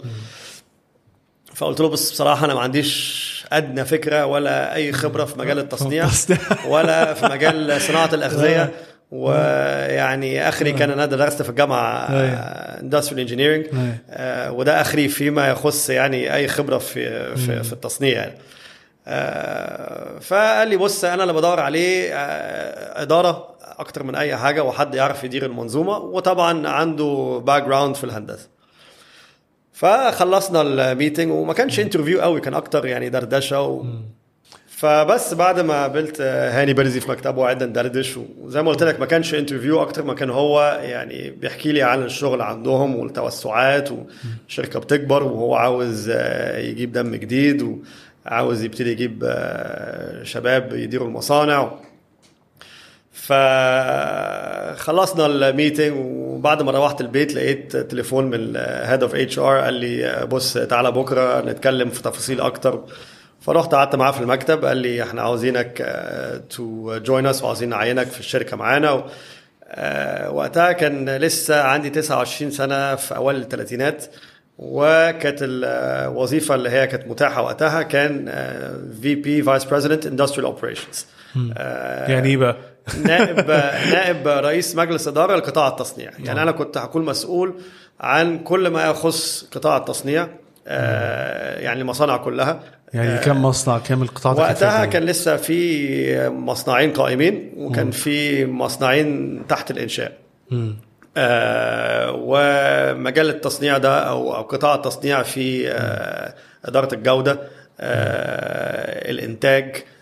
فقلت 1.54 1.80
له 1.80 1.90
بص 1.90 2.12
بصراحة 2.12 2.46
أنا 2.46 2.54
ما 2.54 2.60
عنديش 2.62 3.39
أدنى 3.52 3.86
فكرة 3.86 4.26
ولا 4.26 4.76
أي 4.76 4.92
خبرة 4.92 5.26
في 5.26 5.40
مجال 5.40 5.60
التصنيع 5.60 6.08
ولا 6.68 7.14
في 7.14 7.26
مجال 7.26 7.82
صناعة 7.82 8.10
الأغذية. 8.14 8.72
ويعني 9.12 10.50
آخري 10.50 10.72
كان 10.72 10.92
أنا 10.92 11.06
درست 11.06 11.42
في 11.42 11.50
الجامعة 11.50 12.08
industrial 12.82 13.20
engineering 13.20 13.66
وده 14.50 14.82
آخري 14.82 15.08
فيما 15.08 15.48
يخص 15.48 15.90
يعني 15.90 16.36
أي 16.36 16.48
خبرة 16.48 16.78
في 16.78 17.36
في, 17.36 17.64
في 17.64 17.74
التصنيع 17.74 18.18
يعني. 18.18 18.34
آه، 19.08 20.20
فقال 20.20 20.68
لي 20.68 20.78
بص 20.78 21.04
أنا 21.04 21.24
اللي 21.24 21.34
بدور 21.34 21.60
عليه 21.60 22.14
آه، 22.14 23.02
إدارة 23.02 23.56
أكتر 23.62 24.04
من 24.04 24.16
أي 24.16 24.38
حاجة 24.38 24.64
وحد 24.64 24.96
يعرف 24.96 25.24
يدير 25.24 25.46
المنظومة. 25.46 25.98
وطبعا 25.98 26.68
عنده 26.68 27.42
background 27.46 27.96
في 27.96 28.04
الهندسة. 28.04 28.48
فخلصنا 29.80 30.62
ال 30.62 30.71
meeting 30.71 31.32
وما 31.32 31.54
كانش 31.54 31.80
interview 31.80 32.22
قوي 32.22 32.42
كان 32.42 32.54
أكتر 32.54 32.86
يعني 32.86 33.10
دردشة 33.10 33.62
و... 33.62 33.86
فبس 34.68 35.34
بعد 35.34 35.60
ما 35.60 35.74
قابلت 35.74 36.22
هاني 36.22 36.74
برزي 36.74 37.00
في 37.00 37.12
مكتبه 37.12 37.42
وقعدنا 37.42 37.66
ندردش 37.70 38.20
وزي 38.42 38.62
ما 38.62 38.72
قلت 38.72 38.84
لك 38.84 39.00
ما 39.00 39.06
كانش 39.06 39.34
interview 39.34 39.82
أكتر 39.82 40.04
ما 40.04 40.14
كان 40.14 40.30
هو 40.30 40.80
يعني 40.84 41.30
بيحكي 41.30 41.72
لي 41.72 41.82
عن 41.82 42.04
الشغل 42.04 42.42
عندهم 42.42 42.96
والتوسعات 42.96 43.90
والشركة 43.92 44.80
بتكبر 44.80 45.24
وهو 45.24 45.56
عاوز 45.56 46.10
آه، 46.10 46.58
يجيب 46.58 46.92
دم 46.92 47.16
جديد 47.16 47.80
وعاوز 48.26 48.64
يبتدي 48.64 48.92
يجيب 48.92 49.24
آه، 49.28 50.24
شباب 50.24 50.74
يديروا 50.74 51.08
المصانع 51.08 51.72
فخلصنا 54.76 55.26
ال 55.26 55.34
meeting 55.34 55.94
وبعد 55.98 56.62
ما 56.62 56.72
روحت 56.72 57.02
البيت 57.02 57.34
لقيت 57.34 57.78
تليفون 57.78 58.26
من 58.26 58.34
ال 58.56 59.04
head 59.04 59.16
of 59.16 59.40
HR 59.40 59.58
قال 59.60 59.74
لي 59.74 60.28
بص 60.32 60.54
تعالى 60.54 60.92
بكرة 60.92 61.42
نتكلم 61.42 61.90
في 61.90 62.02
تفاصيل 62.04 62.42
أكتر 62.42 62.84
فرحت 63.42 63.76
قعدت 63.76 63.96
معاه 63.96 64.12
في 64.12 64.20
المكتب 64.22 64.66
قال 64.66 64.78
لي 64.78 65.04
إحنا 65.04 65.22
عاوزينك 65.22 65.78
to 66.50 66.98
join 66.98 67.26
us 67.26 67.44
وعاوزين 67.44 67.70
نعينك 67.70 68.08
في 68.08 68.20
الشركة 68.20 68.58
معانا. 68.58 69.04
آه، 69.72 70.32
وقتها 70.32 70.72
كان 70.72 71.10
لسه 71.10 71.62
عندي 71.62 71.90
29 71.90 72.52
سنة 72.52 72.96
في 72.96 73.16
اوائل 73.16 73.38
الثلاثينات 73.42 74.06
وكانت 74.58 75.38
الوظيفه 75.42 76.56
اللي 76.56 76.70
هي 76.70 76.88
كانت 76.88 77.08
متاحة 77.08 77.42
وقتها 77.42 77.82
كان 77.82 78.26
VP 79.02 79.16
vice 79.16 79.64
president 79.64 80.06
industrial 80.06 80.46
operations 80.46 81.06
يعني 82.10 82.30
إيه 82.30 82.38
بقى؟ 82.38 82.56
نائب 82.98 83.50
نائب 83.92 84.28
رئيس 84.28 84.76
مجلس 84.76 85.08
إدارة 85.08 85.36
لقطاع 85.36 85.68
التصنيع. 85.68 86.12
يعني 86.20 86.42
أنا 86.42 86.52
كنت 86.52 86.78
هكون 86.78 87.06
مسؤول 87.06 87.54
عن 88.00 88.40
كل 88.40 88.68
ما 88.68 88.86
يخص 88.86 89.46
قطاع 89.52 89.78
التصنيع 89.78 90.28
آه، 90.68 91.60
يعني 91.60 91.82
المصانع 91.82 92.18
كلها. 92.18 92.60
يعني 92.94 93.20
كم 93.20 93.42
مصنع 93.42 93.78
كام 93.78 94.02
القطاع 94.02 94.34
وقتها 94.34 94.86
كان 94.86 95.04
لسه 95.04 95.38
في 95.38 96.30
مصنعين 96.30 96.94
قائمين 96.94 97.54
وكان 97.58 97.92
في 97.92 98.46
مصنعين 98.46 99.42
تحت 99.48 99.72
الإنشاء. 99.72 100.12
آه 101.18 102.12
ومجال 102.16 103.30
التصنيع 103.30 103.78
ده 103.78 104.00
أو 104.00 104.36
أو 104.36 104.42
قطاع 104.42 104.76
التصنيع 104.76 105.24
في 105.24 105.72
آه 105.72 106.34
إدارة 106.66 106.94
الجودة 106.94 107.40
آه 107.80 109.12
الإنتاج 109.12 109.76
آه 109.76 109.80
آه 109.80 109.99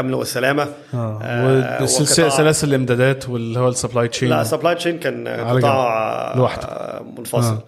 أمن 0.00 0.14
والسلامه 0.14 0.62
آه 0.94 1.18
آه، 1.22 1.82
وقطاع- 1.82 2.28
سلاسل 2.28 2.68
الإمدادات 2.68 3.28
واللي 3.28 3.58
هو 3.58 3.68
ال 3.68 3.74
supply 3.74 4.08
chain 4.08 4.28
لا 4.28 4.44
supply 4.44 4.74
chain 4.74 4.98
كان 4.98 5.28
قطاع. 5.28 6.34
لوحده. 6.36 6.62
آه، 6.64 7.02
منفصل. 7.18 7.58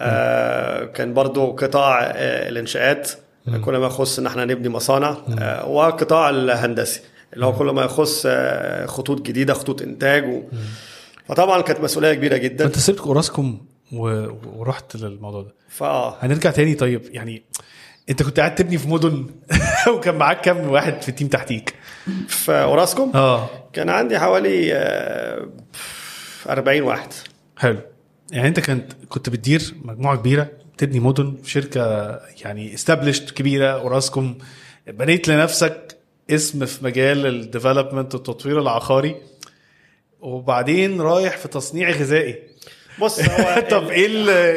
آه. 0.00 0.84
كان 0.84 1.14
برضو 1.14 1.50
قطاع 1.52 2.02
آه، 2.04 2.48
الإنشاءات. 2.48 3.10
كل 3.64 3.76
ما 3.76 3.86
يخص 3.86 4.18
إن 4.18 4.26
إحنا 4.26 4.44
نبني 4.44 4.68
مصانع 4.68 5.16
آه، 5.40 5.66
وقطاع 5.68 6.30
الهندسي. 6.30 7.00
اللي 7.34 7.46
هو 7.46 7.52
كل 7.52 7.66
ما 7.66 7.82
يخص 7.84 8.22
آه، 8.26 8.86
خطوط 8.86 9.22
جديدة 9.22 9.54
خطوط 9.54 9.82
إنتاج 9.82 10.24
و... 10.28 10.42
فطبعا 11.28 11.60
كانت 11.62 11.80
مسؤولية 11.80 12.14
كبيرة 12.14 12.36
جدا. 12.36 12.64
فأنت 12.64 12.78
سبت 12.78 13.00
اوراسكوم 13.00 13.66
و... 13.92 14.26
ورحت 14.56 14.96
للموضوع 14.96 15.42
ده. 15.42 15.54
فآه. 15.68 16.14
هنرجع 16.20 16.50
تاني 16.50 16.74
طيب 16.74 17.02
يعني 17.10 17.42
انت 18.10 18.22
كنت 18.22 18.40
قاعد 18.40 18.54
تبني 18.54 18.78
في 18.78 18.88
مدن 18.88 19.26
وكان 19.94 20.14
معاك 20.14 20.40
كام 20.40 20.70
واحد 20.70 21.02
في 21.02 21.08
ال 21.08 21.12
team 21.12 21.28
تحتيك؟ 21.28 21.74
في 22.28 22.52
اوراسكوم 22.52 23.12
آه. 23.14 23.50
كان 23.72 23.88
عندي 23.88 24.18
حوالي 24.18 24.72
آه، 24.74 25.48
40 26.48 26.82
واحد. 26.82 27.08
حلو. 27.56 27.78
يعني 28.32 28.48
انت 28.48 28.60
كنت 28.60 28.92
كنت 29.08 29.28
بتدير 29.28 29.74
مجموعة 29.84 30.16
كبيرة 30.16 30.48
بتبني 30.76 31.00
مدن 31.00 31.36
في 31.42 31.50
شركة 31.50 31.80
يعني 32.44 32.74
established 32.74 33.30
كبيرة 33.30 33.66
اوراسكوم 33.66 34.38
بنيت 34.86 35.28
لنفسك 35.28 35.96
اسم 36.30 36.66
في 36.66 36.84
مجال 36.84 37.26
ال 37.26 37.33
development 37.33 38.14
والتطوير 38.14 38.60
العقاري 38.60 39.16
وبعدين 40.20 41.00
رايح 41.00 41.36
في 41.36 41.48
تصنيع 41.48 41.90
غذائي. 41.90 42.47
بص 43.00 43.20
هو 43.20 43.60
طب 43.70 43.88
إيه 43.88 44.06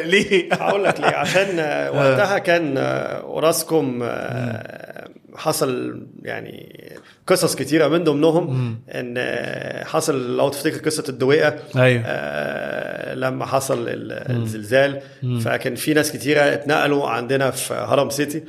ليه؟ 0.04 0.48
هقول 0.54 0.84
لك 0.84 1.00
ليه. 1.00 1.06
عشان 1.06 1.46
آه، 1.58 1.90
وقتها 1.90 2.38
كان 2.38 2.78
أوراسكوم 2.78 4.00
آه، 4.02 5.08
حصل 5.36 6.02
يعني 6.22 6.78
قصص 7.26 7.54
كتيرة 7.56 7.88
من 7.88 8.04
ضمنهم 8.04 8.76
إن 8.94 9.14
آه، 9.18 9.84
حصل 9.84 10.36
لو 10.36 10.48
تفتكر 10.48 10.84
قصة 10.84 11.04
الدويقة 11.08 11.56
أيوه. 11.76 12.02
آه، 12.06 13.14
لما 13.14 13.46
حصل 13.46 13.88
ال- 13.88 14.12
الزلزال. 14.42 15.00
فكان 15.44 15.74
في 15.74 15.94
ناس 15.94 16.12
كتيرة 16.12 16.40
اتنقلوا 16.40 17.08
عندنا 17.08 17.50
في 17.50 17.74
هرم 17.74 18.10
سيتي. 18.10 18.42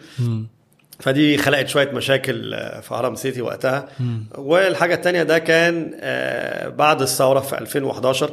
فدي 1.04 1.38
خلقت 1.38 1.68
شوية 1.68 1.92
مشاكل 1.92 2.54
آه، 2.54 2.80
في 2.80 2.94
هرم 2.94 3.16
سيتي 3.16 3.42
وقتها. 3.42 3.86
والحاجة 4.38 4.94
التانية 4.96 5.24
ده 5.24 5.40
كان 5.40 5.92
آه، 6.02 6.68
بعد 6.68 7.02
الثورة 7.02 7.40
في 7.40 7.58
2011 7.58 8.32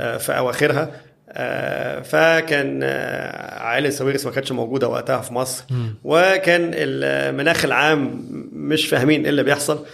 آه، 0.00 0.16
في 0.16 0.32
أواخرها 0.38 0.90
آه، 1.32 2.00
فكان 2.00 2.80
آه، 2.82 3.58
عائلة 3.62 3.90
ساويرس 3.90 4.26
ما 4.26 4.32
كانتش 4.32 4.52
موجودة 4.52 4.88
وقتها 4.88 5.20
في 5.20 5.34
مصر. 5.34 5.64
وكان 6.04 6.70
المناخ 6.74 7.64
العام 7.64 8.24
مش 8.52 8.86
فاهمين 8.88 9.22
إيه 9.22 9.30
اللي 9.30 9.42
بيحصل 9.42 9.84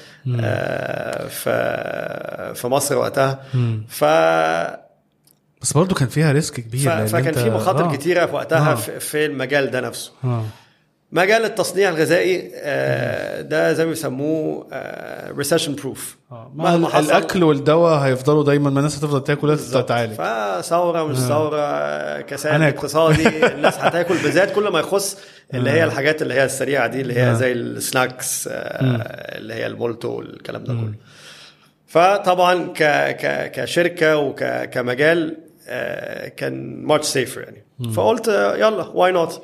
آه، 0.40 1.26
ف- 1.26 2.58
في 2.60 2.66
مصر 2.68 2.96
وقتها. 2.98 3.42
ف 3.88 4.04
بس 5.62 5.72
برضه 5.72 5.94
كان 5.94 6.08
فيها 6.08 6.32
risk 6.32 6.54
كبير 6.54 7.06
ف- 7.06 7.12
فكان 7.16 7.32
في 7.34 7.50
مخاطر 7.50 7.84
آه. 7.84 7.92
كتيرة 7.92 8.26
في 8.26 8.34
وقتها 8.34 8.72
آه. 8.72 8.74
في- 8.74 9.00
في 9.00 9.26
المجال 9.26 9.70
ده 9.70 9.80
نفسه. 9.80 10.12
آه. 10.24 10.44
مجال 11.16 11.44
التصنيع 11.44 11.88
الغذائي 11.88 12.50
آه، 12.54 13.40
ده 13.40 13.72
زي 13.72 13.84
ما 13.84 13.90
بيسموه 13.90 14.66
recession 15.36 15.74
proof 15.74 16.16
آه. 16.32 16.52
ما 16.54 16.98
الأكل 16.98 17.42
والدواء 17.44 17.98
هيفضلوا 17.98 18.44
دايما 18.44 18.70
ما 18.70 18.78
الناس 18.78 18.98
هتفضل 18.98 19.24
تاكل 19.24 19.48
لازم 19.48 19.80
تتعالج. 19.80 20.12
فثوره 20.12 21.04
مش 21.04 21.16
ثورة 21.16 22.20
كساد. 22.20 22.62
اقتصادي 22.62 23.46
الناس 23.54 23.78
هتاكل 23.78 24.14
بالذات 24.14 24.52
كل 24.54 24.68
ما 24.68 24.80
يخص 24.80 25.18
اللي 25.54 25.70
هي 25.70 25.84
الحاجات 25.84 26.22
اللي 26.22 26.34
هي 26.34 26.44
السريعة 26.44 26.86
دي 26.86 27.00
اللي 27.00 27.20
هي 27.20 27.34
زي 27.34 27.52
ال 27.52 27.66
snacks 27.66 28.48
آه، 28.52 28.52
اللي 29.38 29.54
هي 29.54 29.66
المولتو 29.66 30.08
والكلام 30.08 30.64
ده 30.64 30.74
كله. 30.74 30.94
فطبعا 31.86 32.72
ك 32.76 32.82
ك 33.16 33.50
كشركة 33.50 34.16
وكمجال 34.16 35.36
كان 36.36 36.82
much 36.84 37.06
safer 37.06 37.40
يعني. 37.40 37.66
فقلت 37.92 38.28
آه، 38.28 38.56
يلا 38.56 38.82
why 38.94 39.12
not 39.12 39.42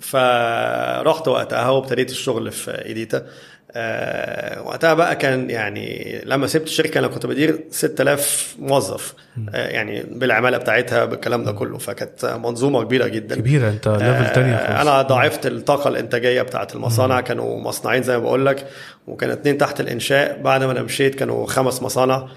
فرحت 0.00 1.28
وقتها 1.28 1.68
وابتديت 1.70 2.10
الشغل 2.10 2.50
في 2.52 2.84
إيديتا. 2.84 3.26
آه 3.74 4.62
وقتها 4.62 4.94
بقى 4.94 5.16
كان 5.16 5.50
يعني 5.50 6.18
لما 6.24 6.46
سبت 6.46 6.66
الشركة 6.66 6.98
أنا 6.98 7.06
كنت 7.08 7.26
بدير 7.26 7.64
6000 7.70 8.56
موظف. 8.58 9.14
آه 9.54 9.68
يعني 9.68 10.02
بالعمالة 10.02 10.58
بتاعتها 10.58 11.04
بالكلام 11.04 11.44
ده 11.44 11.52
كله. 11.52 11.78
فكانت 11.78 12.24
منظومة 12.44 12.82
كبيرة 12.84 13.06
جدا. 13.08 13.34
كبيرة 13.36 13.68
أنت 13.68 13.88
level 13.88 14.32
تانية 14.32 14.54
آه، 14.54 14.66
خالص. 14.76 14.80
أنا 14.88 15.02
ضاعفت 15.02 15.46
الطاقة 15.46 15.88
الإنتاجية 15.88 16.42
بتاعت 16.42 16.74
المصانع. 16.74 17.20
كانوا 17.20 17.60
مصنعين 17.60 18.02
زي 18.02 18.18
ما 18.18 18.22
بقول 18.24 18.46
لك. 18.46 18.66
وكان 19.06 19.30
اتنين 19.30 19.58
تحت 19.58 19.80
الإنشاء. 19.80 20.40
بعد 20.42 20.64
ما 20.64 20.72
أنا 20.72 20.82
مشيت 20.82 21.14
كانوا 21.14 21.46
خمس 21.46 21.82
مصانع. 21.82 22.28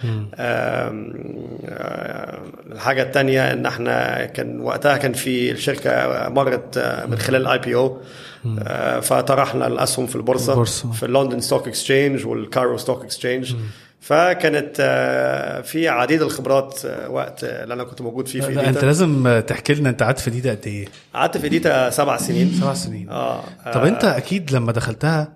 الحاجة 2.72 3.04
الثانية 3.04 3.54
إن 3.54 3.66
إحنا 3.66 4.26
كان 4.26 4.60
وقتها 4.60 4.98
كان 4.98 5.14
في 5.14 5.52
الشركة 5.52 6.30
مرت 6.30 6.78
آه، 6.78 7.06
من 7.06 7.18
خلال 7.18 7.42
ال 7.42 7.60
IPO 7.60 8.02
فطرحنا 9.02 9.68
الأسهم 9.68 10.08
في 10.08 10.16
البورصة, 10.16 10.52
البورصة. 10.52 10.92
في 10.92 11.06
ال 11.06 11.11
London 11.11 11.40
Stock 11.40 11.68
Exchange 11.68 12.26
وال 12.26 12.41
Cairo 12.41 12.78
Stock 12.78 13.04
Exchange 13.04 13.56
فكانت 14.02 14.76
آه، 14.80 15.62
في 15.62 15.88
عديد 15.90 16.22
الخبرات 16.22 16.80
آه، 16.86 17.10
وقت 17.10 17.44
اللي 17.44 17.74
أنا 17.74 17.84
كنت 17.84 18.02
موجود 18.02 18.28
فيه 18.28 18.42
في 18.42 18.54
لا 18.54 18.70
أنت. 18.70 18.84
لازم 18.86 19.42
تحكي 19.48 19.74
لنا 19.74 19.90
أنت 19.90 20.04
قعدت 20.04 20.20
في 20.20 20.30
دي 20.30 20.42
ده 20.42 20.52
قد 20.52 20.68
إيه؟ 20.68 20.86
قعدت 21.14 21.38
في 21.38 21.44
ايديتا 21.44 21.90
سبع 21.90 22.18
سنين. 22.18 22.52
سبع 22.62 22.74
سنين. 22.74 23.10
آه 23.10 23.44
طب 23.74 23.86
أنت 23.86 24.06
أكيد 24.06 24.52
لما 24.52 24.72
دخلتها 24.72 25.34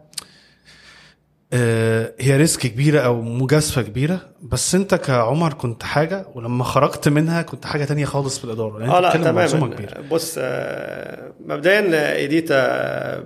هي 2.20 2.38
risk 2.38 2.60
كبيرة 2.60 3.00
أو 3.00 3.22
مجازفة 3.22 3.82
كبيرة 3.82 4.22
بس 4.41 4.76
أنت 4.76 4.95
كعمر 4.95 5.54
كنت 5.54 5.84
حاجة 5.84 6.26
ولما 6.36 6.64
خرجت 6.64 7.08
منها 7.08 7.41
كنت 7.41 7.66
حاجة 7.66 7.86
تانية 7.86 8.06
خالص 8.06 8.38
في 8.38 8.45
الإدارة 8.45 8.86
آه 8.86 9.16
أنت 9.16 9.28
لا 9.28 9.32
كبيرة. 9.68 10.02
بص 10.12 10.36
آه، 10.38 11.32
مبدئيا 11.45 12.16
ايديتا 12.16 12.56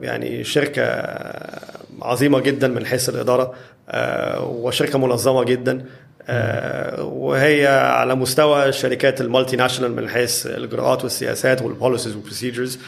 يعني 0.02 0.44
شركة 0.44 0.84
عظيمة 2.02 2.40
جدا 2.40 2.68
من 2.68 2.86
حيث 2.86 3.10
الإدارة 3.10 3.54
آه، 3.90 4.44
وشركة 4.46 5.00
منظمة 5.00 5.44
جدا 5.44 5.86
آه، 6.28 7.04
وهي 7.04 7.68
على 7.68 8.16
مستوى 8.16 8.66
الشركات 8.66 9.22
ال 9.22 9.56
multinational 9.56 9.96
من 9.96 10.10
حيث 10.10 10.46
الاجراءات 10.48 11.04
والسياسات 11.04 11.62
وال 11.62 11.73
policies 11.73 12.16
وال 12.16 12.26
procedures. 12.26 12.80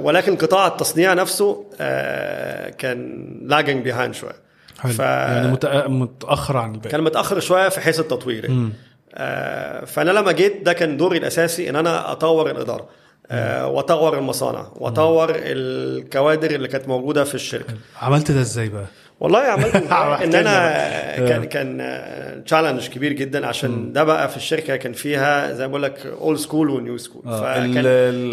ولكن 0.00 0.36
قطاع 0.36 0.66
التصنيع 0.66 1.14
نفسه 1.14 1.64
آه، 1.80 2.70
كان 2.70 3.24
lagging 3.42 3.84
behind 3.84 4.14
شوية. 4.14 4.44
ف- 4.74 4.98
يعني 4.98 5.56
متأ- 5.56 5.88
متأخر 5.88 6.56
عن 6.56 6.74
الباقي. 6.74 6.90
كان 6.90 7.00
متأخر 7.00 7.40
شوية 7.40 7.68
في 7.68 7.80
حيث 7.80 8.00
التطوير. 8.00 8.44
يعني. 8.44 8.68
آه 9.14 9.84
فأنا 9.84 10.10
لما 10.10 10.32
جيت 10.32 10.62
ده 10.62 10.72
كان 10.72 10.96
دوري 10.96 11.18
الأساسي 11.18 11.70
إن 11.70 11.76
أنا 11.76 12.12
أطور 12.12 12.50
الإدارة 12.50 12.88
آه 13.30 13.66
وأطور 13.68 14.18
المصانع 14.18 14.66
وأطور 14.76 15.32
الكوادر 15.36 16.50
اللي 16.50 16.68
كانت 16.68 16.88
موجودة 16.88 17.24
في 17.24 17.34
الشركة. 17.34 17.74
عملت 18.02 18.30
ده 18.30 18.40
إزاي 18.40 18.68
بقى؟ 18.68 18.86
والله 19.20 19.38
عملت 19.38 19.76
إن 20.24 20.34
أنا. 20.34 21.28
كان 21.28 21.44
كان 21.44 22.42
challenge 22.46 22.88
كبير 22.88 23.12
جدا 23.12 23.46
عشان 23.46 23.92
ده 23.92 24.04
بقى 24.04 24.28
في 24.28 24.36
الشركة 24.36 24.76
كان 24.76 24.92
فيها 24.92 25.52
زي 25.52 25.62
ما 25.64 25.68
بقول 25.70 25.82
لك 25.82 26.06
old 26.20 26.38
school 26.38 26.70
و 26.70 26.77
new 26.77 26.98
school 26.98 27.22
ال- 27.26 27.78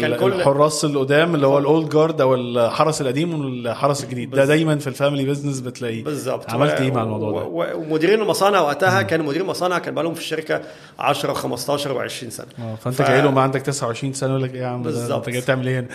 ال- 0.04 0.24
الحراس 0.34 0.84
القدام 0.84 1.34
اللي 1.34 1.46
هو 1.46 1.58
ال 1.58 1.65
old 1.65 1.88
guard 1.88 2.20
أو 2.20 2.34
الحرس 2.34 3.00
القديم 3.00 3.34
والحرس 3.40 4.04
الجديد. 4.04 4.30
ده 4.30 4.44
دايما 4.44 4.78
في 4.78 4.86
ال 4.86 4.91
family 4.91 5.24
business 5.24 5.60
بتلاقيه. 5.60 6.04
بالظبط. 6.04 6.50
عملت 6.50 6.80
إيه 6.80 6.90
مع 6.92 7.02
الموضوع 7.02 7.42
ده؟ 7.42 7.46
ومديرين 7.76 8.20
المصانع 8.22 8.60
وقتها 8.60 9.02
كان 9.02 9.22
مدير 9.22 9.40
المصانع 9.42 9.78
كان 9.78 9.94
بقالهم 9.94 10.14
في 10.14 10.20
الشركة 10.20 10.60
10 10.98 11.34
و15 11.34 11.38
و20 11.68 12.08
سنة. 12.28 12.46
آه 12.58 12.74
فأنت 12.74 12.94
ف- 13.02 13.08
جاي 13.08 13.20
له 13.22 13.30
ما 13.30 13.40
عندك 13.40 13.62
29 13.62 14.12
سنة 14.12 14.30
يقول 14.30 14.42
لك 14.42 14.54
إيه 14.54 14.60
يا 14.60 14.66
عم 14.66 14.82
بالظبط. 14.82 15.12
أنت 15.26 15.30
جاي 15.30 15.40
تعمل 15.40 15.68
إيه 15.68 15.78
هنا؟ 15.80 15.86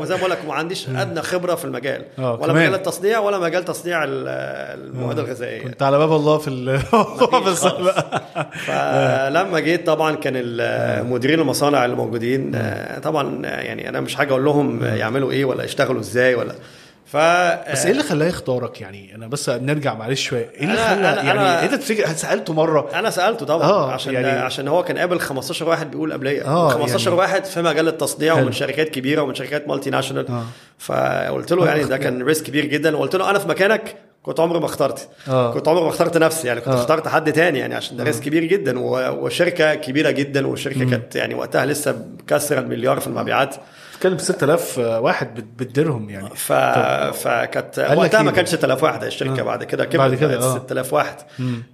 وزي 0.00 0.14
ما 0.14 0.20
بقول 0.20 0.30
لك 0.30 0.38
ما 0.48 0.54
عنديش 0.54 0.88
أدنى 0.96 1.22
خبرة 1.22 1.54
في 1.54 1.64
المجال. 1.64 2.04
ولا. 2.18 2.52
مجال 2.52 2.74
التصنيع 2.74 3.18
ولا 3.18 3.38
مجال 3.38 3.60
تصنيع 3.78 4.04
ال- 4.04 4.28
المواد 4.88 5.18
الغذائية. 5.18 5.62
كنت 5.62 5.82
على 5.82 5.98
باب 5.98 6.12
الله 6.12 6.38
في 6.38 6.48
ال- 6.48 6.78
في 7.44 7.48
السبق 7.48 7.98
فلما 8.66 9.60
جيت 9.60 9.86
طبعا 9.86 10.14
كان 10.16 10.34
مديرين 11.10 11.40
المصانع 11.40 11.84
اللي 11.84 11.96
موجودين 11.96 12.52
آه، 12.54 12.98
طبعا 12.98 13.46
آه، 13.46 13.60
يعني 13.60 13.88
أنا 13.88 14.00
مش 14.00 14.14
حاجة 14.14 14.30
أقول 14.30 14.44
لهم 14.44 14.84
يعملوا 14.84 15.30
إيه 15.30 15.44
ولا 15.44 15.64
يشتغلوا 15.64 16.00
إزاي 16.00 16.34
ولا 16.34 16.52
ف 17.06 17.16
بس 17.72 17.84
إيه 17.84 17.92
اللي 17.92 18.02
خلاه 18.02 18.26
يختارك؟ 18.26 18.80
يعني 18.80 19.14
أنا 19.14 19.26
بس 19.26 19.48
نرجع 19.48 19.94
معلش 19.94 20.22
شوية. 20.28 20.50
إيه 20.54 20.64
اللي 20.64 20.76
خلى 20.76 21.02
يعني 21.26 21.38
أنا- 21.38 21.62
انت 21.72 21.74
تفتكر 21.74 22.06
سألته 22.12 22.52
مرة؟ 22.52 22.90
أنا 22.94 23.10
سألته 23.10 23.46
طبعا 23.46 23.62
آه، 23.68 23.92
عشان 23.92 24.14
يعني- 24.14 24.26
عشان 24.28 24.68
هو 24.68 24.82
كان 24.84 24.98
قابل 24.98 25.20
15 25.20 25.68
واحد 25.68 25.90
بيقول 25.90 26.12
قبليه 26.12 26.44
آه، 26.46 26.68
15 26.70 27.06
يعني- 27.10 27.20
واحد 27.20 27.44
في 27.44 27.62
مجال 27.62 27.88
التصنيع. 27.88 28.34
ومن 28.34 28.52
شركات 28.52 28.88
كبيرة 28.88 29.22
ومن 29.22 29.34
شركات 29.34 29.68
multinational 29.68 30.26
آه. 30.28 30.44
فقلت 30.78 31.52
له 31.52 31.66
يعني 31.66 31.84
ده 31.84 31.96
كان 31.96 32.22
risk 32.22 32.44
كبير 32.46 32.64
جدا. 32.64 32.96
وقلت 32.96 33.16
له 33.16 33.30
أنا 33.30 33.38
في 33.38 33.48
مكانك 33.48 33.94
كنت 34.22 34.40
عمري 34.40 34.58
ما 34.60 34.66
اخترت. 34.66 35.08
آه. 35.28 35.52
كنت 35.52 35.68
عمري 35.68 35.82
ما 35.82 35.88
اخترت 35.88 36.16
نفسي 36.16 36.48
يعني 36.48 36.60
كنت 36.60 36.68
آه. 36.74 36.80
اخترت 36.80 37.08
حد 37.08 37.32
تاني 37.32 37.58
يعني 37.58 37.74
عشان 37.74 37.96
ده 37.96 38.04
risk 38.04 38.22
كبير 38.22 38.44
جدا. 38.44 38.78
وشركة 39.10 39.74
كبيرة 39.74 40.10
جدا 40.10 40.46
وشركة 40.46 40.90
كانت 40.90 41.16
يعني 41.16 41.34
وقتها 41.34 41.66
لسه 41.66 41.96
كسر 42.26 42.58
المليار 42.58 43.00
في 43.00 43.06
المبيعات. 43.06 43.56
بتتكلم 43.96 44.18
6000 44.18 44.78
واحد 44.78 45.34
بت- 45.34 45.44
بتديرهم 45.58 46.10
يعني 46.10 46.28
ف... 46.34 46.52
فكانت 46.52 47.78
وقتها 47.96 48.18
إيه 48.18 48.24
ما؟ 48.24 48.30
كانش 48.30 48.48
6000 48.48 48.82
واحد 48.82 49.04
الشركة 49.04 49.40
آه. 49.40 49.44
بعد 49.44 49.64
كده 49.64 49.84
كبرت 49.84 49.96
بعد 49.98 50.14
كده، 50.14 50.36
آه. 50.38 50.58
6000 50.58 50.92
واحد 50.92 51.16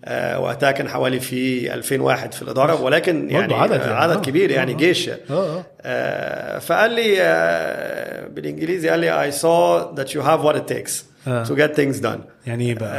آه 0.05 0.41
وقتها 0.41 0.71
كان 0.73 0.89
حوالي 0.89 1.21
في 1.21 1.75
2000 1.75 2.01
واحد 2.01 2.35
في 2.35 2.43
الإدارة 2.43 2.83
ولكن 2.83 3.31
يعني 3.31 3.55
عدد 3.55 3.81
يعني. 3.81 3.93
عدد 3.93 4.17
آه. 4.17 4.21
كبير 4.21 4.51
يعني 4.51 4.73
آه. 4.73 4.77
جيش 4.77 5.07
يعني 5.09 5.21
آه 5.31 5.65
آه 5.83 6.59
فقال 6.59 6.91
لي 6.91 7.17
آه 7.23 8.27
بالإنجليزي 8.29 8.89
قال 8.89 9.01
لي 9.01 9.31
I 9.33 9.35
saw 9.35 9.97
that 10.01 10.09
you 10.15 10.21
have 10.21 10.43
what 10.47 10.57
it 10.57 10.75
takes 10.75 10.93
آه. 11.29 11.45
to 11.45 11.49
get 11.49 11.77
things 11.77 12.03
done 12.03 12.19
يعني 12.47 12.67
إيه 12.69 12.75
بقى؟ 12.75 12.91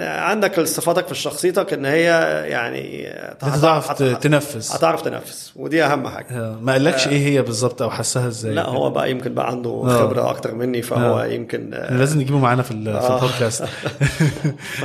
آه 0.00 0.20
عندك 0.20 0.60
صفاتك 0.60 1.08
في 1.08 1.14
شخصيتك 1.14 1.72
إن 1.72 1.84
هي 1.84 2.04
يعني 2.48 3.08
انت 3.08 3.44
تعرف 3.62 3.90
هت- 3.90 4.02
ت- 4.02 4.22
تنفذ 4.22 4.76
هتعرف 4.76 5.02
تنفذ 5.02 5.36
ودي 5.56 5.84
أهم 5.84 6.08
حاجة 6.08 6.26
آه، 6.30 6.58
ما 6.62 6.72
قالكش 6.72 7.08
إيه 7.08 7.26
هي 7.26 7.42
بالظبط 7.42 7.82
أو 7.82 7.90
حسها 7.90 8.26
إزاي 8.28 8.54
لا 8.54 8.68
هو 8.68 8.90
بقى 8.90 9.10
يمكن 9.10 9.34
بقى 9.34 9.46
عنده 9.50 9.70
آه. 9.70 9.98
خبرة 9.98 10.30
أكتر 10.30 10.54
مني 10.54 10.82
فهو 10.82 11.20
آه. 11.20 11.26
يمكن 11.26 11.74
آه، 11.74 11.94
لازم 11.96 12.20
نجيبه 12.20 12.38
معانا 12.38 12.62
في 12.62 12.70
آه. 12.70 13.16
البودكاست 13.16 13.64
ف... 14.80 14.84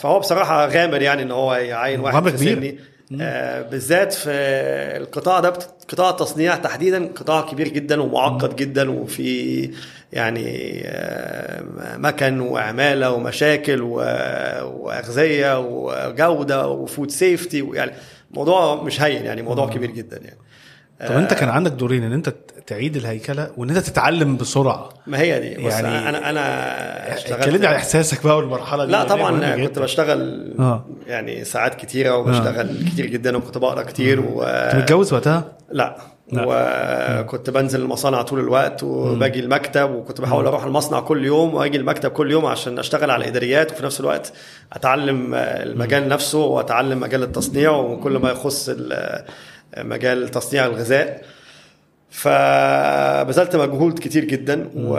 فهو 0.00 0.18
بصراحة 0.18 0.66
غامر 0.66 1.02
يعني 1.02 1.22
إن 1.22 1.30
هو 1.30 1.54
يعين 1.54 2.00
واحد 2.00 2.28
في. 2.28 2.38
سني 2.54 2.68
آه 2.68 2.74
بالذات 3.70 4.12
في 4.12 4.30
القطاع 4.96 5.40
ده 5.40 5.52
قطاع 5.88 6.10
التصنيع 6.10 6.56
تحديدا 6.56 7.06
قطاع 7.16 7.40
كبير 7.42 7.68
جدا 7.68 8.02
ومعقد 8.02 8.56
جدا 8.56 8.90
وفي 8.90 9.70
يعني 10.12 10.80
آه 10.84 11.62
مكن 11.96 12.40
وعمالة 12.40 13.10
ومشاكل 13.10 13.82
و... 13.82 13.94
وأغذية 14.62 15.58
وجودة 15.60 16.68
وفود 16.68 17.10
سيفتي 17.10 17.70
يعني 17.74 17.92
موضوع 18.30 18.82
مش 18.82 19.02
هين 19.02 19.24
يعني 19.24 19.42
موضوع 19.42 19.68
كبير 19.68 19.90
جدا 19.90 20.16
يعني. 20.16 20.38
طب 21.08 21.14
انت 21.16 21.34
كان 21.34 21.48
عندك 21.48 21.70
دورين 21.72 22.02
ان 22.04 22.12
انت 22.12 22.34
تعيد 22.66 22.96
الهيكلة 22.96 23.50
وان 23.56 23.70
انت 23.70 23.78
تتعلم 23.78 24.36
بسرعة؟ 24.36 24.88
ما 25.06 25.18
هي 25.18 25.40
دي. 25.40 25.66
بص 25.66 25.72
يعني- 25.72 26.08
أنا 26.08 26.30
أنا 26.30 27.14
اشتغلت 27.14 27.64
على 27.64 27.76
إحساسك 27.76 28.24
بقى 28.26 28.36
والمرحلة 28.36 28.84
دي 28.84 28.92
لا 28.92 29.04
طبعا 29.04 29.38
جدا. 29.38 29.66
كنت 29.66 29.78
بشتغل 29.78 30.52
آه. 30.58 30.84
يعني 31.06 31.44
ساعات 31.44 31.74
كتيرة 31.74 32.16
وبشتغل 32.16 32.84
كتير 32.92 33.06
جدا 33.06 33.36
وكنت 33.36 33.58
بقرأ 33.58 33.82
كتير 33.82 34.20
و 34.20 34.24
كنت 34.70 34.74
متجوز 34.82 35.12
وقتها؟ 35.12 35.44
لا. 35.72 35.96
لا. 36.32 36.44
وكنت 37.20 37.50
بنزل 37.50 37.80
المصانع 37.80 38.22
طول 38.22 38.40
الوقت 38.40 38.82
وباجي 38.82 39.40
المكتب 39.40 39.90
وكنت 39.90 40.20
بحاول 40.20 40.46
أروح 40.46 40.64
المصنع 40.64 41.00
كل 41.00 41.24
يوم 41.24 41.54
وأجي 41.54 41.76
المكتب 41.76 42.10
كل 42.10 42.30
يوم 42.30 42.46
عشان 42.46 42.78
أشتغل 42.78 43.10
على 43.10 43.24
الاداريات 43.24 43.72
وفي 43.72 43.84
نفس 43.84 44.00
الوقت 44.00 44.32
أتعلم 44.72 45.34
المجال 45.34 46.08
نفسه 46.08 46.38
وأتعلم 46.38 47.00
مجال 47.00 47.22
التصنيع 47.22 47.70
وكل 47.70 48.12
ما 48.18 48.30
يخص 48.30 48.68
ال- 48.68 49.24
مجال 49.78 50.28
تصنيع 50.28 50.66
الغذاء. 50.66 51.22
فبذلت 52.10 53.56
مجهود 53.56 53.98
كتير 53.98 54.24
جدا 54.24 54.70
و... 54.76 54.94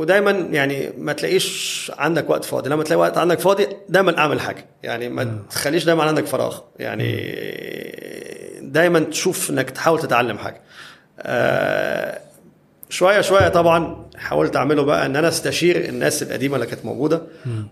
ودايما 0.00 0.30
يعني 0.30 0.90
ما 0.98 1.12
تلاقيش 1.12 1.92
عندك 1.98 2.30
وقت 2.30 2.44
فاضي. 2.44 2.70
لما 2.70 2.82
تلاقي 2.84 3.00
وقت 3.00 3.18
عندك 3.18 3.40
فاضي 3.40 3.66
دايما 3.88 4.18
اعمل 4.18 4.40
حاجة. 4.40 4.66
يعني 4.82 5.08
ما 5.08 5.38
تخليش 5.50 5.84
دايما 5.84 6.02
عندك 6.04 6.26
فراغ. 6.26 6.58
يعني 6.78 7.32
دايما 8.60 9.00
تشوف 9.00 9.50
إنك 9.50 9.70
تحاول 9.70 10.00
تتعلم 10.00 10.38
حاجة. 10.38 10.60
آه، 11.20 12.20
شوية 12.88 13.20
شوية 13.20 13.48
طبعا 13.48 14.06
حاولت 14.16 14.56
أعمله 14.56 14.82
بقى 14.82 15.06
إن 15.06 15.16
أنا 15.16 15.28
أستشير 15.28 15.84
الناس 15.88 16.22
القديمة 16.22 16.54
اللي 16.56 16.66
كانت 16.66 16.84
موجودة. 16.84 17.22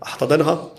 أحتضنها. 0.03 0.71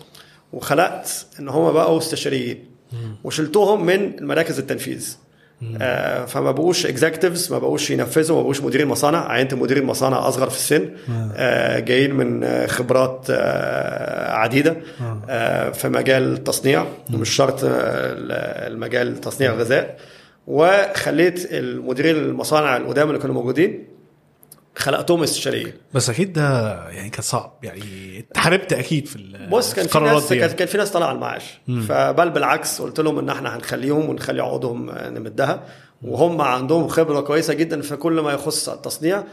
وخلقت 0.53 1.27
إن 1.41 1.49
هم 1.49 1.73
بقوا 1.73 1.99
استشاريين 1.99 2.76
وشلتهم 3.25 3.87
من 3.87 4.27
مراكز 4.27 4.59
التنفيذ. 4.59 5.17
آه 5.81 6.25
فما 6.25 6.51
بقوش 6.51 6.87
اكزكتيفز 6.87 7.53
ما 7.53 7.59
بقوش 7.59 7.91
ينفذوا 7.91 8.37
ما 8.37 8.43
بقوش 8.43 8.61
مديرين 8.61 8.87
مصانع. 8.87 9.29
عينت 9.33 9.55
مديرين 9.55 9.85
مصانع 9.85 10.29
أصغر 10.29 10.51
في 10.51 10.57
السن 10.57 10.91
آه. 11.37 11.79
جايين 11.79 12.15
من 12.15 12.45
آه، 12.45 12.67
خبرات 12.67 13.27
آه 13.31 14.33
عديدة. 14.33 14.77
آه. 15.29 15.71
في 15.71 15.89
مجال 15.89 16.33
التصنيع 16.33 16.87
ومش 17.15 17.31
شرط 17.31 17.65
آه 17.65 17.69
المجال 18.67 19.21
تصنيع 19.21 19.53
الغذاء 19.53 19.97
وخليت 20.47 21.53
المديرين 21.53 22.17
المصانع 22.17 22.77
القدام 22.77 23.09
اللي 23.09 23.19
كانوا 23.21 23.35
موجودين 23.35 23.96
خلقتهم 24.77 25.23
استشاريين 25.23 25.73
بس 25.95 26.11
أكيد 26.11 26.33
ده 26.33 26.75
يعني 26.91 27.11
كان 27.11 27.23
صعب 27.23 27.59
يعني 27.63 28.19
اتحاربت 28.31 28.73
أكيد 28.73 29.07
في 29.07 29.47
بص 29.51 29.75
كان 29.75 29.87
في 29.87 29.99
ناس 29.99 30.33
يعني. 30.33 30.53
كان 30.53 30.69
في 30.69 30.79
ناس 30.79 30.91
طالعه 30.91 31.07
على 31.09 31.15
المعاش. 31.17 31.59
فبل 31.89 32.31
بالعكس 32.31 32.81
قلت 32.83 33.01
لهم 33.01 33.19
إن 33.19 33.29
إحنا 33.29 33.57
هنخليهم 33.57 34.11
ونخلي 34.11 34.43
عقودهم 34.43 34.91
نمدها. 34.91 35.63
وهم 36.03 36.41
عندهم 36.41 36.89
خبرة 36.89 37.21
كويسة 37.21 37.55
جدا 37.55 37.81
في 37.83 37.97
كل 37.97 38.13
ما 38.21 38.33
يخص 38.33 38.69
التصنيع 38.69 39.25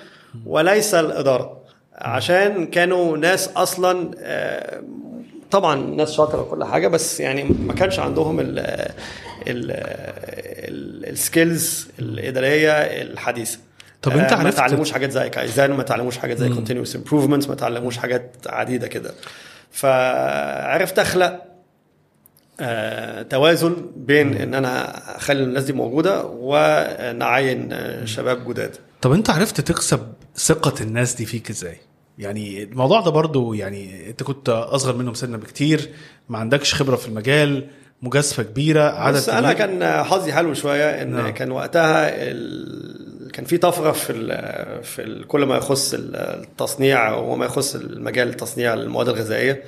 وليس 0.45 0.93
الإدارة. 0.93 1.63
عشان 1.95 2.65
كانوا 2.67 3.17
ناس 3.17 3.47
أصلا 3.47 4.11
آه، 4.19 4.83
طبعا 5.51 5.75
ناس 5.75 6.11
شاطرة 6.13 6.41
وكل 6.41 6.63
حاجة 6.63 6.87
بس 6.87 7.19
يعني 7.19 7.43
ما 7.43 7.73
كانش 7.73 7.99
عندهم 7.99 8.39
ال 8.39 8.91
ال 11.09 11.20
skills 11.20 11.87
الإدارية 11.99 12.71
الحديثة. 12.71 13.59
طب 14.03 14.11
أنت 14.17 14.31
آه، 14.31 14.35
ما 14.37 14.43
عرفت- 14.43 14.57
تعلموش 14.57 14.91
حاجات 14.91 15.11
زي 15.11 15.29
كايزان 15.29 15.71
ما 15.71 15.83
تعلموش 15.83 16.17
حاجات 16.17 16.37
زي 16.37 16.49
continuous 16.49 16.95
improvement 16.95 17.49
ما 17.49 17.55
تعلموش 17.55 17.97
حاجات 17.97 18.35
عديدة 18.47 18.87
كده 18.87 19.11
فعرفت 19.71 20.99
أخلق 20.99 21.41
آه، 22.59 23.21
توازن 23.21 23.75
بين 23.95 24.33
إن 24.37 24.53
أنا 24.53 24.97
أخلي 25.17 25.43
الناس 25.43 25.63
دي 25.63 25.73
موجودة 25.73 26.23
ونعين 26.25 27.69
آه، 27.73 28.05
شباب 28.05 28.49
جداد 28.49 28.75
طب 29.01 29.11
انت 29.11 29.29
عرفت 29.29 29.61
تكسب 29.61 30.13
ثقة 30.35 30.73
الناس 30.81 31.13
دي 31.13 31.25
فيك 31.25 31.49
إزاي؟ 31.49 31.77
يعني 32.17 32.63
الموضوع 32.63 33.01
ده 33.01 33.11
برضو 33.11 33.53
يعني 33.53 34.09
انت 34.09 34.23
كنت 34.23 34.49
أصغر 34.49 34.95
منهم 34.95 35.13
سنا 35.13 35.37
بكتير 35.37 35.89
ما 36.29 36.37
عندكش 36.37 36.73
خبرة 36.75 36.95
في 36.95 37.07
المجال 37.07 37.67
مجازفة 38.01 38.43
كبيرة 38.43 38.81
عدد 38.83 39.15
بس 39.17 39.29
أنا. 39.29 39.53
كان 39.53 40.03
حظي 40.03 40.33
حلو 40.33 40.53
شوية 40.53 41.01
إن 41.01 41.11
نعم. 41.15 41.29
كان 41.29 41.51
وقتها 41.51 42.09
ال... 42.31 43.12
كان 43.33 43.45
في 43.45 43.57
طفرة 43.57 43.91
في 43.91 44.09
ال... 44.09 44.83
في 44.83 45.01
ال... 45.01 45.27
كل 45.27 45.43
ما 45.43 45.57
يخص 45.57 45.95
التصنيع 45.97 47.13
وما 47.15 47.45
يخص 47.45 47.75
المجال 47.75 48.33
تصنيع 48.33 48.73
المواد 48.73 49.09
الغذائية. 49.09 49.63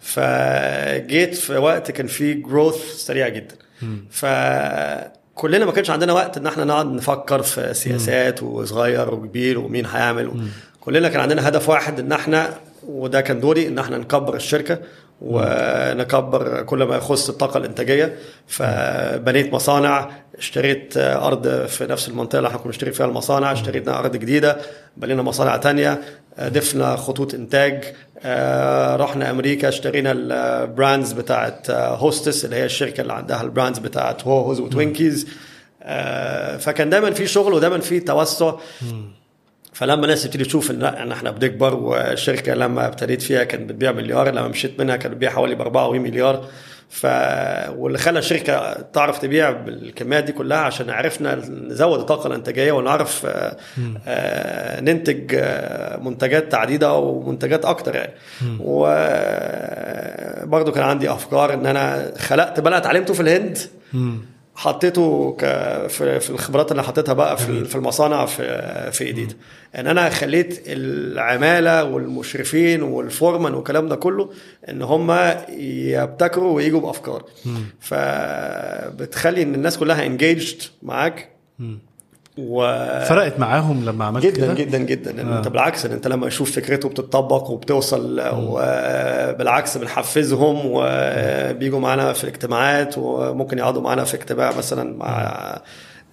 فجيت 0.00 1.34
في 1.34 1.56
وقت 1.56 1.90
كان 1.90 2.06
فيه 2.06 2.34
جروث 2.34 2.94
سريع 2.96 3.28
جدا. 3.28 3.54
فكلنا 4.10 5.64
ما 5.64 5.72
كانش 5.72 5.90
عندنا 5.90 6.12
وقت 6.12 6.36
إن 6.36 6.46
إحنا 6.46 6.64
نقعد 6.64 6.86
نفكر 6.86 7.42
في 7.42 7.74
سياسات 7.74 8.42
وصغير 8.42 9.14
وكبير 9.14 9.58
ومين 9.58 9.86
هيعمل. 9.86 10.48
كلنا 10.80 11.08
كان 11.08 11.20
عندنا 11.20 11.48
هدف 11.48 11.68
واحد 11.68 12.00
إن 12.00 12.12
إحنا 12.12 12.54
وده 12.86 13.20
كان 13.20 13.40
دوري 13.40 13.68
إن 13.68 13.78
إحنا 13.78 13.98
نكبر 13.98 14.36
الشركة. 14.36 14.78
ونكبر 15.20 16.62
كل 16.62 16.82
ما 16.82 16.96
يخص 16.96 17.28
الطاقة 17.28 17.58
الإنتاجية. 17.58 18.16
فبنيت 18.46 19.52
مصانع 19.52 20.10
اشتريت 20.38 20.96
أرض 20.96 21.66
في 21.66 21.86
نفس 21.86 22.08
المنطقة 22.08 22.38
اللي 22.38 22.48
إحنا 22.48 22.58
كنا 22.58 22.66
بنشتري 22.66 22.92
فيها 22.92 23.06
المصانع 23.06 23.52
اشترينا 23.52 23.98
أرض 23.98 24.16
جديدة 24.16 24.56
بنينا 24.96 25.22
مصانع 25.22 25.56
تانية 25.56 26.00
آه، 26.38 26.48
ضفنا 26.48 26.96
خطوط 26.96 27.34
إنتاج 27.34 27.84
آه، 28.22 28.96
رحنا 28.96 29.30
أمريكا 29.30 29.68
اشترينا 29.68 30.12
ال 30.12 30.26
brands 30.26 31.12
بتاعت 31.12 31.70
Hostess 31.70 32.44
اللي 32.44 32.56
هي 32.56 32.64
الشركة 32.64 33.00
اللي 33.00 33.12
عندها 33.12 33.42
ال 33.42 33.47
brands 33.47 33.78
بتاعت 33.78 34.24
HoHos 34.26 34.60
و 34.60 34.67
Twinkies 34.67 35.26
آه، 35.82 36.56
فكان 36.56 36.90
دايما 36.90 37.10
في 37.10 37.26
شغل 37.26 37.52
ودايما 37.52 37.78
في 37.78 38.00
توسع. 38.00 38.52
فلما 39.72 40.04
الناس 40.04 40.22
تبتدي 40.24 40.44
تشوف 40.44 40.70
إن 40.70 40.82
إن 40.82 41.12
إحنا 41.12 41.30
بنكبر 41.30 41.74
والشركة 41.74 42.54
لما 42.54 42.86
ابتديت 42.86 43.22
فيها 43.22 43.44
كانت 43.44 43.68
بتبيع 43.70 43.92
مليار 43.92 44.30
لما 44.30 44.48
مشيت 44.48 44.80
منها 44.80 44.96
كانت 44.96 45.14
بتبيع 45.14 45.30
حوالي 45.30 45.54
ب 45.54 45.60
24 45.60 46.00
مليار. 46.02 46.46
ف 46.90 47.06
واللي 47.76 47.98
خلى 47.98 48.18
الشركة 48.18 48.72
تعرف 48.92 49.18
تبيع 49.18 49.50
بالكميات 49.50 50.24
دي 50.24 50.32
كلها 50.32 50.58
عشان 50.58 50.90
عرفنا 50.90 51.34
نزود 51.48 51.98
الطاقه 52.00 52.26
الإنتاجية 52.26 52.72
ونعرف 52.72 53.26
آه، 53.26 53.56
آه، 54.06 54.80
ننتج 54.80 55.34
آه، 55.38 55.96
منتجات 55.96 56.54
عديدة 56.54 56.94
ومنتجات 56.94 57.64
أكتر 57.64 57.94
يعني. 57.94 58.12
وبرضه 60.44 60.72
كان 60.72 60.84
عندي 60.84 61.10
أفكار 61.10 61.54
إن 61.54 61.66
أنا 61.66 62.12
خلقت 62.18 62.60
بقى 62.60 62.78
اتعلمته 62.78 63.14
في 63.14 63.20
الهند. 63.20 63.58
حطيته 64.60 65.36
ك... 65.38 65.44
في... 65.88 66.30
الخبرات 66.30 66.70
اللي 66.70 66.82
حطيتها 66.82 67.12
بقى 67.12 67.36
في 67.36 67.64
في 67.64 67.74
المصانع 67.76 68.26
في 68.26 68.42
في 68.92 69.04
ايديد 69.04 69.36
إن 69.76 69.86
أنا 69.86 70.08
خليت 70.10 70.62
العمالة 70.66 71.84
والمشرفين 71.84 72.82
والفورمان 72.82 73.54
والكلام 73.54 73.88
ده 73.88 73.96
كله 73.96 74.30
إن 74.68 74.82
هم 74.82 75.10
يبتكروا 75.58 76.52
ويجوا 76.56 76.80
بأفكار. 76.80 77.24
فبتخلي 77.80 79.42
إن 79.42 79.54
الناس 79.54 79.78
كلها 79.78 80.06
انجيجد 80.06 80.62
معاك. 80.82 81.28
و 82.38 82.60
فرقت 83.04 83.38
معاهم 83.40 83.84
لما 83.84 84.04
عملت 84.04 84.26
جدا 84.26 84.46
كده؟ 84.46 84.54
جدا 84.54 84.78
جدا. 84.78 85.32
آه. 85.34 85.38
انت 85.38 85.48
بالعكس 85.48 85.86
إن 85.86 85.92
انت 85.92 86.08
لما 86.08 86.26
يشوف 86.26 86.52
فكرته 86.56 86.88
بتطبق 86.88 87.50
وبتوصل 87.50 88.20
وبالعكس 88.34 89.76
بنحفزهم 89.78 90.60
وبيجوا 90.64 91.80
معانا 91.80 92.12
في 92.12 92.24
الاجتماعات 92.24 92.94
وممكن 92.98 93.58
يقعدوا 93.58 93.82
معانا 93.82 94.04
في 94.04 94.14
اجتماع 94.14 94.56
مثلا 94.58 94.96
مع 94.96 95.60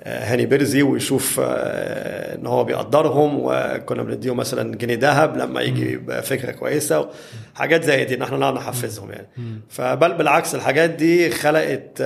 هاني 0.05 0.45
بيرزي 0.45 0.81
ويشوف 0.81 1.39
إن 1.43 2.45
هو 2.45 2.63
بيقدرهم 2.63 3.39
وكنا 3.43 4.03
بنديهم 4.03 4.37
مثلا 4.37 4.75
جنيه 4.75 4.97
ذهب 4.99 5.37
لما 5.37 5.61
يجي 5.61 5.97
بفكره 5.97 6.51
كويسة 6.51 7.09
حاجات 7.55 7.83
زي 7.83 8.05
دي 8.05 8.15
إن 8.15 8.21
إحنا 8.21 8.37
نقعد 8.37 8.53
نحفزهم 8.53 9.11
يعني. 9.11 9.27
فبل 9.69 10.13
بالعكس 10.13 10.55
الحاجات 10.55 10.89
دي 10.89 11.29
خلقت 11.31 12.01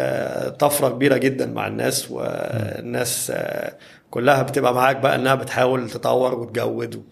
طفرة 0.59 0.89
كبيرة 0.89 1.17
جدا 1.17 1.45
مع 1.45 1.67
الناس 1.67 2.11
والناس 2.11 3.31
كلها 4.11 4.41
بتبقى 4.41 4.73
معاك 4.73 4.97
بقى 4.97 5.15
إنها 5.15 5.35
بتحاول 5.35 5.89
تطور 5.89 6.39
وتجود 6.39 7.03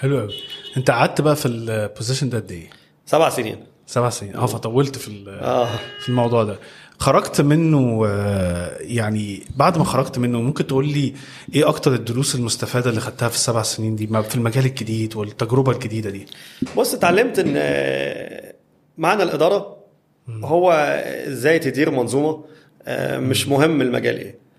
حلو 0.00 0.18
قوي 0.20 0.34
أنت 0.76 0.90
قعدت 0.90 1.20
بقى 1.20 1.36
في 1.36 1.46
البوزيشن 1.46 2.28
ده 2.28 2.38
قد 2.38 2.52
إيه؟ 2.52 2.70
سبع 3.06 3.28
سنين. 3.28 3.64
سبع 3.86 4.10
سنين. 4.10 4.36
آه 4.36 4.46
فطولت 4.46 4.96
في 4.98 5.24
آه. 5.28 5.68
في 6.00 6.08
الموضوع 6.08 6.44
ده. 6.44 6.58
خرجت 6.98 7.40
منه 7.40 8.02
آه، 8.06 8.76
يعني 8.80 9.42
بعد 9.56 9.78
ما 9.78 9.84
خرجت 9.84 10.18
منه 10.18 10.40
ممكن 10.40 10.66
تقول 10.66 10.88
لي 10.88 11.14
إيه 11.54 11.68
أكتر 11.68 11.94
الدروس 11.94 12.34
المستفادة 12.34 12.90
اللي 12.90 13.00
خدتها 13.00 13.28
في 13.28 13.34
السبع 13.34 13.62
سنين 13.62 13.96
دي؟ 13.96 14.06
في 14.06 14.34
المجال 14.34 14.66
الجديد 14.66 15.16
والتجربة 15.16 15.72
الجديدة 15.72 16.10
دي. 16.10 16.26
بص 16.76 16.94
اتعلمت 16.94 17.38
إن 17.38 17.52
آه، 17.56 18.54
معنى 18.98 19.22
الإدارة 19.22 19.76
هو 20.28 20.72
إزاي 21.28 21.58
تدير 21.58 21.90
منظومة 21.90 22.44
آه، 22.84 23.18
مش 23.18 23.48
مهم 23.48 23.82
المجال 23.82 24.16
إيه. 24.18 24.30
آه، 24.30 24.49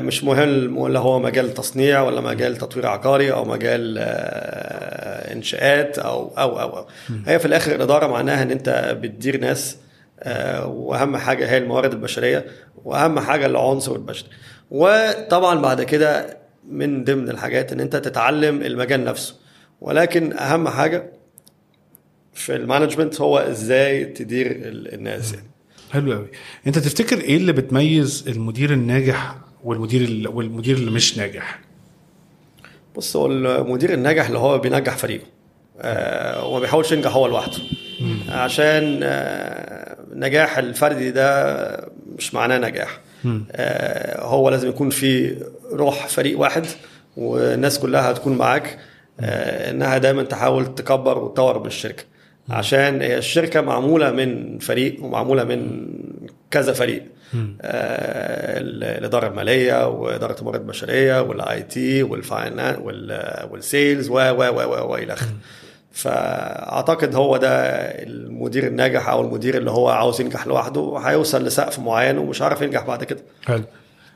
مش 0.00 0.24
مهم 0.24 0.78
ولا 0.78 0.98
هو 1.00 1.18
مجال 1.18 1.54
تصنيع 1.54 2.00
ولا 2.02 2.20
مجال 2.20 2.56
تطوير 2.56 2.86
عقاري 2.86 3.32
أو 3.32 3.44
مجال 3.44 3.98
آه، 3.98 5.32
إنشاءات 5.32 5.98
أو 5.98 6.32
أو 6.38 6.60
أو, 6.60 6.76
أو. 6.78 6.86
هي 7.26 7.38
في 7.38 7.46
الآخر 7.46 7.74
الإدارة 7.74 8.06
معناها 8.06 8.42
إن 8.42 8.50
أنت 8.50 8.96
بتدير 9.02 9.40
ناس 9.40 9.76
آه، 10.20 10.66
وأهم 10.66 11.16
حاجة 11.16 11.50
هي 11.50 11.58
الموارد 11.58 11.92
البشرية 11.92 12.44
وأهم 12.84 13.20
حاجة 13.20 13.46
العنصر 13.46 13.92
البشري. 13.92 14.28
وطبعا 14.70 15.60
بعد 15.60 15.82
كده 15.82 16.36
من 16.68 17.04
ضمن 17.04 17.28
الحاجات 17.30 17.72
إن 17.72 17.80
أنت 17.80 17.96
تتعلم 17.96 18.62
المجال 18.62 19.04
نفسه. 19.04 19.34
ولكن 19.80 20.32
أهم 20.32 20.68
حاجة 20.68 21.12
في 22.34 22.56
المانجمنت 22.56 23.20
هو 23.20 23.38
إزاي 23.38 24.04
تدير 24.04 24.46
ال- 24.50 24.94
الناس. 24.94 25.32
يعني 25.34 25.46
حلو 25.92 26.12
قوي. 26.12 26.26
انت 26.66 26.78
تفتكر 26.78 27.20
إيه 27.20 27.36
اللي 27.36 27.52
بتميز 27.52 28.24
المدير 28.28 28.72
الناجح 28.72 29.36
والمدير 29.64 30.00
ال- 30.08 30.28
والمدير 30.28 30.76
اللي 30.76 30.90
مش 30.90 31.18
ناجح؟ 31.18 31.58
بص 32.96 33.16
هو 33.16 33.26
المدير 33.26 33.92
الناجح 33.94 34.26
اللي 34.26 34.38
هو 34.38 34.58
بينجح 34.58 34.96
فريقه. 34.96 35.24
آه 35.80 36.46
وما 36.46 36.60
بيحاولش 36.60 36.92
ينجح 36.92 37.14
هو 37.16 37.26
لوحده. 37.26 37.58
عشان 38.28 39.00
آه 39.02 39.96
نجاح 40.14 40.58
الفردي 40.58 41.10
ده 41.10 41.90
مش 42.18 42.34
معناه 42.34 42.58
نجاح. 42.58 43.00
آه 43.52 44.22
هو 44.24 44.48
لازم 44.50 44.68
يكون 44.68 44.90
في 44.90 45.36
روح 45.72 46.06
فريق 46.08 46.38
واحد 46.38 46.66
والناس 47.16 47.78
كلها 47.78 48.10
هتكون 48.10 48.36
معاك. 48.36 48.78
آه 49.20 49.70
إنها 49.70 49.98
دايما 49.98 50.22
تحاول 50.22 50.74
تكبر 50.74 51.18
وتطور 51.18 51.58
من 51.60 51.66
الشركة. 51.66 52.04
عشان 52.52 53.02
الشركة 53.02 53.60
معمولة 53.60 54.10
من 54.10 54.58
فريق 54.58 55.04
ومعمولة 55.04 55.44
من 55.44 55.88
كذا 56.50 56.72
فريق. 56.72 57.02
آه 57.34 58.60
ال- 58.60 58.84
الإدارة 58.84 59.26
المالية 59.28 59.88
وإدارة 59.88 60.38
الموارد 60.38 60.60
البشرية 60.60 61.22
وال 61.22 61.62
IT 61.62 62.02
وال 62.02 62.19
finance 62.19 62.78
وال 63.50 63.67
sales 63.67 64.08
و 64.08 64.14
و 64.14 64.42
و 64.42 64.60
و 64.62 64.92
وإلى 64.92 65.12
آخره. 65.12 65.32
فأعتقد 65.92 67.14
هو 67.14 67.36
ده 67.36 67.50
المدير 68.02 68.66
الناجح 68.66 69.08
أو 69.08 69.20
المدير 69.20 69.56
اللي 69.58 69.70
هو 69.70 69.88
عاوز 69.88 70.20
ينجح 70.20 70.46
لوحده 70.46 70.98
هيوصل 71.04 71.44
لسقف 71.44 71.78
معين 71.78 72.18
ومش 72.18 72.42
عارف 72.42 72.62
ينجح 72.62 72.86
بعد 72.86 73.04
كده. 73.04 73.20
حلو. 73.46 73.62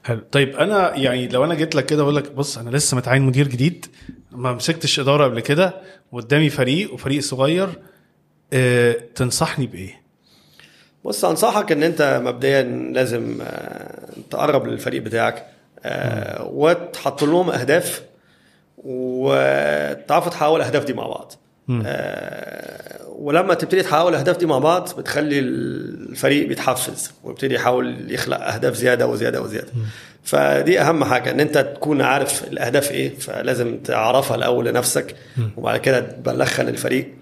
حلو. 0.04 0.20
طيب 0.32 0.56
أنا 0.56 0.96
يعني 0.96 1.28
لو 1.28 1.44
أنا 1.44 1.54
جيت 1.54 1.74
لك 1.74 1.86
كده 1.86 2.02
أقول 2.02 2.16
لك 2.16 2.32
بص 2.32 2.58
أنا 2.58 2.70
لسه 2.76 2.96
متعين 2.96 3.22
مدير 3.22 3.48
جديد 3.48 3.86
ما 4.32 4.52
مسكتش 4.52 5.00
إدارة 5.00 5.24
قبل 5.24 5.40
كده 5.40 5.74
وقدامي 6.12 6.50
فريق 6.50 6.94
وفريق 6.94 7.20
صغير 7.22 7.68
تنصحني 9.14 9.66
بإيه؟ 9.66 10.00
بص 11.04 11.24
أنصحك 11.24 11.72
إن 11.72 11.82
أنت 11.82 12.20
مبدئيا 12.24 12.62
لازم 12.92 13.38
آه، 13.42 14.08
تقرب 14.30 14.66
للفريق 14.66 15.02
بتاعك 15.02 15.46
آه، 15.84 16.44
وتحط 16.52 17.24
لهم 17.24 17.50
أهداف 17.50 18.02
وتعرفوا 18.78 20.30
تحققوا 20.30 20.56
الأهداف 20.56 20.84
دي 20.84 20.92
مع 20.92 21.06
بعض. 21.06 21.32
آه، 21.86 23.06
ولما 23.08 23.54
تبتدي 23.54 23.82
تحققوا 23.82 24.10
الأهداف 24.10 24.36
دي 24.36 24.46
مع 24.46 24.58
بعض 24.58 24.88
بتخلي 24.98 25.38
الفريق 25.38 26.48
بيتحفز 26.48 27.12
ويبتدي 27.24 27.54
يحاول 27.54 28.12
يخلق 28.12 28.40
أهداف 28.40 28.74
زيادة 28.74 29.06
وزيادة 29.06 29.42
وزيادة. 29.42 29.68
فدي 30.24 30.80
أهم 30.80 31.04
حاجة 31.04 31.30
إن 31.30 31.40
أنت 31.40 31.58
تكون 31.58 32.02
عارف 32.02 32.44
الأهداف 32.44 32.90
إيه 32.90 33.18
فلازم 33.18 33.78
تعرفها 33.78 34.36
الأول 34.36 34.66
لنفسك 34.66 35.16
وبعد 35.56 35.80
كده 35.80 36.00
تبلغها 36.00 36.62
للفريق. 36.62 37.14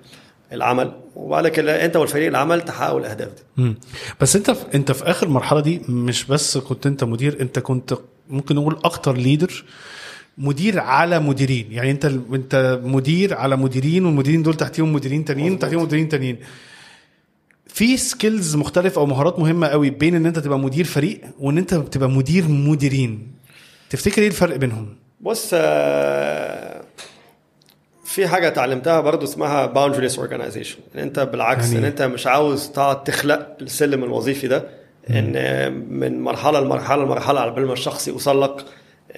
العمل. 0.52 0.92
وبعد 1.16 1.48
كده 1.48 1.84
انت 1.84 1.96
والفريق 1.96 2.28
العمل 2.28 2.60
تحققوا 2.62 3.00
الأهداف 3.00 3.28
دي. 3.28 3.42
مم. 3.56 3.74
بس 4.20 4.36
انت 4.36 4.50
في 4.50 4.64
انت 4.74 4.92
في 4.92 5.04
آخر 5.04 5.28
مرحلة 5.28 5.60
دي 5.60 5.80
مش 5.88 6.24
بس 6.24 6.58
كنت 6.58 6.86
انت 6.86 7.04
مدير 7.04 7.40
انت 7.40 7.58
كنت 7.58 7.94
ممكن 8.30 8.54
نقول 8.56 8.78
أكتر 8.84 9.16
leader 9.16 9.64
مدير 10.38 10.80
على 10.80 11.18
مديرين. 11.20 11.66
يعني 11.72 11.90
انت 11.90 12.04
انت 12.32 12.80
مدير 12.84 13.34
على 13.34 13.56
مديرين 13.56 14.06
والمديرين 14.06 14.42
دول 14.42 14.54
تحتيهم 14.54 14.92
مديرين 14.92 15.24
تانيين. 15.24 15.58
تحتيهم 15.58 15.82
مديرين 15.82 16.08
تانيين. 16.08 16.36
في 17.66 17.96
skills 17.96 18.56
مختلفة 18.56 19.00
أو 19.00 19.06
مهارات 19.06 19.38
مهمة 19.38 19.66
قوي 19.66 19.90
بين 19.90 20.14
إن 20.14 20.26
انت 20.26 20.38
تبقى 20.38 20.58
مدير 20.58 20.84
فريق 20.84 21.20
وإن 21.40 21.58
انت 21.58 21.74
تبقى 21.74 22.10
مدير 22.10 22.48
مديرين. 22.48 23.32
تفتكر 23.90 24.22
إيه 24.22 24.28
الفرق 24.28 24.56
بينهم؟ 24.56 24.96
بص 25.20 25.50
آه، 25.54 26.83
في 28.14 28.26
حاجة 28.28 28.48
اتعلمتها 28.48 29.00
برضو 29.00 29.24
اسمها 29.24 29.66
boundaryless 29.74 30.12
organization 30.16 30.76
إن 30.94 31.00
أنت 31.00 31.20
بالعكس 31.20 31.66
يعني 31.66 31.78
ان 31.78 31.84
أنت 31.84 32.02
مش 32.02 32.26
عاوز 32.26 32.68
تقعد 32.70 33.04
تخلق 33.04 33.56
السلم 33.60 34.04
الوظيفي 34.04 34.48
ده 34.48 34.64
إن 35.10 35.72
من 35.90 36.20
مرحلة 36.20 36.60
لمرحلة 36.60 37.04
لمرحلة 37.04 37.40
على 37.40 37.50
بال 37.50 37.66
ما 37.66 37.72
الشخص 37.72 38.08
يوصل 38.08 38.42
لك 38.42 38.64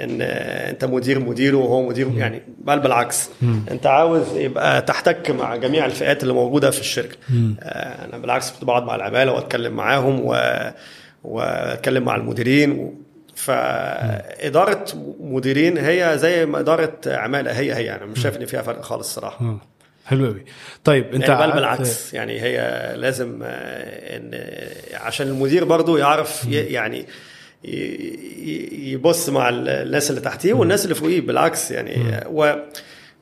إن 0.00 0.18
أنت 0.20 0.84
مدير 0.84 1.18
مديره 1.18 1.56
وهو 1.56 1.88
مدير 1.88 2.10
يعني 2.16 2.42
بل 2.64 2.80
بالعكس. 2.80 3.30
أنت 3.70 3.86
عاوز 3.86 4.36
يبقى 4.36 4.82
تحتك 4.82 5.30
مع 5.30 5.56
جميع 5.56 5.86
الفئات 5.86 6.22
اللي 6.22 6.34
موجودة 6.34 6.70
في 6.70 6.80
الشركة. 6.80 7.16
آه، 7.60 8.04
أنا 8.04 8.18
بالعكس 8.18 8.50
كنت 8.50 8.64
بقعد 8.64 8.82
مع 8.82 8.94
العمالة 8.94 9.32
وأتكلم 9.32 9.72
معاهم 9.72 10.20
و... 10.24 10.36
وأتكلم 11.24 12.04
مع 12.04 12.16
المديرين. 12.16 12.94
فإدارة 13.36 14.84
مديرين 15.20 15.78
هي 15.78 16.12
زي 16.18 16.46
ما 16.46 16.60
إدارة 16.60 16.98
عمالة 17.06 17.50
هي 17.52 17.74
هي. 17.74 17.94
أنا 17.94 18.06
مش 18.06 18.22
شايف 18.22 18.36
إن 18.36 18.44
فيها 18.44 18.62
فرق 18.62 18.80
خالص 18.80 19.08
الصراحه. 19.08 19.58
حلو 20.06 20.26
قوي 20.26 20.44
طيب 20.84 21.14
أنت 21.14 21.28
يعني 21.28 21.46
بل 21.46 21.52
بالعكس 21.52 22.14
يعني 22.14 22.40
هي 22.40 22.58
لازم 22.96 23.40
آه، 23.42 24.16
إن 24.16 24.30
آه، 24.34 24.96
عشان 24.96 25.26
المدير 25.26 25.64
برضو 25.64 25.96
يعرف 25.96 26.46
يعني 26.48 27.06
يبص 28.72 29.28
مع 29.28 29.48
الناس 29.48 30.10
اللي 30.10 30.20
تحتيه 30.20 30.54
والناس 30.54 30.84
اللي 30.84 30.94
فوقيه. 30.94 31.20
بالعكس 31.20 31.70
يعني 31.70 32.20
و 32.26 32.54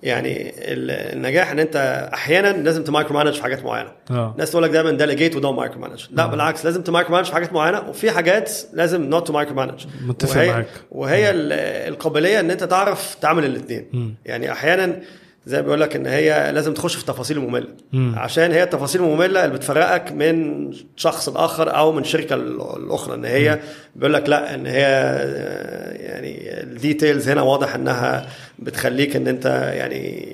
يعني 0.02 0.50
ال- 0.50 0.90
النجاح 1.16 1.50
إن 1.50 1.58
أنت 1.58 2.08
أحيانا 2.14 2.48
لازم 2.48 2.84
ت 2.84 3.14
micromanage 3.16 3.34
في 3.34 3.42
حاجات 3.42 3.64
معينة. 3.64 3.92
آه. 4.10 4.32
الناس 4.32 4.50
تقول 4.50 4.62
لك 4.62 4.70
دايما 4.70 4.90
delegate 4.90 5.36
و 5.36 5.56
don't 5.56 5.80
micromanage 5.80 6.06
لا 6.10 6.26
بالعكس 6.26 6.64
لازم 6.64 6.82
ت 6.82 7.12
micromanage 7.14 7.26
في 7.26 7.34
حاجات 7.34 7.52
معينة 7.52 7.88
وفي 7.88 8.10
حاجات 8.10 8.52
لازم 8.72 9.02
not 9.02 9.26
to 9.26 9.32
micromanage 9.32 9.86
متفق 10.06 10.36
وهي 10.36 10.50
معاك. 10.50 10.66
وهي 10.90 11.30
ال- 11.30 11.52
القابلية 11.92 12.40
إن 12.40 12.50
أنت 12.50 12.64
تعرف 12.64 13.14
تعمل 13.20 13.44
الاثنين 13.44 14.16
يعني 14.24 14.52
أحيانا 14.52 15.00
زي 15.46 15.62
بيقول 15.62 15.80
لك 15.80 15.96
إن 15.96 16.06
هي 16.06 16.52
لازم 16.52 16.74
تخش 16.74 16.94
في 16.94 17.00
التفاصيل 17.00 17.36
الممله 17.38 17.66
عشان 18.14 18.52
هي 18.52 18.62
التفاصيل 18.62 19.02
الممله 19.02 19.44
اللي 19.44 19.56
بتفرقك 19.56 20.12
من 20.12 20.70
شخص 20.96 21.28
الآخر 21.28 21.76
أو 21.76 21.92
من 21.92 22.04
شركة 22.04 22.34
ال- 22.34 22.60
الأخرى. 22.76 23.14
إن 23.14 23.24
هي 23.24 23.60
بيقول 23.96 24.12
لك 24.14 24.28
لا 24.28 24.54
إن 24.54 24.66
هي 24.66 24.84
آه، 24.86 25.92
يعني 25.92 26.60
الديتيلز 26.62 27.28
هنا 27.28 27.42
واضح 27.42 27.74
إنها 27.74 28.26
بتخليك 28.58 29.16
إن 29.16 29.28
أنت 29.28 29.46
يعني 29.74 30.24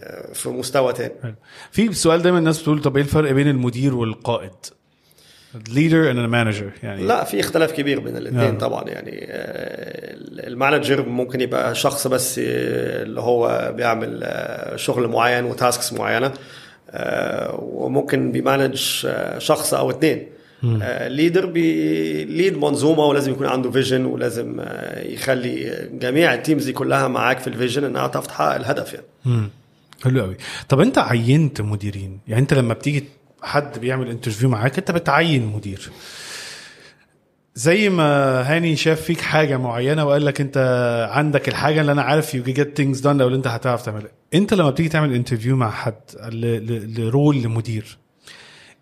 آه، 0.00 0.32
في 0.32 0.48
مستوى 0.48 0.92
تاني. 0.92 1.12
في 1.70 1.92
سؤال 1.92 2.22
دايما 2.22 2.38
الناس 2.38 2.60
بتقول 2.62 2.82
طب 2.82 2.96
إيه 2.96 3.02
الفرق 3.02 3.32
بين 3.32 3.48
المدير 3.48 3.94
والقائد؟ 3.94 4.50
And 5.64 6.18
a 6.18 6.28
manager 6.28 6.84
يعني. 6.84 7.02
لا 7.02 7.24
في 7.24 7.40
اختلاف 7.40 7.72
كبير 7.72 8.00
بين 8.00 8.16
الاثنين 8.16 8.44
نعم. 8.44 8.58
طبعا 8.58 8.88
يعني 8.88 9.26
آه، 9.30 10.14
ال 10.46 10.54
manager 10.54 11.08
ممكن 11.08 11.40
يبقى 11.40 11.74
شخص 11.74 12.06
بس 12.06 12.38
آه، 12.38 13.02
اللي 13.02 13.20
هو 13.20 13.72
بيعمل 13.76 14.20
آه، 14.22 14.76
شغل 14.76 15.08
معين 15.08 15.44
و 15.44 15.52
tasks 15.52 15.92
معينة 15.92 16.32
وممكن 17.58 18.32
بي 18.32 18.42
manage 18.42 18.74
شخص 19.38 19.74
أو 19.74 19.90
اثنين. 19.90 20.26
leader 21.06 21.46
بي 21.46 21.83
lead 21.83 22.56
منظومة 22.58 23.04
ولازم 23.04 23.32
يكون 23.32 23.46
عنده 23.46 23.70
vision 23.70 24.04
ولازم 24.04 24.60
يخلي 24.96 25.88
جميع 25.92 26.34
ال 26.34 26.39
teams 26.39 26.64
دي 26.64 26.72
كلها 26.72 27.08
معاك 27.08 27.38
في 27.38 27.46
ال 27.46 27.51
vision 27.51 27.84
إنها 27.84 28.06
تعرف 28.06 28.26
تحقق 28.26 28.54
الهدف 28.54 28.94
يعني. 28.94 29.48
حلو 30.04 30.20
قوي 30.20 30.36
طب 30.68 30.80
أنت 30.80 30.98
عينت 30.98 31.60
مديرين؟ 31.60 32.18
يعني 32.28 32.42
أنت 32.42 32.54
لما 32.54 32.74
بتيجي 32.74 33.04
حد 33.42 33.78
بيعمل 33.78 34.10
interview 34.10 34.48
معاك 34.48 34.78
انت 34.78 34.90
بتعين 34.90 35.46
مدير. 35.46 35.90
زي 37.54 37.88
ما 37.88 38.04
هاني 38.42 38.76
شاف 38.76 39.00
فيك 39.00 39.20
حاجة 39.20 39.56
معينة 39.56 40.04
وقال 40.04 40.24
لك 40.24 40.40
انت 40.40 40.58
عندك 41.10 41.48
الحاجة 41.48 41.80
اللي 41.80 41.92
أنا 41.92 42.02
عارف 42.02 42.34
you 42.34 42.42
get 42.42 42.76
things 42.76 43.06
أو 43.06 43.12
اللي 43.12 43.36
انت 43.36 43.46
هتعرف 43.46 43.82
تعملها. 43.82 44.10
انت 44.34 44.54
لما 44.54 44.70
بتيجي 44.70 44.88
تعمل 44.88 45.14
interview 45.14 45.56
مع 45.56 45.70
حد 45.70 45.94
ل 46.98 47.07
role 47.07 47.42
لمدير 47.42 47.98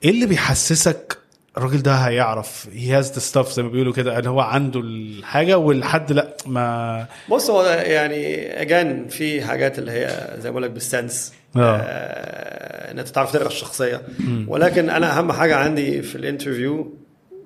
إيه 0.04 0.10
اللي 0.10 0.26
بيحسسك 0.26 1.18
الراجل 1.58 1.82
ده 1.82 1.94
هيعرف؟ 1.94 2.68
he 2.72 2.92
has 2.92 3.12
the 3.12 3.18
stuff 3.18 3.52
زي 3.52 3.62
ما 3.62 3.68
بيقولوا 3.68 3.92
كده 3.92 4.18
اللي 4.18 4.30
هو 4.30 4.40
عنده 4.40 4.80
الحاجة 4.80 5.58
والحد 5.58 6.12
لا 6.12 6.36
ما 6.46 7.06
بص 7.30 7.50
هو 7.50 7.64
يعني 7.64 8.46
again 8.62 9.08
في 9.08 9.42
حاجات 9.44 9.78
اللي 9.78 9.90
هي 9.92 10.36
زي 10.38 10.48
ما 10.48 10.50
بقول 10.50 10.62
لك 10.62 10.70
بالسنس 10.70 11.32
إن 11.56 12.98
أنت 12.98 13.08
تعرف 13.08 13.32
تقرأ 13.32 13.46
الشخصية. 13.46 14.02
ولكن 14.46 14.90
أنا 14.90 15.18
أهم 15.18 15.32
حاجة 15.32 15.56
عندي 15.56 16.02
في 16.02 16.14
ال 16.14 16.22
interview 16.22 16.94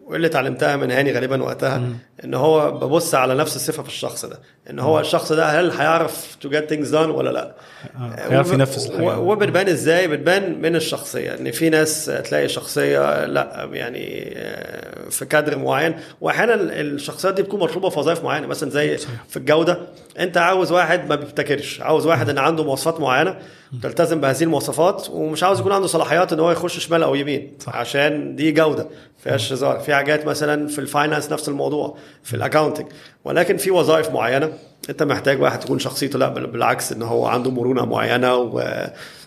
واللي 0.09 0.27
اتعلمتها 0.27 0.77
من 0.77 0.91
هاني 0.91 1.13
غالبا 1.13 1.43
وقتها 1.43 1.83
إن 2.25 2.35
هو 2.35 2.71
ببص 2.71 3.15
على 3.15 3.35
نفس 3.35 3.57
الصفة 3.57 3.83
في 3.83 3.89
الشخص 3.89 4.25
ده. 4.25 4.39
إن 4.71 4.79
هو 4.79 5.01
الشخص 5.01 5.33
ده 5.33 5.45
هل 5.47 5.71
هيعرف 5.71 6.37
to 6.41 6.49
get 6.51 6.69
things 6.69 6.91
done 6.97 7.11
ولا 7.11 7.31
لا؟ 7.31 7.55
آه، 7.97 8.15
هيعرف 8.31 8.53
ينفذ 8.53 8.87
الحاجة. 8.91 9.19
و- 9.19 9.33
وبتبان 9.33 9.69
إزاي؟ 9.69 10.09
بتبان 10.09 10.63
من 10.63 10.77
الشخصية. 10.77 11.35
إن 11.35 11.51
في 11.51 11.71
ناس 11.71 12.05
تلاقي 12.25 12.49
شخصية 12.49 13.27
لا 13.27 13.69
يعني 13.73 14.33
آه، 14.37 15.09
في 15.11 15.25
كادر 15.25 15.59
معين. 15.59 15.95
واحيانا 16.21 16.55
الشخصيات 16.55 17.35
دي 17.35 17.43
بتكون 17.43 17.61
مطلوبة 17.61 17.89
في 17.89 17.99
وظائف 17.99 18.25
معينة. 18.25 18.47
مثلا 18.47 18.71
زي 18.71 18.97
في 19.29 19.37
الجودة 19.37 19.79
أنت 20.19 20.37
عاوز 20.39 20.73
واحد 20.73 21.09
ما 21.09 21.15
بيبتكرش. 21.15 21.81
عاوز 21.81 22.07
واحد 22.07 22.29
إن 22.31 22.39
عنده 22.39 22.65
مواصفات 22.65 23.01
معينة. 23.01 23.39
تلتزم 23.83 24.21
بهذه 24.21 24.43
المواصفات 24.43 25.07
ومش 25.11 25.43
عاوز 25.43 25.61
يكون 25.61 25.73
عنده 25.73 25.87
صلاحيات 25.87 26.33
إن 26.33 26.41
هو 26.41 26.51
يخش 26.51 26.79
شمال 26.79 27.03
أو 27.03 27.15
يمين. 27.15 27.53
صح. 27.61 27.77
عشان 27.77 28.37
دي 28.37 28.53
جودة. 28.53 28.89
فيهاش 29.29 29.53
هزار. 29.53 29.79
في 29.81 29.95
حاجات 29.95 30.27
مثلا 30.27 30.69
في 30.69 30.79
ال 30.79 30.86
finance 30.86 31.33
نفس 31.33 31.49
الموضوع 31.49 31.97
في 32.23 32.35
ال 32.35 32.39
accounting 32.39 32.87
ولكن 33.25 33.57
في 33.57 33.71
وظائف 33.71 34.11
معينة 34.11 34.53
أنت 34.91 35.03
محتاج 35.03 35.41
واحد 35.43 35.61
تكون 35.61 35.79
شخصيته 35.79 36.19
لا 36.19 36.29
بالعكس 36.29 36.93
إن 36.93 37.03
هو 37.03 37.27
عنده 37.27 37.51
مرونة 37.51 37.85
معينة 37.85 38.37
و 38.37 38.85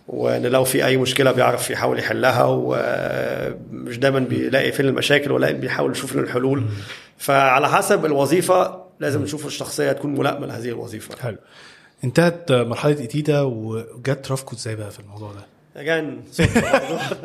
وإن 0.07 0.45
لو 0.45 0.63
في 0.63 0.85
أي 0.85 0.97
مشكلة 0.97 1.31
بيعرف 1.31 1.69
يحاول 1.69 1.99
يحلها 1.99 2.43
ومش 2.45 3.97
دايما 3.97 4.19
بيلاقي 4.19 4.71
فين 4.71 4.85
المشاكل 4.85 5.31
ولكن 5.31 5.57
بيحاول 5.59 5.91
يشوف 5.91 6.15
الحلول. 6.15 6.63
فعلى 7.17 7.69
حسب 7.69 8.05
الوظيفة 8.05 8.83
لازم 8.99 9.21
نشوف 9.23 9.45
الشخصية 9.45 9.91
تكون 9.91 10.13
ملائمة 10.19 10.47
لهذه 10.47 10.69
الوظيفة. 10.69 11.15
حلو. 11.21 11.37
انتهت 12.03 12.51
مرحلة 12.51 12.99
ايتيدا 12.99 13.41
وجت 13.41 14.31
رافكو 14.31 14.55
إزاي 14.55 14.75
بقى 14.75 14.91
في 14.91 14.99
الموضوع 14.99 15.31
ده. 15.31 15.45
كان 15.76 16.22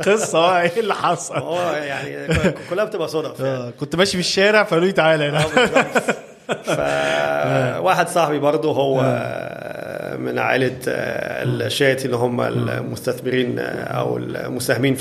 قصة 0.06 0.60
إيه 0.60 0.80
اللي 0.80 0.94
حصل؟ 0.94 1.36
هو 1.36 1.72
يعني 1.72 2.28
كلها 2.70 2.84
بتبقى 2.84 3.08
صدف 3.08 3.40
يعني. 3.40 3.56
آه، 3.56 3.70
كنت 3.70 3.96
ماشي 3.96 4.12
في 4.12 4.20
الشارع 4.20 4.64
فقالوا 4.64 4.86
لي 4.86 4.92
تعالى 4.92 5.28
هنا. 5.28 5.38
فواحد 7.76 8.08
صاحبي 8.08 8.38
برضه 8.38 8.72
هو 8.72 9.00
من 10.18 10.38
عائلة 10.38 10.76
الشياتي 10.86 12.04
اللي 12.04 12.16
هم 12.16 12.40
المستثمرين 12.40 13.58
أو 13.58 14.16
المساهمين 14.18 14.94
في 14.94 15.00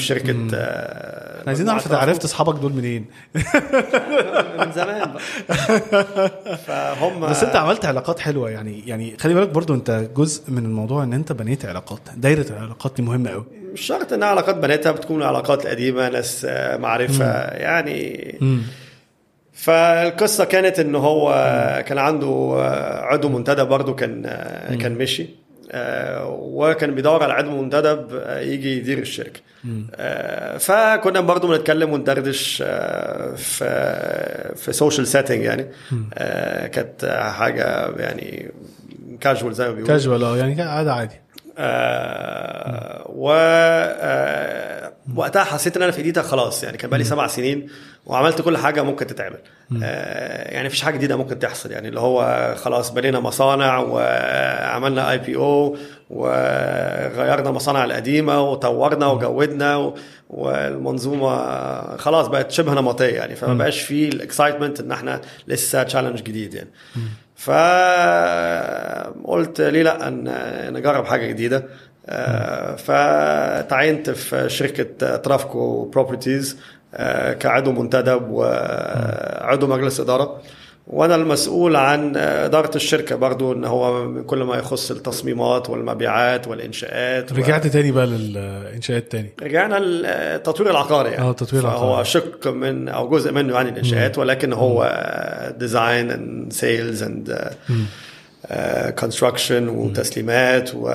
عايزين 1.48 1.66
نعرف 1.66 1.86
انت 1.86 1.94
عرفت 1.96 2.24
اصحابك 2.24 2.60
دول 2.62 2.74
منين. 2.74 3.06
من 4.60 4.72
زمان 4.76 5.12
بقى. 5.14 5.22
فهم 6.58 7.20
بس 7.30 7.44
انت 7.44 7.56
عملت 7.56 7.86
علاقات 7.86 8.20
حلوة 8.20 8.50
يعني 8.50 8.84
يعني 8.88 9.18
خلي 9.18 9.34
بالك 9.34 9.50
برضو 9.50 9.74
انت 9.74 10.10
جزء 10.16 10.52
من 10.52 10.66
الموضوع 10.66 11.04
ان 11.04 11.14
انت 11.14 11.32
بنيت 11.32 11.66
علاقات. 11.66 12.00
دايرة 12.18 12.46
العلاقات 12.50 12.94
دي 12.96 13.02
مهمة 13.02 13.30
قوي. 13.30 13.46
مش 13.74 13.82
شرط 13.82 14.14
انها 14.14 14.28
علاقات 14.28 14.56
بناتها 14.56 14.92
بتكون 14.92 15.24
علاقات 15.24 15.68
قديمة 15.68 16.10
ناس 16.10 16.46
آه، 16.50 16.78
معرفة. 16.78 17.26
يعني 17.52 18.40
فالقصة 19.54 20.46
كانت 20.46 20.80
إن 20.80 20.96
هو 20.96 21.34
كان 21.88 21.98
عنده 21.98 22.28
آه، 22.58 23.02
عضو 23.02 23.30
منتدب 23.30 23.68
برضه 23.68 23.94
كان 23.96 24.24
آه، 24.26 24.76
كان 24.76 24.96
مشي. 24.98 25.24
آه، 25.24 25.28
وكان 26.28 26.96
بيدور 26.96 27.24
على 27.24 27.34
عضو 27.34 27.62
منتدب 27.62 28.08
آه، 28.14 28.40
يجي 28.40 28.78
يدير 28.78 28.98
الشركة. 28.98 29.40
آه، 29.96 30.58
فكنا 30.58 31.20
برضه 31.20 31.48
بنتكلم 31.48 31.94
وندردش 31.94 32.64
آه، 32.66 33.36
في 33.36 33.66
في 34.56 34.74
social 34.74 35.08
setting 35.08 35.44
يعني. 35.44 35.66
آه، 36.14 36.68
كانت 36.68 37.06
حاجة 37.38 37.90
يعني 37.98 38.52
كاجوال 39.22 39.54
زي 39.54 39.64
ما 39.64 39.70
بيقولوا. 39.70 39.88
كاجوال 39.88 40.24
آه 40.24 40.38
يعني 40.38 40.62
عادي 40.62 40.90
عادي. 40.90 41.25
آه 41.58 43.06
و 43.10 43.32
آه 43.32 44.92
وقتها 45.16 45.44
حسيت 45.44 45.78
إن 45.78 45.84
أنا 45.84 45.92
في 45.92 46.02
ايديها 46.02 46.24
خلاص 46.24 46.64
يعني 46.64 46.78
كان 46.78 46.90
بقالي 46.90 47.04
سبع 47.04 47.28
سنين 47.28 47.68
وعملت 48.06 48.42
كل 48.42 48.58
حاجة 48.58 48.82
ممكن 48.84 49.08
تتعمل. 49.08 49.38
آه 49.84 50.52
يعني 50.54 50.68
مفيش 50.68 50.82
حاجة 50.82 50.96
جديدة 50.96 51.16
ممكن 51.16 51.40
تحصل 51.40 51.72
يعني 51.72 51.88
اللي 51.88 52.00
هو 52.00 52.54
خلاص 52.58 52.90
بنينا 52.92 53.20
مصانع 53.20 53.78
وعملنا 53.78 55.12
IPO 55.12 55.78
وغيرنا 56.10 57.50
المصانع 57.50 57.84
القديمة 57.86 58.42
وطورنا 58.42 59.08
وجودنا 59.08 59.94
والمنظومة 60.30 61.98
خلاص 61.98 62.28
بقت 62.28 62.52
شبه 62.52 62.74
نمطية 62.74 63.16
يعني 63.16 63.36
فما 63.36 63.54
بقاش 63.54 63.82
فيه 63.82 64.10
ال 64.10 64.16
excitement 64.16 64.80
إن 64.80 64.92
إحنا 64.92 65.22
لسه 65.48 65.84
challenge 65.84 66.24
جديد 66.24 66.54
يعني. 66.54 66.70
فقلت 67.36 68.82
ليه 69.62 69.84
لا 69.84 70.08
ان 70.08 70.34
نجرب 70.74 71.06
حاجة 71.06 71.28
جديدة. 71.28 71.66
آه، 72.10 72.76
فتعينت 72.76 74.10
في 74.10 74.50
شركة 74.50 75.16
ترافكو 75.16 75.86
Properties 75.86 76.58
كعضو 77.40 77.72
منتدب 77.72 78.28
وعضو 78.30 79.68
مجلس 79.68 80.00
إدارة. 80.00 80.42
وأنا 80.88 81.16
المسؤول 81.16 81.76
عن 81.76 82.18
اداره 82.18 82.72
الشركة 82.76 83.16
برضو 83.16 83.54
ان 83.54 83.66
هو 83.66 84.10
كل 84.24 84.44
ما 84.44 84.56
يخص 84.58 84.92
التصميمات 84.92 85.70
والمبيعات 85.70 86.48
والانشاءات 86.48 87.32
و- 87.32 87.36
رجعت 87.36 87.68
تاني 87.68 87.92
بقى 87.92 88.06
للانشاءات 88.06 89.12
تاني. 89.12 89.30
رجعنا 89.44 89.78
التطوير 89.82 90.72
العقاري 90.72 91.10
يعني. 91.12 91.24
آه، 91.28 91.32
التطوير 91.32 91.62
فهو 91.62 91.72
العقاري. 91.88 92.06
شق 92.06 92.48
من 92.48 92.88
أو 92.90 93.10
جزء 93.10 93.32
منه 93.32 93.54
يعني 93.54 93.70
الانشاءات 93.70 94.18
ولكن 94.18 94.54
هو 94.54 94.90
design 95.60 96.12
and 96.12 96.54
sales 96.54 97.04
and 97.04 97.50
construction 99.00 99.68
وتسليمات 99.68 100.72
و 100.76 100.90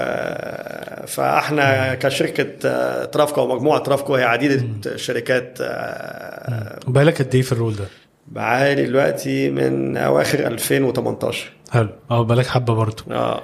فاحنا 1.07 1.95
كشركة 1.95 2.68
آه، 2.68 3.05
ترافكو 3.05 3.41
أو 3.41 3.55
مجموعة 3.57 3.82
ترافكو 3.82 4.14
هي 4.14 4.24
عديدة 4.24 4.97
شركات 4.97 5.59
آه، 5.61 6.78
بقالك 6.86 7.22
قد 7.22 7.34
إيه 7.34 7.43
في 7.43 7.53
ال 7.52 7.57
role 7.57 7.76
ده؟ 7.76 7.84
بقالي 8.30 8.84
دلوقتي 8.86 9.50
من 9.50 9.96
أواخر 9.96 10.46
2018 10.46 11.50
حلو. 11.70 11.88
آه 12.10 12.22
بقالك 12.24 12.46
حبة 12.46 12.74
برضو. 12.74 13.02
آه. 13.10 13.42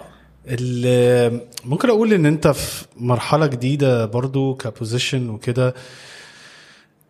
ال- 0.49 1.41
ممكن 1.65 1.89
أقول 1.91 2.13
إن 2.13 2.27
أنت 2.27 2.49
في 2.49 2.85
مرحلة 2.97 3.47
جديدة 3.47 4.05
برضو 4.07 4.55
ك 4.55 4.63
position 4.63 5.31
وكده. 5.31 5.75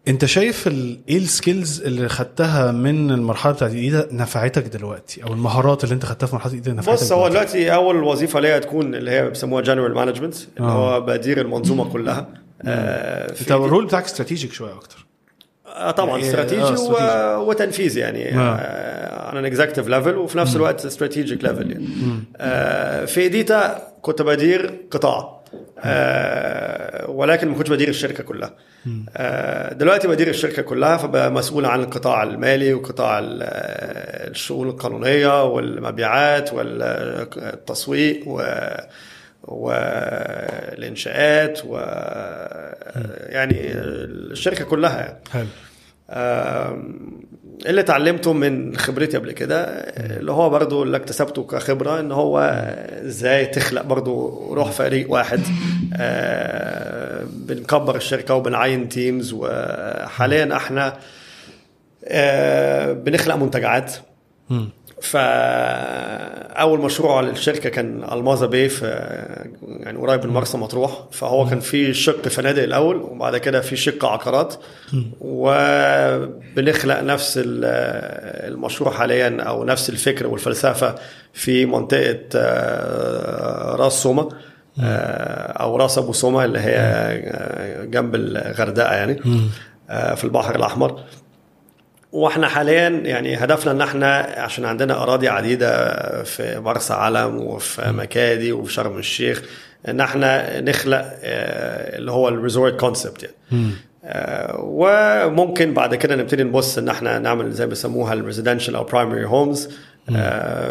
أنت 0.09 0.25
شايف 0.25 0.69
إيه 1.09 1.17
ال 1.19 1.28
skills 1.28 1.83
اللي 1.83 2.09
خدتها 2.09 2.73
من 2.73 3.11
المرحلة 3.11 3.53
بتاعت 3.53 3.71
الايدا 3.73 4.09
نفعتك 4.13 4.63
دلوقتي؟ 4.63 5.25
أو 5.25 5.33
المهارات 5.33 5.85
اللي 5.85 5.95
أنت 5.95 6.07
خدتها 6.07 6.27
في 6.27 6.35
مرحلة 6.35 6.53
الايدا 6.53 6.73
نفعتك 6.73 7.01
بص 7.03 7.13
هو 7.13 7.29
دلوقتي؟ 7.29 7.75
أول 7.75 8.03
وظيفة 8.03 8.41
ليا 8.41 8.59
تكون 8.59 8.95
اللي 8.95 9.11
هي 9.11 9.29
بيسموها 9.29 9.63
general 9.63 9.95
management 9.95 10.35
اللي 10.57 10.69
آه. 10.69 10.73
هو 10.97 11.01
بدير 11.01 11.41
المنظومة 11.41 11.93
كلها. 11.93 12.29
آه، 12.63 13.31
أنت 13.41 13.53
ال 13.53 13.59
role 13.59 13.85
بتاعك 13.87 14.05
strategic 14.05 14.53
شوية 14.53 14.73
أكتر. 14.75 15.06
طبعا 15.97 16.19
يعني- 16.19 16.29
استراتيجي 16.29 16.63
آه، 16.63 17.39
و... 17.39 17.51
وتنفيذي 17.51 18.01
يعني 18.01 18.35
آه. 18.39 18.41
آه. 18.41 19.29
على 19.37 19.47
executive 19.47 19.89
level 19.89 20.17
وفي 20.17 20.39
نفس 20.39 20.57
الوقت 20.57 20.87
strategic 20.87 21.45
level 21.45 21.71
يعني. 21.71 21.87
آه 22.37 23.05
في 23.05 23.21
ايديتا 23.21 23.83
كنت 24.03 24.23
بدير 24.23 24.75
قطاع 24.91 25.37
آه 25.81 27.11
ولكن 27.11 27.49
ما 27.49 27.55
كنتش 27.55 27.71
بدير 27.71 27.89
الشركة 27.89 28.25
كلها. 28.25 28.55
آه 29.17 29.73
دلوقتي 29.75 30.09
بدير 30.09 30.29
الشركة 30.29 30.63
كلها 30.63 30.97
فبقى 30.97 31.33
مسؤول 31.33 31.65
عن 31.65 31.81
القطاع 31.81 32.23
المالي 32.23 32.75
وقطاع 32.75 33.19
آه، 33.19 34.29
الشؤون 34.29 34.69
القانونية 34.69 35.45
والمبيعات 35.45 36.53
والتسويق 36.55 38.21
و 38.27 38.43
والإنشاءات 39.47 41.61
و 41.65 41.77
يعني 43.29 43.73
الشركة 43.73 44.65
كلها 44.65 45.01
يعني. 45.01 45.19
حلو. 45.33 45.47
اللي 47.67 47.81
اتعلمته 47.81 48.33
من 48.33 48.77
خبرتي 48.77 49.17
قبل 49.17 49.33
كده 49.33 49.65
اللي 49.65 50.33
هو 50.33 50.51
برضو 50.51 50.83
اللي 50.83 50.97
اكتسبته 50.97 51.45
كخبرة 51.45 52.01
إن 52.01 52.13
هو 52.13 52.39
إزاي 53.07 53.47
تخلق 53.47 53.83
برضو 53.83 54.45
روح 54.55 54.71
فريق 54.71 55.13
واحد. 55.13 55.41
آه، 55.97 57.25
بنكبر 57.33 57.97
الشركة 57.97 58.35
وبنعين 58.35 58.89
تيمز 58.89 59.33
وحاليا 59.33 60.57
إحنا 60.57 60.97
آه، 62.05 62.93
بنخلق 62.93 63.35
منتجعات. 63.35 63.93
فأول 65.11 66.81
مشروع 66.81 67.21
للشركة 67.21 67.69
كان 67.71 68.05
المازا 68.13 68.47
بي 68.47 68.69
في 68.69 68.87
يعني 69.81 69.99
قريب 69.99 70.27
من 70.27 70.33
مرسى 70.33 70.59
مطروح. 70.59 71.05
فهو 71.13 71.47
كان 71.49 71.61
في 71.61 71.95
شق 71.95 72.29
فنادق 72.29 72.63
الأول 72.63 72.97
وبعد 72.97 73.37
كده 73.37 73.61
في 73.61 73.77
شق 73.77 74.05
عقارات. 74.05 74.55
وبنخلق 75.21 77.01
نفس 77.01 77.39
ال- 77.39 77.65
المشروع 78.53 78.91
حاليا 78.93 79.43
أو 79.43 79.65
نفس 79.65 79.91
الفكر 79.91 80.27
والفلسفة 80.27 80.95
في 81.33 81.67
منطقة 81.67 82.19
آه، 82.37 83.77
راس 83.77 83.93
سوما 84.03 84.29
آه، 84.81 85.53
أو 85.53 85.77
راس 85.77 85.99
أبو 85.99 86.13
سوما 86.13 86.45
اللي 86.45 86.59
هي 86.59 86.77
آه، 86.77 87.85
جنب 87.85 88.15
الغردقة 88.15 88.95
يعني 88.95 89.15
في 90.17 90.25
البحر 90.25 90.57
الأحمر. 90.57 91.01
وإحنا 92.17 92.49
حاليا 92.49 92.89
يعني 92.89 93.37
هدفنا 93.37 93.73
إن 93.73 93.81
إحنا 93.81 94.17
عشان 94.37 94.65
عندنا 94.65 95.03
أراضي 95.03 95.29
عديدة 95.29 96.23
في 96.23 96.61
مرسى 96.61 96.95
علم 96.95 97.37
وفي 97.37 97.93
مكادي 97.93 98.53
وفي 98.53 98.73
شرم 98.73 98.99
الشيخ 98.99 99.43
إن 99.89 100.01
إحنا 100.01 100.61
نخلق 100.61 101.05
آه، 101.23 101.99
اللي 101.99 102.13
هو 102.13 102.29
ال 102.29 102.36
resort 102.36 102.81
concept 102.81 103.23
يعني. 103.23 103.71
آه، 104.05 104.57
وممكن 104.61 105.75
بعد 105.75 105.95
كده 105.95 106.17
نبتدي 106.17 106.45
نبص 106.45 106.79
إن 106.79 106.89
إحنا 106.89 107.19
نعمل 107.19 107.53
زي 107.53 107.65
ما 107.65 107.69
بيسموها 107.71 108.13
ال 108.13 108.18
residential 108.18 108.77
أو 108.77 108.85
primary 108.85 109.25
homes 109.25 109.69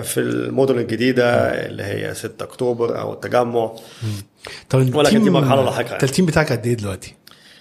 في 0.03 0.17
المدن 0.17 0.77
الجديدة 0.77 1.25
اللي 1.65 1.83
هي 1.83 2.13
6 2.13 2.43
أكتوبر 2.43 3.01
أو 3.01 3.13
التجمع. 3.13 3.71
طب 4.69 4.95
ولكن 4.95 5.23
دي 5.23 5.29
مرحلة 5.29 5.63
لاحقة 5.65 5.91
يعني. 5.91 6.03
ال 6.03 6.08
team 6.08 6.25
بتاعك 6.25 6.51
قد 6.51 6.65
إيه 6.65 6.73
دلوقتي 6.73 7.15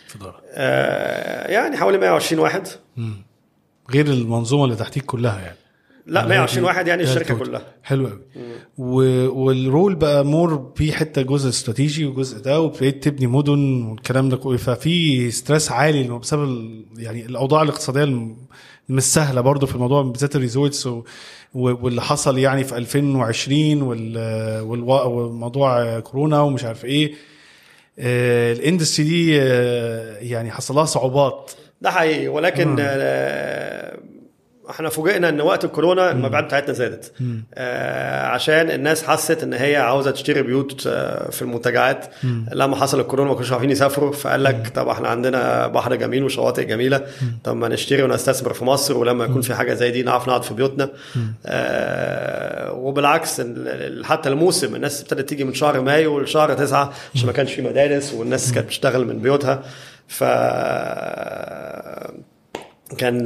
في 0.08 0.32
آه، 0.54 1.50
يعني 1.50 1.76
حوالي 1.76 1.98
120 1.98 2.42
واحد. 2.42 2.68
غير 3.90 4.06
المنظومة 4.06 4.64
اللي 4.64 4.76
تحتيك 4.76 5.04
كلها 5.04 5.40
يعني. 5.40 5.56
لا 6.06 6.26
120 6.26 6.64
واحد 6.66 6.88
يعني 6.88 7.02
الشركة. 7.02 7.34
كلها. 7.34 7.62
حلو 7.82 8.06
قوي. 8.06 8.20
و... 8.78 8.94
وال 9.44 9.61
role 9.61 9.94
بقى 9.94 10.24
more 10.24 10.72
في 10.76 10.92
حتة 10.92 11.22
جزء 11.22 11.48
استراتيجي 11.48 12.04
وجزء 12.04 12.38
ده 12.38 12.60
وابتديت 12.60 13.04
تبني 13.04 13.26
مدن 13.26 13.82
والكلام 13.84 14.28
ده 14.28 14.36
كله. 14.36 14.56
ففي 14.56 15.30
stress 15.30 15.72
عالي 15.72 16.18
بسبب 16.18 16.44
ال... 16.44 16.84
يعني 16.96 17.26
الأوضاع 17.26 17.62
الاقتصادية. 17.62 18.34
مش 18.88 19.02
سهلة 19.02 19.40
برضو 19.40 19.66
في 19.66 19.74
الموضوع 19.74 20.02
بالذات 20.02 20.36
ال 20.36 20.42
resorts 20.42 20.86
و... 20.86 21.02
و... 21.54 21.84
واللي 21.84 22.02
حصل 22.02 22.38
يعني 22.38 22.64
في 22.64 22.76
2020 22.76 23.82
وال... 23.82 24.18
والو... 24.60 25.10
وموضوع 25.10 26.00
كورونا 26.00 26.40
ومش 26.40 26.64
عارف 26.64 26.84
إيه. 26.84 27.14
آه، 27.98 28.52
ال 28.52 28.58
industry 28.58 29.06
دي 29.06 29.40
آه، 29.42 30.18
يعني 30.18 30.50
حصل 30.50 30.74
لها 30.74 30.84
صعوبات. 30.84 31.52
ده 31.80 31.90
حقيقي. 31.90 32.28
ولكن 32.28 32.76
آه، 32.80 33.98
إحنا 34.70 34.88
فوجئنا 34.88 35.28
ان 35.28 35.40
وقت 35.40 35.64
الكورونا 35.64 36.10
المبيعات 36.10 36.44
بتاعتنا 36.44 36.72
زادت. 36.72 37.12
آه 37.54 38.26
عشان 38.26 38.70
الناس 38.70 39.04
حست 39.04 39.42
ان 39.42 39.52
هي 39.54 39.76
عاوزة 39.76 40.10
تشتري 40.10 40.42
بيوت 40.42 40.86
آه 40.86 41.30
في 41.30 41.42
المنتجعات. 41.42 42.06
لما 42.52 42.76
حصل 42.76 43.00
الكورونا 43.00 43.28
ما 43.28 43.34
كانوش 43.34 43.52
عارفين 43.52 43.70
يسافروا 43.70 44.12
فقال 44.12 44.44
لك 44.44 44.72
طب 44.74 44.88
إحنا 44.88 45.08
عندنا 45.08 45.66
بحر 45.66 45.94
جميل 45.94 46.24
وشواطئ 46.24 46.64
جميلة. 46.64 47.06
طب 47.44 47.56
ما 47.56 47.68
نشتري 47.68 48.02
ونستثمر 48.02 48.52
في 48.52 48.64
مصر 48.64 48.96
ولما 48.98 49.24
يكون 49.24 49.42
في 49.42 49.54
حاجة 49.54 49.74
زي 49.74 49.90
دي 49.90 50.02
نعرف 50.02 50.28
نقعد 50.28 50.42
في 50.42 50.54
بيوتنا. 50.54 50.88
آه 51.46 52.72
وبالعكس 52.72 53.40
ال- 53.40 53.68
ال- 53.68 54.04
حتى 54.04 54.28
الموسم 54.28 54.74
الناس 54.74 55.02
ابتدت 55.02 55.28
تيجي 55.28 55.44
من 55.44 55.54
شهر 55.54 55.80
مايو 55.80 56.20
لشهر 56.20 56.54
تسعة 56.54 56.92
عشان 57.14 57.26
ما 57.26 57.32
كانش 57.32 57.52
في 57.52 57.62
مدارس 57.62 58.14
والناس 58.14 58.52
كانت 58.52 58.66
بتشتغل 58.66 59.06
من 59.06 59.18
بيوتها. 59.18 59.62
ف 60.08 60.24
كان 62.98 63.24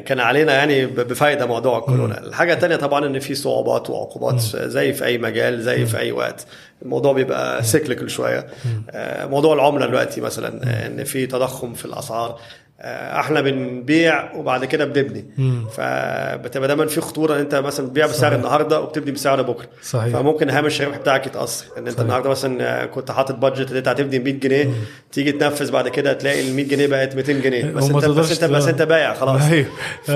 كان 0.00 0.20
علينا 0.20 0.52
يعني 0.54 0.86
بفايدة 0.86 1.46
موضوع 1.46 1.78
الكورونا. 1.78 2.18
الحاجة 2.18 2.54
الثانية 2.54 2.76
طبعا 2.76 3.06
إن 3.06 3.18
في 3.18 3.34
صعوبات 3.34 3.90
وعقوبات 3.90 4.40
زي 4.56 4.92
في 4.92 5.04
أي 5.04 5.18
مجال 5.18 5.62
زي 5.62 5.86
في 5.86 5.98
أي 5.98 6.12
وقت. 6.12 6.46
الموضوع 6.82 7.12
بيبقى 7.12 7.62
سيكليكال 7.62 8.10
شوية. 8.10 8.46
آه، 8.90 9.26
موضوع 9.26 9.54
العملة 9.54 9.86
دلوقتي 9.86 10.20
مثلا 10.20 10.86
إن 10.86 11.04
في 11.04 11.26
تضخم 11.26 11.74
في 11.74 11.84
الأسعار. 11.84 12.40
إحنا 12.82 13.40
بنبيع 13.40 14.32
وبعد 14.34 14.64
كده 14.64 14.84
بنبني. 14.84 15.24
فبتبقى 15.72 16.68
دايما 16.68 16.86
في 16.86 17.00
خطورة 17.00 17.34
إن 17.34 17.40
أنت 17.40 17.54
مثلا 17.54 17.86
بتبيع 17.86 18.06
بسعر 18.06 18.34
النهارده 18.34 18.80
وبتبني 18.80 19.10
بسعر 19.10 19.42
بكرة. 19.42 19.68
صحيح. 19.82 20.16
فممكن 20.16 20.50
هامش 20.50 20.82
الربح 20.82 20.98
بتاعك 20.98 21.26
يتأثر. 21.26 21.64
إن 21.78 21.88
أنت 21.88 22.00
النهارده 22.00 22.30
مثلا 22.30 22.86
كنت 22.86 23.10
حاطط 23.10 23.34
بادجت 23.34 23.70
ان 23.70 23.76
أنت 23.76 23.88
هتبني 23.88 24.18
100 24.18 24.32
جنيه 24.32 24.70
تيجي 25.12 25.32
تنفذ 25.32 25.72
بعد 25.72 25.88
كده 25.88 26.12
تلاقي 26.12 26.48
ال 26.48 26.54
100 26.56 26.68
جنيه 26.68 26.86
بقت 26.86 27.16
200 27.16 27.32
جنيه. 27.32 27.64
بس 27.64 27.84
انت 27.90 28.04
بس 28.04 28.42
انت 28.42 28.52
بس 28.52 28.66
أنت 28.66 28.82
بايع 28.82 29.14
خلاص. 29.14 29.42
أيوه. 29.42 29.66
ف... 30.04 30.10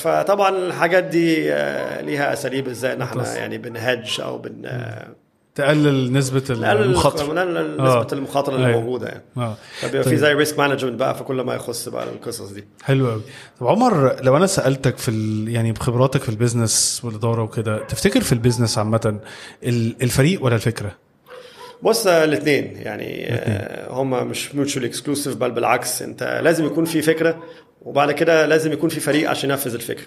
فطبعا 0.00 0.48
الحاجات 0.56 1.04
دي 1.04 1.52
آه، 1.52 2.00
ليها 2.00 2.32
أساليب 2.32 2.68
إزاي 2.68 2.92
إن 2.92 3.02
إحنا. 3.02 3.36
يعني 3.36 3.58
بنهج 3.58 4.20
أو 4.24 4.38
بن 4.38 4.62
آه، 4.66 5.06
تقلل 5.54 6.12
نسبة 6.12 6.42
نقلل 6.50 6.82
المخاطرة. 6.82 7.32
نقلل 7.32 7.80
آه. 7.80 8.00
نسبة 8.00 8.18
المخاطرة 8.18 8.56
اللي 8.56 8.66
أيوة. 8.66 8.80
موجودة 8.80 9.08
يعني. 9.08 9.22
آه. 9.36 9.56
فبيبقى 9.80 10.08
في. 10.08 10.16
زي 10.16 10.32
risk 10.32 10.58
management 10.58 10.94
بقى 11.00 11.14
في 11.14 11.24
كل 11.24 11.40
ما 11.40 11.54
يخص 11.54 11.88
بقى 11.88 12.04
القصص 12.04 12.50
دي. 12.50 12.64
حلو 12.84 13.10
قوي 13.10 13.20
طب 13.60 13.66
عمر 13.66 14.22
لو 14.22 14.36
أنا 14.36 14.46
سألتك 14.46 14.98
في 14.98 15.08
ال... 15.10 15.48
يعني 15.48 15.72
بخبراتك 15.72 16.22
في 16.22 16.28
ال 16.28 16.36
business 16.36 17.00
والإدارة 17.04 17.42
وكده 17.42 17.78
تفتكر 17.84 18.20
في 18.20 18.32
ال 18.32 18.37
business 18.37 18.78
عامة 18.78 19.18
ال- 19.64 19.96
الفريق 20.02 20.44
ولا 20.44 20.54
الفكرة؟ 20.54 20.92
بص 21.82 22.06
الاثنين 22.06 22.76
يعني 22.76 23.26
آه، 23.28 23.92
هم 23.92 24.28
مش 24.28 24.54
mutual 24.54 24.84
exclusive 24.84 25.36
بل 25.36 25.50
بالعكس 25.50 26.02
انت 26.02 26.40
لازم 26.42 26.66
يكون 26.66 26.84
في 26.84 27.02
فكرة 27.02 27.42
وبعد 27.82 28.12
كده 28.12 28.46
لازم 28.46 28.72
يكون 28.72 28.88
في 28.90 29.00
فريق 29.00 29.30
عشان 29.30 29.50
ينفذ 29.50 29.74
الفكرة. 29.74 30.06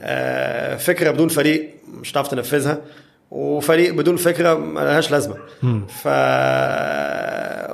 آه، 0.00 0.76
فكرة 0.76 1.10
بدون 1.10 1.28
فريق 1.28 1.70
مش 2.00 2.12
هتعرف 2.12 2.28
تنفذها. 2.28 2.80
وفريق 3.30 3.94
بدون 3.94 4.16
فكرة 4.16 4.54
ما 4.54 4.80
لهاش 4.80 5.10
لازمه 5.10 5.36
ف 6.02 6.08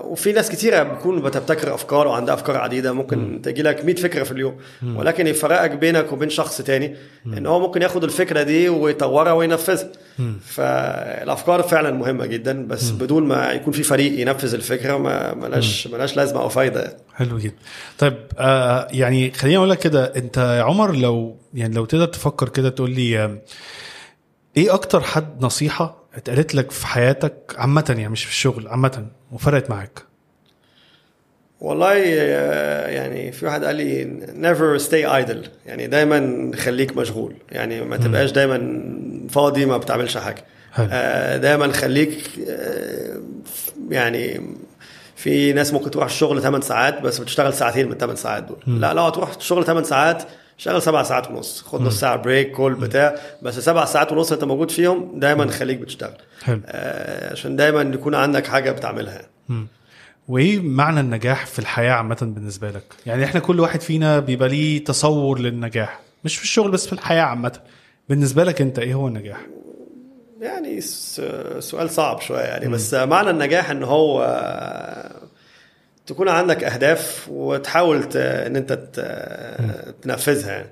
وفي 0.04 0.32
ناس 0.32 0.50
كتيرة 0.50 0.82
بتكون 0.82 1.22
بتبتكر 1.22 1.74
أفكار 1.74 2.06
وعندها 2.08 2.34
أفكار 2.34 2.56
عديدة 2.56 2.92
ممكن 2.92 3.40
تجي 3.42 3.62
لك 3.62 3.84
100 3.84 3.94
فكرة 3.94 4.22
في 4.22 4.32
اليوم. 4.32 4.56
ولكن 4.96 5.26
يفرقك 5.26 5.70
بينك 5.70 6.12
وبين 6.12 6.30
شخص 6.30 6.58
تاني 6.62 6.96
إن 7.26 7.46
هو 7.46 7.60
ممكن 7.60 7.82
ياخد 7.82 8.04
الفكرة 8.04 8.42
دي 8.42 8.68
ويطورها 8.68 9.32
وينفذها. 9.32 9.88
فالأفكار 10.46 11.62
فعلا 11.62 11.90
مهمة 11.90 12.26
جدا 12.26 12.66
بس 12.66 12.90
بدون 12.90 13.22
ما 13.24 13.50
يكون 13.52 13.72
في 13.72 13.82
فريق 13.82 14.20
ينفذ 14.20 14.54
الفكرة 14.54 14.96
ما 14.98 15.34
ملاش 15.34 15.86
ملاش 15.86 16.16
لازمة 16.16 16.40
أو 16.40 16.48
فايدة. 16.48 16.96
حلو 17.14 17.38
جدا. 17.38 17.54
طيب 17.98 18.16
آه 18.38 18.88
يعني 18.90 19.30
خليني 19.30 19.56
أقول 19.56 19.70
لك 19.70 19.78
كده 19.78 20.04
أنت 20.16 20.36
يا 20.36 20.62
عمر 20.62 20.96
لو 20.96 21.36
يعني 21.54 21.74
لو 21.74 21.84
تقدر 21.84 22.06
تفكر 22.06 22.48
كده 22.48 22.68
تقول 22.68 22.90
لي 22.90 23.18
آه، 23.18 23.38
إيه 24.56 24.74
أكتر 24.74 25.00
حد 25.00 25.44
نصيحة 25.44 26.02
اتقالت 26.14 26.54
لك 26.54 26.70
في 26.70 26.86
حياتك 26.86 27.54
عامة 27.56 27.84
يعني 27.88 28.08
مش 28.08 28.24
في 28.24 28.30
الشغل 28.30 28.68
عامة 28.68 29.06
وفرقت 29.32 29.70
معاك؟ 29.70 30.02
والله 31.60 32.02
آه، 32.06 32.88
يعني 32.88 33.32
في 33.32 33.46
واحد 33.46 33.64
قال 33.64 33.76
لي 33.76 34.04
never 34.42 34.82
stay 34.82 35.26
idle 35.26 35.48
يعني 35.66 35.86
دايما 35.86 36.50
خليك 36.56 36.96
مشغول 36.96 37.34
يعني 37.50 37.80
ما 37.80 37.96
تبقاش 37.96 38.30
دايما 38.30 38.82
فاضي 39.30 39.66
ما 39.66 39.76
بتعملش 39.76 40.16
حاجة. 40.16 40.44
آه، 40.78 41.36
دايما 41.36 41.72
خليك 41.72 42.18
آه، 42.48 43.20
يعني 43.90 44.40
في 45.16 45.52
ناس 45.52 45.72
ممكن 45.72 45.90
تروح 45.90 46.04
الشغل 46.04 46.42
8 46.42 46.64
ساعات 46.64 47.00
بس 47.00 47.18
بتشتغل 47.18 47.54
ساعتين 47.54 47.88
من 47.88 47.94
8 47.94 48.16
ساعات 48.16 48.42
دول. 48.42 48.80
لا 48.80 48.94
لو 48.94 49.02
هتروح 49.02 49.36
الشغل 49.36 49.64
8 49.64 49.86
ساعات 49.86 50.22
شغل 50.58 50.82
سبع 50.82 51.02
ساعات 51.02 51.30
ونص. 51.30 51.62
خد 51.62 51.80
نص 51.80 52.00
ساعة 52.00 52.16
بريك 52.16 52.52
كل 52.52 52.74
بتاع. 52.74 53.14
بس 53.42 53.58
سبع 53.58 53.84
ساعات 53.84 54.12
ونص 54.12 54.32
انت 54.32 54.44
موجود 54.44 54.70
فيهم 54.70 55.20
دايما 55.20 55.50
خليك 55.50 55.78
بتشتغل. 55.78 56.16
حلو. 56.42 56.60
آه 56.66 57.32
عشان 57.32 57.56
دايما 57.56 57.82
يكون 57.94 58.14
عندك 58.14 58.46
حاجة 58.46 58.70
بتعملها. 58.70 59.22
وإيه 60.28 60.60
معنى 60.60 61.00
النجاح 61.00 61.46
في 61.46 61.58
الحياة 61.58 61.92
عامة 61.92 62.18
بالنسبة 62.22 62.70
لك؟ 62.70 62.84
يعني 63.06 63.24
إحنا 63.24 63.40
كل 63.40 63.60
واحد 63.60 63.80
فينا 63.80 64.18
بيبقى 64.18 64.48
ليه 64.48 64.84
تصور 64.84 65.38
للنجاح. 65.38 66.00
مش 66.24 66.36
في 66.36 66.42
الشغل 66.42 66.70
بس 66.70 66.86
في 66.86 66.92
الحياة 66.92 67.22
عامة. 67.22 67.52
بالنسبة 68.08 68.44
لك 68.44 68.60
أنت 68.60 68.78
إيه 68.78 68.94
هو 68.94 69.08
النجاح؟ 69.08 69.40
يعني 70.40 70.80
سؤال 71.60 71.90
صعب 71.90 72.20
شوية 72.20 72.40
يعني. 72.40 72.68
بس 72.68 72.94
معنى 72.94 73.30
النجاح 73.30 73.70
إن 73.70 73.82
هو 73.82 74.22
تكون 76.06 76.28
عندك 76.28 76.64
أهداف 76.64 77.26
وتحاول 77.30 78.08
إن 78.16 78.56
أنت 78.56 78.78
تنفذها. 80.02 80.52
يعني 80.52 80.66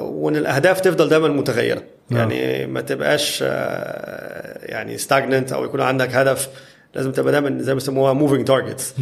وإن 0.00 0.36
الأهداف 0.36 0.80
تفضل 0.80 1.08
دايما 1.08 1.28
متغيرة. 1.28 1.82
يعني 2.10 2.66
ما 2.66 2.80
تبقاش 2.80 3.44
آه، 3.46 4.58
يعني 4.62 4.98
stagnant 4.98 5.52
أو 5.52 5.64
يكون 5.64 5.80
عندك 5.80 6.14
هدف 6.14 6.48
لازم 6.94 7.12
تبقى 7.12 7.32
دايما 7.32 7.62
زي 7.62 7.72
ما 7.72 7.74
بيسموها 7.74 8.12
moving 8.12 8.46
targets 8.46 8.94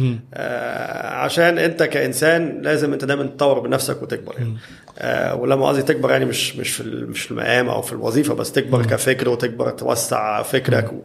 عشان 1.13 1.57
أنت 1.57 1.83
كإنسان 1.83 2.61
لازم 2.61 2.93
أنت 2.93 3.05
دايما 3.05 3.23
تطور 3.23 3.61
من 3.63 3.69
نفسك 3.69 4.01
وتكبر. 4.01 4.35
يعني 4.37 4.57
آه، 4.99 5.35
ولما 5.35 5.67
قصدي 5.67 5.81
تكبر 5.81 6.11
يعني 6.11 6.25
مش 6.25 6.55
مش 6.55 6.69
في 6.75 6.83
مش 6.83 7.21
في 7.21 7.31
المقام 7.31 7.69
أو 7.69 7.81
في 7.81 7.93
الوظيفة 7.93 8.33
بس 8.33 8.51
تكبر 8.51 8.85
كفكر 8.85 9.29
وتكبر 9.29 9.69
توسع 9.69 10.41
فكرك 10.41 10.93
و... 10.93 11.01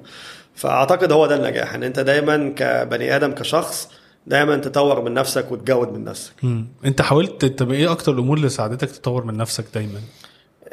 فأعتقد 0.55 1.13
هو 1.13 1.27
ده 1.27 1.35
النجاح 1.35 1.75
إن 1.75 1.83
أنت 1.83 2.01
دايما 2.01 2.53
كبني 2.57 3.17
آدم 3.17 3.33
كشخص 3.33 3.89
دايما 4.29 4.57
تطور 4.57 5.01
من 5.01 5.15
نفسك 5.15 5.53
وتجود 5.53 5.93
من 5.93 6.05
نفسك 6.05 6.33
مم. 6.43 6.67
انت 6.85 7.03
حاولت 7.03 7.45
طب 7.45 7.71
إيه 7.73 7.93
أكتر 7.93 8.13
الأمور 8.13 8.37
اللي 8.37 8.49
ساعدتك 8.49 8.91
تطور 8.91 9.25
من 9.25 9.37
نفسك 9.37 9.65
دايما 9.75 10.01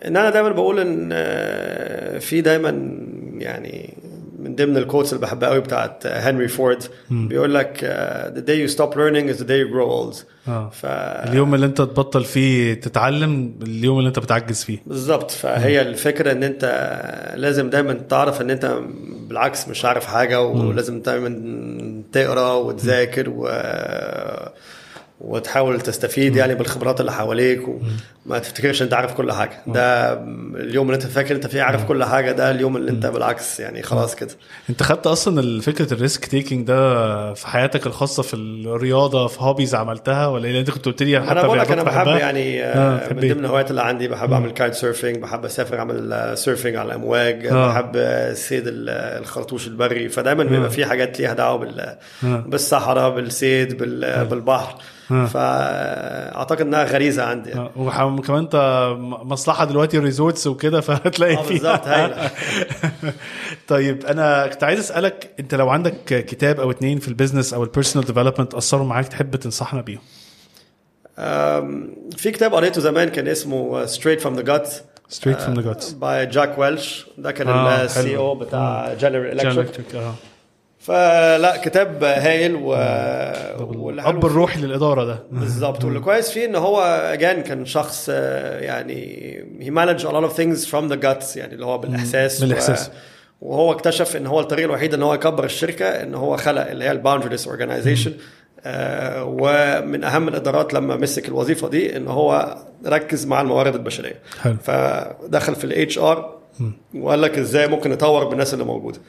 إن 0.05 0.17
أنا 0.17 0.29
دايما 0.29 0.49
بقول 0.49 0.79
إن 0.79 1.09
آه، 1.13 2.19
في 2.19 2.41
دايما 2.41 2.69
يعني 3.37 3.93
من 4.45 4.55
ضمن 4.55 4.77
الكوتس 4.77 5.13
اللي 5.13 5.21
بحبها 5.21 5.49
قوي 5.49 5.59
بتاعت 5.59 6.07
هنري 6.07 6.47
فورد 6.47 6.83
بيقول 7.09 7.53
لك 7.55 7.77
the 8.35 8.41
day 8.41 8.67
you 8.67 8.75
stop 8.77 8.91
learning 8.95 9.35
is 9.35 9.41
the 9.41 9.47
day 9.47 9.59
you 9.63 9.73
grow 9.73 9.89
old. 9.89 10.23
آه. 10.47 10.69
ف 10.69 10.85
اليوم 10.85 11.55
اللي 11.55 11.65
انت 11.65 11.77
تبطل 11.77 12.23
فيه 12.23 12.73
تتعلم 12.73 13.59
اليوم 13.61 13.99
اللي 13.99 14.07
انت 14.07 14.19
بتعجز 14.19 14.63
فيه. 14.63 14.77
بالظبط. 14.85 15.31
فهي 15.31 15.81
الفكرة 15.81 16.31
إن 16.31 16.43
أنت 16.43 16.65
لازم 17.35 17.69
دايما 17.69 17.93
تعرف 17.93 18.41
إن 18.41 18.49
أنت 18.49 18.79
بالعكس 19.27 19.67
مش 19.67 19.85
عارف 19.85 20.05
حاجة 20.05 20.41
ولازم 20.41 21.01
دايما 21.01 22.03
تقرأ 22.11 22.53
وتذاكر 22.53 23.29
و 23.29 23.47
وتحاول 25.21 25.81
تستفيد 25.81 26.35
يعني 26.35 26.55
بالخبرات 26.55 26.99
اللي 26.99 27.11
حواليك 27.11 27.61
وما 27.67 28.39
تفتكرش 28.39 28.81
أنت 28.81 28.93
عارف 28.93 29.13
كل 29.13 29.31
حاجة. 29.31 29.57
ده 29.67 30.13
اليوم 30.55 30.85
اللي 30.87 30.95
أنت 30.95 31.05
فاكر 31.07 31.35
أنت 31.35 31.47
فيه 31.47 31.61
عارف 31.61 31.85
كل 31.85 32.03
حاجة 32.03 32.31
ده 32.31 32.51
اليوم 32.51 32.77
اللي 32.77 32.91
أنت 32.91 33.05
بالعكس 33.05 33.59
يعني 33.59 33.83
خلاص 33.83 34.15
كده. 34.15 34.29
أنت 34.69 34.83
خدت 34.83 35.07
أصلا 35.07 35.61
فكرة 35.61 35.93
ال 35.93 36.00
risk 36.00 36.25
taking 36.25 36.67
ده 36.67 37.33
في 37.33 37.47
حياتك 37.47 37.87
الخاصة 37.87 38.23
في 38.23 38.33
الرياضة 38.33 39.27
في 39.27 39.37
hobbies 39.43 39.75
عملتها 39.75 40.27
ولا 40.27 40.45
إيه؟ 40.47 40.59
أنت 40.59 40.69
كنت 40.71 40.85
قلت 40.85 41.03
لي 41.03 41.19
حتى 41.21 41.31
أنا 41.31 41.41
بقول 41.41 41.59
لك 41.59 41.71
أنا 41.71 41.83
بحب؟ 41.83 42.07
يعني 42.07 42.63
آه، 42.63 42.67
آه 43.09 43.13
من 43.13 43.19
إيه؟ 43.19 43.33
ضمن 43.33 43.45
الهوايات 43.45 43.69
اللي 43.71 43.81
عندي 43.81 44.07
بحب 44.07 44.33
أعمل 44.33 44.51
kite 44.51 44.73
surfing 44.73 45.17
بحب 45.17 45.45
أسافر 45.45 45.79
أعمل 45.79 46.31
surfing 46.37 46.75
على 46.75 46.87
الأمواج 46.87 47.45
آه. 47.47 47.67
بحب 47.67 47.91
صيد 48.35 48.67
ال- 48.67 48.89
الخرطوش 49.21 49.67
البري. 49.67 50.09
فدايما 50.09 50.43
بيبقى 50.43 50.69
في 50.69 50.85
حاجات 50.85 51.19
ليها 51.19 51.33
دعوة 51.33 51.57
بال. 51.57 51.95
بالصحراء 52.23 53.09
بالصيد 53.15 53.77
بال- 53.77 54.25
بالبحر. 54.25 54.75
آه. 55.11 55.25
فأعتقد 55.25 56.61
إنها 56.61 56.83
غريزة 56.83 57.23
عندي 57.23 57.49
يعني. 57.49 57.69
آه، 57.77 58.05
وكمان 58.05 58.39
أنت 58.39 58.55
مصلحة 59.23 59.65
دلوقتي 59.65 59.99
resorts 59.99 60.47
وكده 60.47 60.81
فهتلاقي 60.85 61.37
آه 61.37 61.41
فيها. 61.41 61.75
بالظبط 61.75 61.85
طيب 63.67 64.05
أنا 64.05 64.47
كنت 64.47 64.63
عايز 64.63 64.79
أسألك 64.79 65.31
أنت 65.39 65.55
لو 65.55 65.69
عندك 65.69 66.25
كتاب 66.27 66.59
أو 66.59 66.71
اتنين 66.71 66.99
في 66.99 67.07
ال 67.07 67.12
business 67.12 67.53
أو 67.53 67.63
ال 67.63 67.68
personal 67.68 68.07
development 68.07 68.53
أثروا 68.53 68.85
معاك 68.85 69.07
تحب 69.07 69.35
تنصحنا 69.35 69.81
بيهم؟ 69.81 70.01
في 72.17 72.31
كتاب 72.31 72.53
قريته 72.53 72.81
زمان 72.81 73.09
كان 73.09 73.27
اسمه 73.27 73.85
straight 73.85 74.21
from 74.21 74.35
the 74.35 74.41
gut 74.41 74.73
straight 75.09 75.41
from 75.41 75.55
the 75.55 75.61
guts 75.61 75.91
by 75.91 76.25
جاك 76.25 76.57
ويلش 76.57 77.05
ده 77.17 77.31
كان 77.31 77.47
آه، 77.47 77.83
ال 77.83 78.17
CEO 78.17 78.35
بتاع 78.35 78.93
جنرال 78.93 79.41
الكتريك 79.47 79.95
آه. 79.95 80.13
فلا 80.85 81.57
كتاب 81.63 82.03
هايل 82.03 82.55
و 82.55 82.75
الأب 83.89 84.25
الروحي 84.25 84.61
للإدارة 84.61 85.05
ده. 85.05 85.19
بالظبط. 85.31 85.83
واللي 85.83 85.99
كويس 85.99 86.29
فيه 86.29 86.45
إن 86.45 86.55
هو 86.55 86.81
again 87.13 87.41
كان 87.41 87.65
شخص 87.65 88.07
آه، 88.11 88.59
يعني 88.59 89.45
he 89.59 89.67
managed 89.69 90.03
a 90.03 90.11
lot 90.11 90.29
of 90.29 90.37
things 90.37 90.65
from 90.65 90.93
the 90.93 91.05
guts 91.05 91.37
يعني 91.37 91.53
اللي 91.53 91.65
هو 91.65 91.77
بالإحساس 91.77 92.41
بالإحساس. 92.43 92.87
و... 92.87 92.91
وهو 93.41 93.71
اكتشف 93.71 94.15
إن 94.15 94.27
هو 94.27 94.39
الطريقة 94.39 94.65
الوحيده 94.65 94.97
إن 94.97 95.03
هو 95.03 95.13
يكبر 95.13 95.43
الشركة 95.43 95.85
إن 95.85 96.15
هو 96.15 96.37
خلق 96.37 96.69
اللي 96.69 96.85
هي 96.85 96.91
ال 96.91 96.96
boundaryless 96.96 97.47
organization 97.47 98.13
ومن 99.21 100.03
أهم 100.03 100.27
الإدارات 100.27 100.73
لما 100.73 100.95
مسك 100.95 101.27
الوظيفة 101.27 101.69
دي 101.69 101.97
إن 101.97 102.07
هو 102.07 102.57
ركز 102.85 103.25
مع 103.25 103.41
الموارد 103.41 103.75
البشرية. 103.75 104.19
حلو. 104.41 104.55
فدخل 104.63 105.55
في 105.55 105.63
ال 105.63 105.97
HR 105.97 106.35
وقال 106.95 107.21
لك 107.21 107.37
إزاي 107.37 107.67
ممكن 107.67 107.89
نطور 107.91 108.25
بالناس 108.29 108.53
اللي 108.53 108.65
موجودة. 108.65 108.99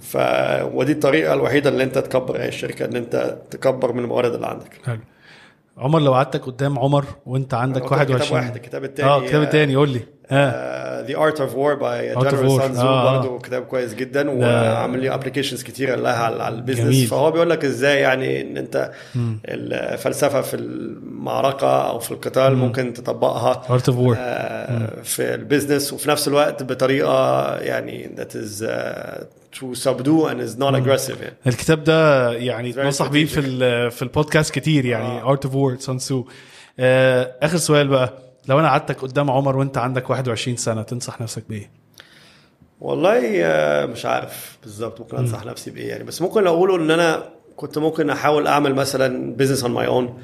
ف 0.00 0.16
ودي 0.74 0.92
الطريقة 0.92 1.34
الوحيدة 1.34 1.70
اللي 1.70 1.84
أنت 1.84 1.98
تكبر 1.98 2.36
اي 2.40 2.48
الشركة 2.48 2.84
إن 2.84 2.96
أنت 2.96 3.36
تكبر 3.50 3.92
من 3.92 4.04
الموارد 4.04 4.34
اللي 4.34 4.46
عندك. 4.46 4.80
حلو. 4.84 4.98
عمر 5.78 6.00
لو 6.00 6.14
قعدتك 6.14 6.40
قدام 6.44 6.78
عمر 6.78 7.04
وأنت 7.26 7.54
عندك 7.54 7.80
أنا 7.82 7.90
قلت 7.90 8.00
لك 8.00 8.10
21 8.10 8.20
كتاب 8.20 8.32
واحد 8.34 8.54
الكتاب 8.56 8.84
التاني 8.84 9.08
آه 9.08 9.18
الكتاب 9.18 9.42
التاني 9.42 9.76
قول 9.76 9.88
لي. 9.88 10.00
آه 10.30 10.73
the 11.08 11.16
Art 11.16 11.40
of 11.40 11.54
War 11.54 11.74
by 11.74 12.14
Art 12.14 12.18
of 12.18 12.24
جنرال. 12.34 12.60
سان 12.62 12.69
تزو. 12.69 12.82
برضه 12.82 13.38
كتاب 13.38 13.62
كويس 13.62 13.94
جدا 13.94 14.30
وعامل 14.30 15.00
لي 15.00 15.14
applications 15.14 15.62
كتيره 15.62 15.94
لها 15.94 16.16
على. 16.24 16.48
ال 16.48 16.54
business 16.54 17.04
فهو 17.10 17.30
بيقول 17.30 17.50
لك 17.50 17.64
إزاي 17.64 18.00
يعني 18.00 18.40
إن 18.40 18.56
أنت 18.56 18.90
الفلسفة 19.48 20.40
في 20.40 20.56
المعركة 20.56 21.88
أو 21.90 21.98
في 21.98 22.10
القتال 22.10 22.56
ممكن 22.56 22.92
تطبقها 22.92 23.62
Art 23.70 23.88
of 23.88 23.98
War 23.98 24.14
في 25.02 25.34
ال 25.34 25.40
business 25.40 25.92
وفي 25.92 26.08
نفس 26.10 26.28
الوقت 26.28 26.62
بطريقة 26.62 27.54
يعني 27.56 28.10
uh, 28.18 29.24
to 29.56 29.66
subdue 29.86 30.28
and 30.30 30.40
is 30.40 30.56
non 30.58 30.74
aggressive 30.74 31.20
يعني. 31.22 31.36
الكتاب 31.46 31.84
ده 31.84 32.32
يعني 32.32 32.70
اتنصح 32.70 33.08
بيه 33.08 33.24
في 33.24 33.90
في 33.90 34.02
البودكاست 34.02 34.54
كتير 34.54 34.84
يعني. 34.84 35.22
Art 35.22 35.44
of 35.44 35.54
War 35.54 35.76
سان 35.78 35.98
تزو 35.98 36.24
آخر 37.42 37.56
سؤال 37.56 37.88
بقى. 37.88 38.23
لو 38.48 38.60
أنا 38.60 38.68
قعدتك 38.68 39.00
قدام 39.00 39.30
عمر 39.30 39.56
وأنت 39.56 39.78
عندك 39.78 40.10
21 40.10 40.56
سنة 40.56 40.82
تنصح 40.82 41.20
نفسك 41.20 41.44
بإيه؟ 41.48 41.70
والله 42.80 43.44
آه، 43.44 43.86
مش 43.86 44.06
عارف 44.06 44.58
بالظبط 44.62 45.00
ممكن 45.00 45.16
أنصح 45.16 45.44
نفسي 45.44 45.70
بإيه 45.70 45.88
يعني 45.88 46.04
بس 46.04 46.22
ممكن 46.22 46.46
أقوله 46.46 46.76
إن 46.76 46.90
أنا 46.90 47.22
كنت 47.56 47.78
ممكن 47.78 48.10
أحاول 48.10 48.46
أعمل 48.46 48.74
مثلا 48.74 49.34
business 49.36 49.62
on 49.62 49.72
my 49.72 49.86
own 49.86 50.22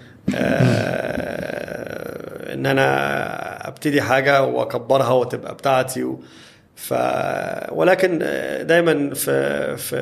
إن 2.54 2.66
أنا 2.66 3.68
أبتدي 3.68 4.02
حاجة 4.02 4.42
وأكبرها 4.42 5.12
وتبقى 5.12 5.54
بتاعتي 5.54 6.04
و 6.04 6.20
ف 6.76 6.94
ولكن 7.72 8.18
آه، 8.22 8.62
دايما 8.62 9.14
في 9.14 9.76
في 9.76 9.96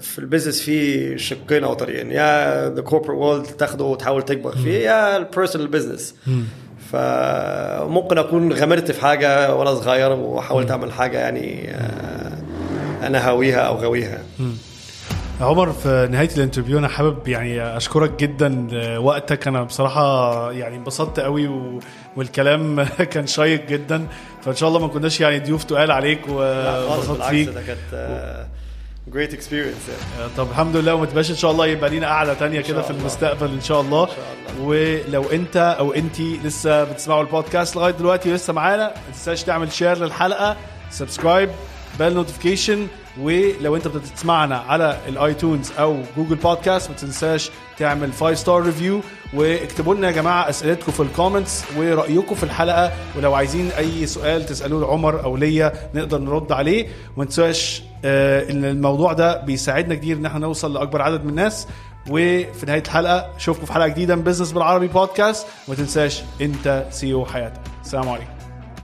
في 0.00 0.18
ال 0.18 0.23
business 0.23 0.60
في 0.62 1.18
شقين 1.18 1.64
أو 1.64 1.74
طريقين 1.74 2.10
يا 2.10 2.68
the 2.74 2.82
corporate 2.82 3.10
world 3.10 3.44
تاخده 3.46 3.84
وتحاول 3.84 4.22
تكبر 4.22 4.56
فيه 4.56 4.78
يا 4.78 5.16
ال 5.16 5.22
personal 5.22 5.68
business 5.68 6.14
فممكن 6.92 8.18
أكون 8.18 8.52
غامرت 8.52 8.90
في 8.90 9.00
حاجة 9.02 9.54
وأنا 9.54 9.74
صغير 9.74 10.12
وحاولت 10.12 10.70
أعمل 10.70 10.92
حاجة 10.92 11.18
يعني 11.18 11.70
آه، 11.70 13.06
أنا 13.06 13.28
هاويها 13.28 13.60
أو 13.60 13.76
غاويها. 13.76 14.18
عمر 15.40 15.72
في 15.72 16.08
نهاية 16.10 16.28
ال 16.36 16.40
interview 16.40 16.78
أنا 16.78 16.88
حابب 16.88 17.28
يعني 17.28 17.76
أشكرك 17.76 18.20
جدا 18.20 18.48
لوقتك. 18.72 19.48
أنا 19.48 19.62
بصراحة 19.62 20.52
يعني 20.52 20.76
انبسطت 20.76 21.20
قوي 21.20 21.48
و... 21.48 21.80
والكلام 22.16 22.82
كان 23.12 23.26
شيق 23.26 23.66
جدا. 23.66 24.06
فإن 24.42 24.54
شاء 24.56 24.68
الله 24.68 24.80
ما 24.80 24.88
كناش 24.88 25.20
يعني 25.20 25.38
ضيوف 25.38 25.64
تقال 25.64 25.90
عليك 25.90 26.20
خالص 26.26 26.30
وانبسطت 26.88 27.10
بالعكس 27.10 27.30
فيك. 27.30 27.48
ده 27.48 27.62
كانت 27.62 28.46
great 29.12 29.34
experience 29.34 29.76
يعني 30.18 30.30
طب 30.36 30.50
الحمد 30.50 30.76
لله 30.76 30.94
وما 30.94 31.06
تبقاش 31.06 31.30
إن 31.30 31.36
شاء 31.36 31.50
الله 31.50 31.66
يبقى 31.66 31.90
لينا 31.90 32.06
قعده 32.06 32.34
تانية 32.34 32.60
كده 32.60 32.82
في. 32.82 32.90
المستقبل 32.90 33.50
إن 33.50 33.60
شاء 33.60 33.80
الله. 33.80 34.08
ولو 34.60 35.24
أنت 35.24 35.56
أو 35.78 35.92
انت 35.92 36.20
لسه 36.20 36.84
بتسمعوا 36.84 37.20
البودكاست 37.22 37.76
لغاية 37.76 37.92
دلوقتي 37.92 38.30
ولسه 38.32 38.52
معانا 38.52 38.82
ما 38.86 39.12
تنساش 39.12 39.42
تعمل 39.42 39.72
share 39.72 39.98
للحلقة 39.98 40.56
subscribe 40.90 41.50
bell 41.98 42.14
notification 42.14 42.86
ولو 43.20 43.76
انت 43.76 43.88
بتسمعنا 43.88 44.56
على 44.58 44.98
ال 45.08 45.17
iTunes 45.17 45.72
أو 45.78 45.98
Google 46.16 46.34
Podcast 46.34 46.90
ما 46.90 46.96
تنساش 46.96 47.50
تعمل 47.78 48.12
5 48.12 48.34
star 48.34 48.62
review 48.62 49.00
واكتبوا 49.34 49.94
لنا 49.94 50.06
يا 50.06 50.12
جماعة 50.12 50.48
أسئلتكم 50.48 50.92
في 50.92 51.00
ال 51.00 51.07
comments 51.07 51.64
ورأيكم 51.76 52.34
في 52.34 52.42
الحلقة. 52.42 52.92
ولو 53.16 53.34
عايزين 53.34 53.70
أي 53.70 54.06
سؤال 54.06 54.46
تسألوه 54.46 54.80
لعمر 54.80 55.24
أو 55.24 55.36
ليا 55.36 55.72
نقدر 55.94 56.18
نرد 56.18 56.52
عليه. 56.52 56.86
وما 57.16 57.24
تنساش 57.24 57.82
آه، 58.04 58.50
إن 58.50 58.64
الموضوع 58.64 59.12
ده 59.12 59.40
بيساعدنا 59.40 59.94
كتير 59.94 60.16
إن 60.16 60.26
إحنا 60.26 60.38
نوصل 60.38 60.74
لأكبر 60.74 61.02
عدد 61.02 61.24
من 61.24 61.30
الناس. 61.30 61.68
وفي 62.10 62.66
نهاية 62.66 62.82
الحلقة 62.82 63.36
اشوفكم 63.36 63.66
في 63.66 63.72
حلقة 63.72 63.88
جديدة 63.88 64.16
من 64.16 64.22
business 64.22 64.52
بالعربي 64.52 64.86
بودكاست 64.86 65.46
وما 65.68 65.76
تنساش 65.76 66.22
انت 66.40 66.86
CEO 66.90 67.24
حياتك. 67.26 67.60
السلام 67.84 68.08
عليكم. 68.08 68.35